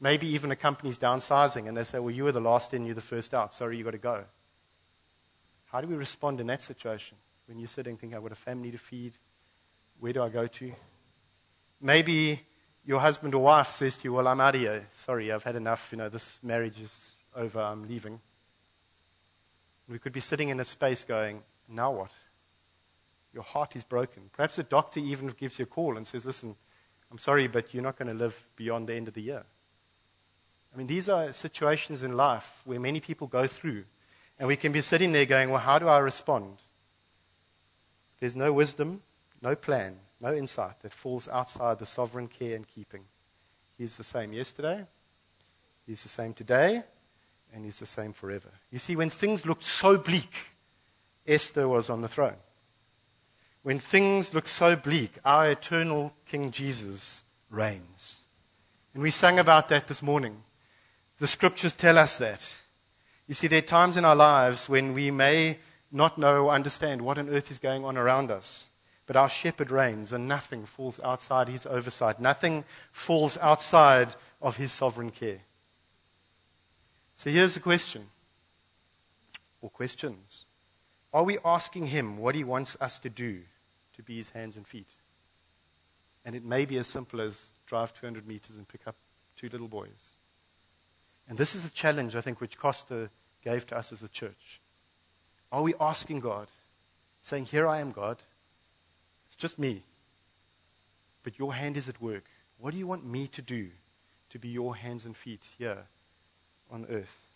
Maybe 0.00 0.26
even 0.28 0.50
a 0.50 0.56
company's 0.56 0.98
downsizing 0.98 1.68
and 1.68 1.76
they 1.76 1.84
say, 1.84 1.98
well, 1.98 2.10
you 2.10 2.24
were 2.24 2.32
the 2.32 2.40
last 2.40 2.74
in, 2.74 2.84
you're 2.84 2.94
the 2.94 3.00
first 3.00 3.32
out. 3.34 3.54
Sorry, 3.54 3.76
you've 3.76 3.84
got 3.84 3.92
to 3.92 3.98
go. 3.98 4.24
How 5.66 5.80
do 5.80 5.86
we 5.86 5.94
respond 5.94 6.40
in 6.40 6.46
that 6.48 6.62
situation 6.62 7.18
when 7.46 7.58
you're 7.58 7.68
sitting 7.68 7.96
thinking, 7.96 8.16
I've 8.16 8.22
got 8.22 8.32
a 8.32 8.34
family 8.34 8.70
to 8.70 8.78
feed? 8.78 9.12
Where 10.00 10.12
do 10.12 10.22
I 10.22 10.28
go 10.30 10.46
to? 10.46 10.72
Maybe 11.80 12.40
your 12.84 13.00
husband 13.00 13.34
or 13.34 13.42
wife 13.42 13.68
says 13.68 13.98
to 13.98 14.04
you, 14.04 14.12
Well, 14.14 14.28
I'm 14.28 14.40
out 14.40 14.54
of 14.54 14.60
here. 14.60 14.86
Sorry, 15.04 15.32
I've 15.32 15.42
had 15.42 15.56
enough. 15.56 15.88
You 15.92 15.98
know, 15.98 16.08
this 16.08 16.40
marriage 16.42 16.80
is 16.80 17.24
over. 17.34 17.60
I'm 17.60 17.86
leaving. 17.88 18.20
We 19.88 19.98
could 19.98 20.12
be 20.12 20.20
sitting 20.20 20.48
in 20.48 20.60
a 20.60 20.64
space 20.64 21.04
going, 21.04 21.42
Now 21.68 21.92
what? 21.92 22.10
Your 23.34 23.42
heart 23.42 23.76
is 23.76 23.84
broken. 23.84 24.30
Perhaps 24.32 24.58
a 24.58 24.62
doctor 24.62 25.00
even 25.00 25.28
gives 25.28 25.58
you 25.58 25.64
a 25.64 25.66
call 25.66 25.96
and 25.96 26.06
says, 26.06 26.24
Listen, 26.24 26.56
I'm 27.10 27.18
sorry, 27.18 27.46
but 27.46 27.72
you're 27.72 27.82
not 27.82 27.98
going 27.98 28.08
to 28.08 28.14
live 28.14 28.46
beyond 28.56 28.88
the 28.88 28.94
end 28.94 29.08
of 29.08 29.14
the 29.14 29.22
year. 29.22 29.44
I 30.74 30.76
mean, 30.76 30.86
these 30.86 31.08
are 31.08 31.32
situations 31.32 32.02
in 32.02 32.16
life 32.16 32.60
where 32.64 32.80
many 32.80 33.00
people 33.00 33.26
go 33.26 33.46
through, 33.46 33.84
and 34.38 34.46
we 34.48 34.56
can 34.56 34.72
be 34.72 34.80
sitting 34.80 35.12
there 35.12 35.24
going, 35.24 35.50
Well, 35.50 35.60
how 35.60 35.78
do 35.78 35.88
I 35.88 35.98
respond? 35.98 36.58
There's 38.20 38.36
no 38.36 38.52
wisdom, 38.52 39.02
no 39.40 39.54
plan 39.54 39.98
no 40.20 40.34
insight 40.34 40.80
that 40.80 40.92
falls 40.92 41.28
outside 41.28 41.78
the 41.78 41.86
sovereign 41.86 42.28
care 42.28 42.56
and 42.56 42.66
keeping. 42.66 43.04
He's 43.76 43.96
the 43.96 44.04
same 44.04 44.32
yesterday, 44.32 44.86
He's 45.86 46.02
the 46.02 46.08
same 46.08 46.34
today, 46.34 46.82
and 47.54 47.64
He's 47.64 47.78
the 47.78 47.86
same 47.86 48.12
forever. 48.12 48.48
You 48.70 48.78
see, 48.78 48.96
when 48.96 49.10
things 49.10 49.46
looked 49.46 49.64
so 49.64 49.98
bleak, 49.98 50.34
Esther 51.26 51.68
was 51.68 51.90
on 51.90 52.00
the 52.00 52.08
throne. 52.08 52.36
When 53.66 53.80
things 53.80 54.32
look 54.32 54.46
so 54.46 54.76
bleak, 54.76 55.18
our 55.24 55.50
eternal 55.50 56.12
King 56.24 56.52
Jesus 56.52 57.24
reigns. 57.50 58.18
And 58.94 59.02
we 59.02 59.10
sang 59.10 59.40
about 59.40 59.68
that 59.70 59.88
this 59.88 60.04
morning. 60.04 60.44
The 61.18 61.26
scriptures 61.26 61.74
tell 61.74 61.98
us 61.98 62.16
that. 62.18 62.54
You 63.26 63.34
see, 63.34 63.48
there 63.48 63.58
are 63.58 63.62
times 63.62 63.96
in 63.96 64.04
our 64.04 64.14
lives 64.14 64.68
when 64.68 64.94
we 64.94 65.10
may 65.10 65.58
not 65.90 66.16
know 66.16 66.44
or 66.44 66.52
understand 66.52 67.02
what 67.02 67.18
on 67.18 67.28
earth 67.28 67.50
is 67.50 67.58
going 67.58 67.84
on 67.84 67.96
around 67.96 68.30
us. 68.30 68.70
But 69.04 69.16
our 69.16 69.28
shepherd 69.28 69.72
reigns, 69.72 70.12
and 70.12 70.28
nothing 70.28 70.64
falls 70.64 71.00
outside 71.02 71.48
his 71.48 71.66
oversight. 71.66 72.20
Nothing 72.20 72.62
falls 72.92 73.36
outside 73.38 74.14
of 74.40 74.58
his 74.58 74.70
sovereign 74.70 75.10
care. 75.10 75.40
So 77.16 77.30
here's 77.30 77.54
the 77.54 77.60
question, 77.60 78.10
or 79.60 79.70
questions. 79.70 80.44
Are 81.12 81.24
we 81.24 81.38
asking 81.44 81.86
him 81.86 82.16
what 82.18 82.36
he 82.36 82.44
wants 82.44 82.76
us 82.80 83.00
to 83.00 83.10
do 83.10 83.42
to 83.96 84.02
be 84.02 84.16
his 84.16 84.30
hands 84.30 84.56
and 84.56 84.66
feet? 84.66 84.90
And 86.24 86.34
it 86.34 86.44
may 86.44 86.64
be 86.64 86.78
as 86.78 86.86
simple 86.86 87.20
as 87.20 87.52
drive 87.66 87.94
200 87.94 88.26
meters 88.26 88.56
and 88.56 88.66
pick 88.66 88.86
up 88.86 88.96
two 89.36 89.48
little 89.48 89.68
boys. 89.68 90.16
And 91.28 91.38
this 91.38 91.54
is 91.54 91.64
a 91.64 91.70
challenge, 91.70 92.16
I 92.16 92.20
think, 92.20 92.40
which 92.40 92.58
Costa 92.58 93.10
gave 93.42 93.66
to 93.68 93.76
us 93.76 93.92
as 93.92 94.02
a 94.02 94.08
church. 94.08 94.60
Are 95.52 95.62
we 95.62 95.74
asking 95.80 96.20
God, 96.20 96.48
saying, 97.22 97.46
Here 97.46 97.66
I 97.66 97.78
am, 97.80 97.92
God. 97.92 98.18
It's 99.26 99.36
just 99.36 99.58
me. 99.58 99.84
But 101.22 101.38
your 101.38 101.54
hand 101.54 101.76
is 101.76 101.88
at 101.88 102.00
work. 102.00 102.24
What 102.58 102.72
do 102.72 102.78
you 102.78 102.86
want 102.86 103.06
me 103.06 103.26
to 103.28 103.42
do 103.42 103.70
to 104.30 104.38
be 104.38 104.48
your 104.48 104.76
hands 104.76 105.04
and 105.04 105.16
feet 105.16 105.48
here 105.58 105.84
on 106.70 106.86
earth? 106.90 107.26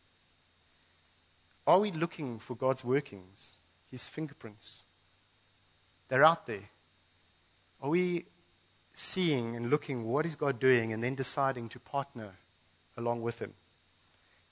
Are 1.66 1.78
we 1.78 1.90
looking 1.90 2.38
for 2.38 2.54
God's 2.54 2.84
workings, 2.84 3.52
His 3.90 4.04
fingerprints? 4.04 4.84
They're 6.10 6.24
out 6.24 6.44
there. 6.44 6.68
Are 7.80 7.88
we 7.88 8.26
seeing 8.92 9.56
and 9.56 9.70
looking 9.70 10.04
what 10.04 10.26
is 10.26 10.36
God 10.36 10.60
doing 10.60 10.92
and 10.92 11.02
then 11.02 11.14
deciding 11.14 11.70
to 11.70 11.80
partner 11.80 12.32
along 12.98 13.22
with 13.22 13.38
Him? 13.38 13.54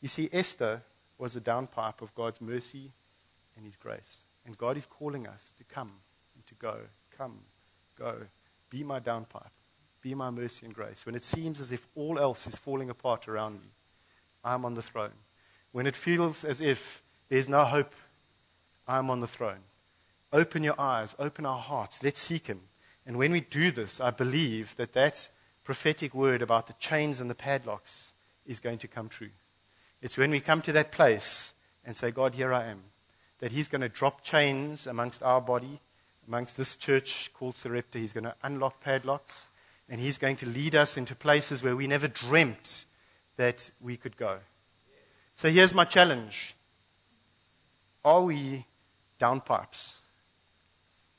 You 0.00 0.08
see, 0.08 0.30
Esther 0.32 0.82
was 1.18 1.36
a 1.36 1.40
downpipe 1.42 2.00
of 2.00 2.14
God's 2.14 2.40
mercy 2.40 2.92
and 3.54 3.66
His 3.66 3.76
grace. 3.76 4.24
And 4.46 4.56
God 4.56 4.78
is 4.78 4.86
calling 4.86 5.26
us 5.26 5.52
to 5.58 5.64
come 5.64 5.92
and 6.34 6.46
to 6.46 6.54
go 6.54 6.78
Come, 7.18 7.40
go, 7.98 8.14
be 8.70 8.84
my 8.84 9.00
downpipe, 9.00 9.50
be 10.00 10.14
my 10.14 10.30
mercy 10.30 10.66
and 10.66 10.74
grace. 10.74 11.04
When 11.04 11.16
it 11.16 11.24
seems 11.24 11.58
as 11.60 11.72
if 11.72 11.88
all 11.96 12.16
else 12.16 12.46
is 12.46 12.54
falling 12.54 12.90
apart 12.90 13.26
around 13.26 13.54
me, 13.54 13.72
I'm 14.44 14.64
on 14.64 14.74
the 14.74 14.82
throne. 14.82 15.14
When 15.72 15.86
it 15.88 15.96
feels 15.96 16.44
as 16.44 16.60
if 16.60 17.02
there's 17.28 17.48
no 17.48 17.64
hope, 17.64 17.92
I'm 18.86 19.10
on 19.10 19.18
the 19.18 19.26
throne. 19.26 19.64
Open 20.32 20.62
your 20.62 20.78
eyes, 20.78 21.14
open 21.18 21.46
our 21.46 21.58
hearts, 21.58 22.02
let's 22.02 22.20
seek 22.20 22.46
Him. 22.46 22.60
And 23.06 23.16
when 23.16 23.32
we 23.32 23.40
do 23.40 23.70
this, 23.70 24.00
I 24.00 24.10
believe 24.10 24.76
that 24.76 24.92
that 24.92 25.28
prophetic 25.64 26.14
word 26.14 26.42
about 26.42 26.66
the 26.66 26.74
chains 26.74 27.20
and 27.20 27.30
the 27.30 27.34
padlocks 27.34 28.12
is 28.46 28.60
going 28.60 28.78
to 28.78 28.88
come 28.88 29.08
true. 29.08 29.30
It's 30.02 30.18
when 30.18 30.30
we 30.30 30.40
come 30.40 30.62
to 30.62 30.72
that 30.72 30.92
place 30.92 31.54
and 31.84 31.96
say, 31.96 32.10
God, 32.10 32.34
here 32.34 32.52
I 32.52 32.66
am, 32.66 32.82
that 33.38 33.52
He's 33.52 33.68
going 33.68 33.80
to 33.80 33.88
drop 33.88 34.22
chains 34.22 34.86
amongst 34.86 35.22
our 35.22 35.40
body 35.40 35.80
amongst 36.28 36.58
this 36.58 36.76
church 36.76 37.30
called 37.32 37.56
Sarepta. 37.56 37.98
He's 37.98 38.12
going 38.12 38.24
to 38.24 38.34
unlock 38.42 38.80
padlocks 38.80 39.46
and 39.88 39.98
he's 39.98 40.18
going 40.18 40.36
to 40.36 40.46
lead 40.46 40.74
us 40.74 40.98
into 40.98 41.14
places 41.14 41.62
where 41.62 41.74
we 41.74 41.86
never 41.86 42.06
dreamt 42.06 42.84
that 43.36 43.70
we 43.80 43.96
could 43.96 44.16
go. 44.16 44.38
So 45.34 45.50
here's 45.50 45.72
my 45.72 45.86
challenge. 45.86 46.54
Are 48.04 48.22
we 48.22 48.66
downpipes? 49.18 49.97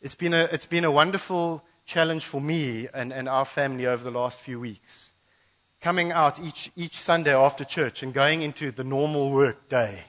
It's 0.01 0.15
been 0.15 0.33
a, 0.33 0.43
it's 0.45 0.65
been 0.65 0.85
a 0.85 0.91
wonderful 0.91 1.63
challenge 1.85 2.23
for 2.23 2.39
me 2.39 2.87
and, 2.93 3.11
and 3.11 3.27
our 3.27 3.43
family 3.43 3.85
over 3.85 4.03
the 4.03 4.17
last 4.17 4.39
few 4.39 4.59
weeks. 4.59 5.11
Coming 5.81 6.11
out 6.11 6.39
each, 6.39 6.71
each 6.75 6.97
Sunday 6.99 7.35
after 7.35 7.65
church 7.65 8.01
and 8.01 8.13
going 8.13 8.41
into 8.41 8.71
the 8.71 8.83
normal 8.83 9.29
work 9.31 9.67
day 9.67 10.05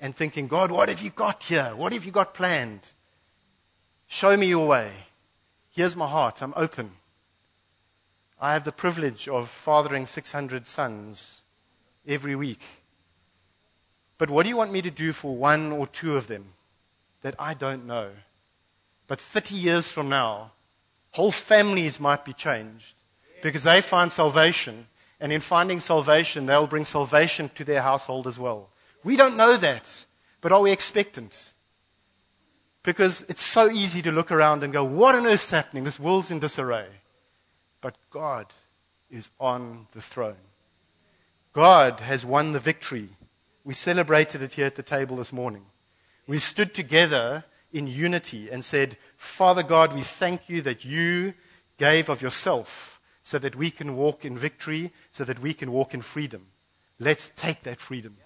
and 0.00 0.14
thinking, 0.14 0.46
God, 0.46 0.70
what 0.70 0.88
have 0.88 1.02
you 1.02 1.10
got 1.10 1.42
here? 1.42 1.74
What 1.74 1.92
have 1.92 2.04
you 2.04 2.12
got 2.12 2.34
planned? 2.34 2.92
Show 4.06 4.36
me 4.36 4.46
your 4.46 4.66
way. 4.66 4.92
Here's 5.70 5.96
my 5.96 6.06
heart. 6.06 6.40
I'm 6.40 6.54
open. 6.56 6.92
I 8.40 8.52
have 8.52 8.64
the 8.64 8.72
privilege 8.72 9.28
of 9.28 9.50
fathering 9.50 10.06
600 10.06 10.66
sons 10.66 11.42
every 12.06 12.36
week. 12.36 12.62
But 14.18 14.30
what 14.30 14.44
do 14.44 14.48
you 14.48 14.56
want 14.56 14.72
me 14.72 14.82
to 14.82 14.90
do 14.90 15.12
for 15.12 15.36
one 15.36 15.72
or 15.72 15.86
two 15.86 16.16
of 16.16 16.26
them 16.26 16.54
that 17.22 17.34
I 17.38 17.54
don't 17.54 17.86
know? 17.86 18.10
But 19.10 19.20
30 19.20 19.56
years 19.56 19.88
from 19.88 20.08
now, 20.08 20.52
whole 21.10 21.32
families 21.32 21.98
might 21.98 22.24
be 22.24 22.32
changed 22.32 22.94
because 23.42 23.64
they 23.64 23.80
find 23.80 24.12
salvation. 24.12 24.86
And 25.18 25.32
in 25.32 25.40
finding 25.40 25.80
salvation, 25.80 26.46
they'll 26.46 26.68
bring 26.68 26.84
salvation 26.84 27.50
to 27.56 27.64
their 27.64 27.82
household 27.82 28.28
as 28.28 28.38
well. 28.38 28.70
We 29.02 29.16
don't 29.16 29.36
know 29.36 29.56
that, 29.56 30.04
but 30.40 30.52
are 30.52 30.60
we 30.60 30.70
expectant? 30.70 31.52
Because 32.84 33.22
it's 33.28 33.42
so 33.42 33.68
easy 33.68 34.00
to 34.00 34.12
look 34.12 34.30
around 34.30 34.62
and 34.62 34.72
go, 34.72 34.84
what 34.84 35.16
on 35.16 35.26
earth's 35.26 35.50
happening? 35.50 35.82
This 35.82 35.98
world's 35.98 36.30
in 36.30 36.38
disarray. 36.38 36.86
But 37.80 37.96
God 38.12 38.46
is 39.10 39.28
on 39.40 39.88
the 39.90 40.00
throne. 40.00 40.46
God 41.52 41.98
has 41.98 42.24
won 42.24 42.52
the 42.52 42.60
victory. 42.60 43.08
We 43.64 43.74
celebrated 43.74 44.40
it 44.40 44.52
here 44.52 44.66
at 44.66 44.76
the 44.76 44.84
table 44.84 45.16
this 45.16 45.32
morning. 45.32 45.64
We 46.28 46.38
stood 46.38 46.74
together 46.74 47.44
in 47.72 47.86
unity 47.86 48.50
and 48.50 48.64
said, 48.64 48.96
Father 49.16 49.62
God, 49.62 49.92
we 49.92 50.02
thank 50.02 50.48
you 50.48 50.62
that 50.62 50.84
you 50.84 51.34
gave 51.78 52.08
of 52.08 52.22
yourself 52.22 53.00
so 53.22 53.38
that 53.38 53.56
we 53.56 53.70
can 53.70 53.96
walk 53.96 54.24
in 54.24 54.36
victory, 54.36 54.92
so 55.12 55.24
that 55.24 55.40
we 55.40 55.54
can 55.54 55.70
walk 55.72 55.94
in 55.94 56.02
freedom. 56.02 56.46
Let's 56.98 57.30
take 57.36 57.62
that 57.62 57.80
freedom. 57.80 58.16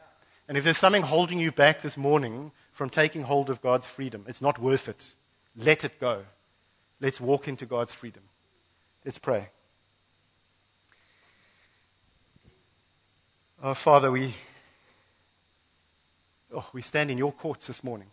And 0.48 0.58
if 0.58 0.64
there's 0.64 0.78
something 0.78 1.02
holding 1.02 1.38
you 1.38 1.52
back 1.52 1.82
this 1.82 1.96
morning 1.96 2.52
from 2.74 2.90
taking 2.90 3.22
hold 3.22 3.48
of 3.48 3.62
God's 3.62 3.86
freedom. 3.86 4.24
It's 4.28 4.42
not 4.42 4.58
worth 4.58 4.88
it. 4.88 5.14
Let 5.56 5.84
it 5.84 6.00
go. 6.00 6.24
Let's 7.00 7.20
walk 7.20 7.46
into 7.46 7.66
God's 7.66 7.92
freedom. 7.92 8.24
Let's 9.04 9.18
pray. 9.18 9.48
Oh, 13.62 13.74
Father, 13.74 14.10
we, 14.10 14.34
oh, 16.52 16.68
we 16.72 16.82
stand 16.82 17.12
in 17.12 17.16
your 17.16 17.32
courts 17.32 17.68
this 17.68 17.84
morning. 17.84 18.08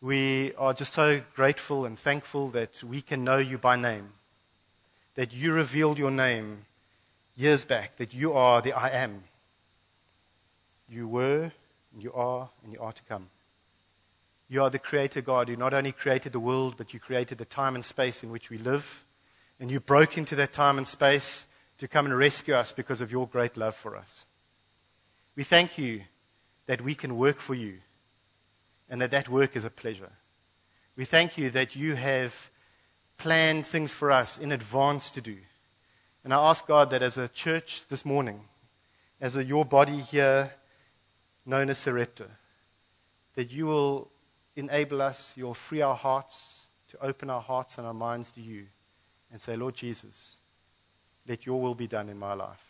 We 0.00 0.54
are 0.54 0.74
just 0.74 0.92
so 0.92 1.22
grateful 1.34 1.84
and 1.84 1.98
thankful 1.98 2.50
that 2.50 2.84
we 2.84 3.02
can 3.02 3.24
know 3.24 3.38
you 3.38 3.58
by 3.58 3.74
name, 3.74 4.12
that 5.16 5.32
you 5.32 5.52
revealed 5.52 5.98
your 5.98 6.12
name 6.12 6.66
years 7.34 7.64
back, 7.64 7.96
that 7.96 8.14
you 8.14 8.32
are 8.32 8.62
the 8.62 8.72
I 8.72 8.90
am. 8.90 9.24
You 10.88 11.08
were, 11.08 11.50
and 11.92 12.02
you 12.02 12.12
are, 12.12 12.48
and 12.62 12.72
you 12.72 12.80
are 12.80 12.92
to 12.92 13.02
come. 13.08 13.28
You 14.48 14.62
are 14.62 14.70
the 14.70 14.78
creator 14.78 15.20
God 15.20 15.48
who 15.48 15.56
not 15.56 15.74
only 15.74 15.90
created 15.90 16.32
the 16.32 16.40
world, 16.40 16.76
but 16.76 16.94
you 16.94 17.00
created 17.00 17.38
the 17.38 17.44
time 17.44 17.74
and 17.74 17.84
space 17.84 18.22
in 18.22 18.30
which 18.30 18.50
we 18.50 18.58
live. 18.58 19.04
And 19.58 19.68
you 19.68 19.80
broke 19.80 20.16
into 20.16 20.36
that 20.36 20.52
time 20.52 20.78
and 20.78 20.86
space 20.86 21.48
to 21.78 21.88
come 21.88 22.06
and 22.06 22.16
rescue 22.16 22.54
us 22.54 22.70
because 22.70 23.00
of 23.00 23.10
your 23.10 23.26
great 23.26 23.56
love 23.56 23.74
for 23.74 23.96
us. 23.96 24.26
We 25.34 25.42
thank 25.42 25.76
you 25.76 26.02
that 26.66 26.82
we 26.82 26.94
can 26.94 27.16
work 27.16 27.38
for 27.40 27.54
you 27.54 27.78
and 28.88 29.00
that 29.00 29.10
that 29.10 29.28
work 29.28 29.56
is 29.56 29.64
a 29.64 29.70
pleasure. 29.70 30.12
We 30.96 31.04
thank 31.04 31.38
you 31.38 31.50
that 31.50 31.76
you 31.76 31.94
have 31.94 32.50
planned 33.18 33.66
things 33.66 33.92
for 33.92 34.10
us 34.10 34.38
in 34.38 34.52
advance 34.52 35.10
to 35.12 35.20
do. 35.20 35.36
And 36.24 36.32
I 36.32 36.50
ask 36.50 36.66
God 36.66 36.90
that 36.90 37.02
as 37.02 37.16
a 37.16 37.28
church 37.28 37.82
this 37.88 38.04
morning, 38.04 38.40
as 39.20 39.36
a, 39.36 39.44
your 39.44 39.64
body 39.64 39.98
here 39.98 40.52
known 41.44 41.70
as 41.70 41.78
Sarepta, 41.78 42.26
that 43.34 43.50
you 43.50 43.66
will 43.66 44.10
enable 44.56 45.00
us, 45.00 45.34
you'll 45.36 45.54
free 45.54 45.82
our 45.82 45.94
hearts 45.94 46.66
to 46.88 47.04
open 47.04 47.30
our 47.30 47.40
hearts 47.40 47.78
and 47.78 47.86
our 47.86 47.94
minds 47.94 48.32
to 48.32 48.40
you 48.40 48.66
and 49.30 49.40
say, 49.40 49.56
Lord 49.56 49.74
Jesus, 49.74 50.36
let 51.26 51.46
your 51.46 51.60
will 51.60 51.74
be 51.74 51.86
done 51.86 52.08
in 52.08 52.18
my 52.18 52.34
life. 52.34 52.64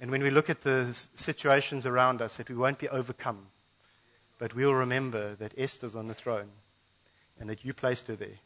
And 0.00 0.10
when 0.10 0.22
we 0.22 0.30
look 0.30 0.50
at 0.50 0.62
the 0.62 0.92
situations 1.14 1.86
around 1.86 2.20
us, 2.20 2.36
that 2.36 2.48
we 2.48 2.56
won't 2.56 2.78
be 2.78 2.88
overcome 2.88 3.46
but 4.42 4.56
we'll 4.56 4.74
remember 4.74 5.36
that 5.36 5.54
Esther's 5.56 5.94
on 5.94 6.08
the 6.08 6.14
throne 6.14 6.50
and 7.38 7.48
that 7.48 7.64
you 7.64 7.72
placed 7.72 8.08
her 8.08 8.16
there. 8.16 8.40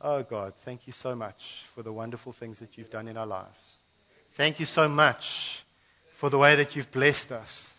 Oh 0.00 0.22
God, 0.22 0.54
thank 0.58 0.86
you 0.86 0.92
so 0.92 1.16
much 1.16 1.64
for 1.74 1.82
the 1.82 1.92
wonderful 1.92 2.30
things 2.30 2.60
that 2.60 2.78
you've 2.78 2.88
done 2.88 3.08
in 3.08 3.16
our 3.16 3.26
lives. 3.26 3.78
Thank 4.34 4.60
you 4.60 4.66
so 4.66 4.88
much 4.88 5.64
for 6.12 6.30
the 6.30 6.38
way 6.38 6.54
that 6.54 6.76
you've 6.76 6.92
blessed 6.92 7.32
us. 7.32 7.74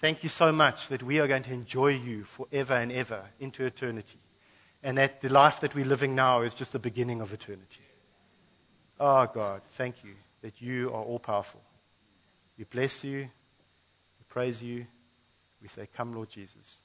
Thank 0.00 0.24
you 0.24 0.28
so 0.28 0.50
much 0.50 0.88
that 0.88 1.04
we 1.04 1.20
are 1.20 1.28
going 1.28 1.44
to 1.44 1.52
enjoy 1.52 1.92
you 1.92 2.24
forever 2.24 2.74
and 2.74 2.90
ever 2.90 3.22
into 3.38 3.64
eternity. 3.64 4.18
And 4.82 4.98
that 4.98 5.20
the 5.20 5.28
life 5.28 5.60
that 5.60 5.76
we're 5.76 5.84
living 5.84 6.16
now 6.16 6.40
is 6.40 6.54
just 6.54 6.72
the 6.72 6.80
beginning 6.80 7.20
of 7.20 7.32
eternity. 7.32 7.82
Oh 8.98 9.28
God, 9.32 9.60
thank 9.74 10.02
you 10.02 10.14
that 10.42 10.60
you 10.60 10.88
are 10.88 11.04
all 11.04 11.20
powerful. 11.20 11.62
We 12.58 12.64
bless 12.64 13.04
you, 13.04 13.20
we 13.20 14.24
praise 14.26 14.60
you. 14.60 14.86
We 15.60 15.68
say, 15.68 15.88
Come, 15.94 16.14
Lord 16.14 16.30
Jesus. 16.30 16.80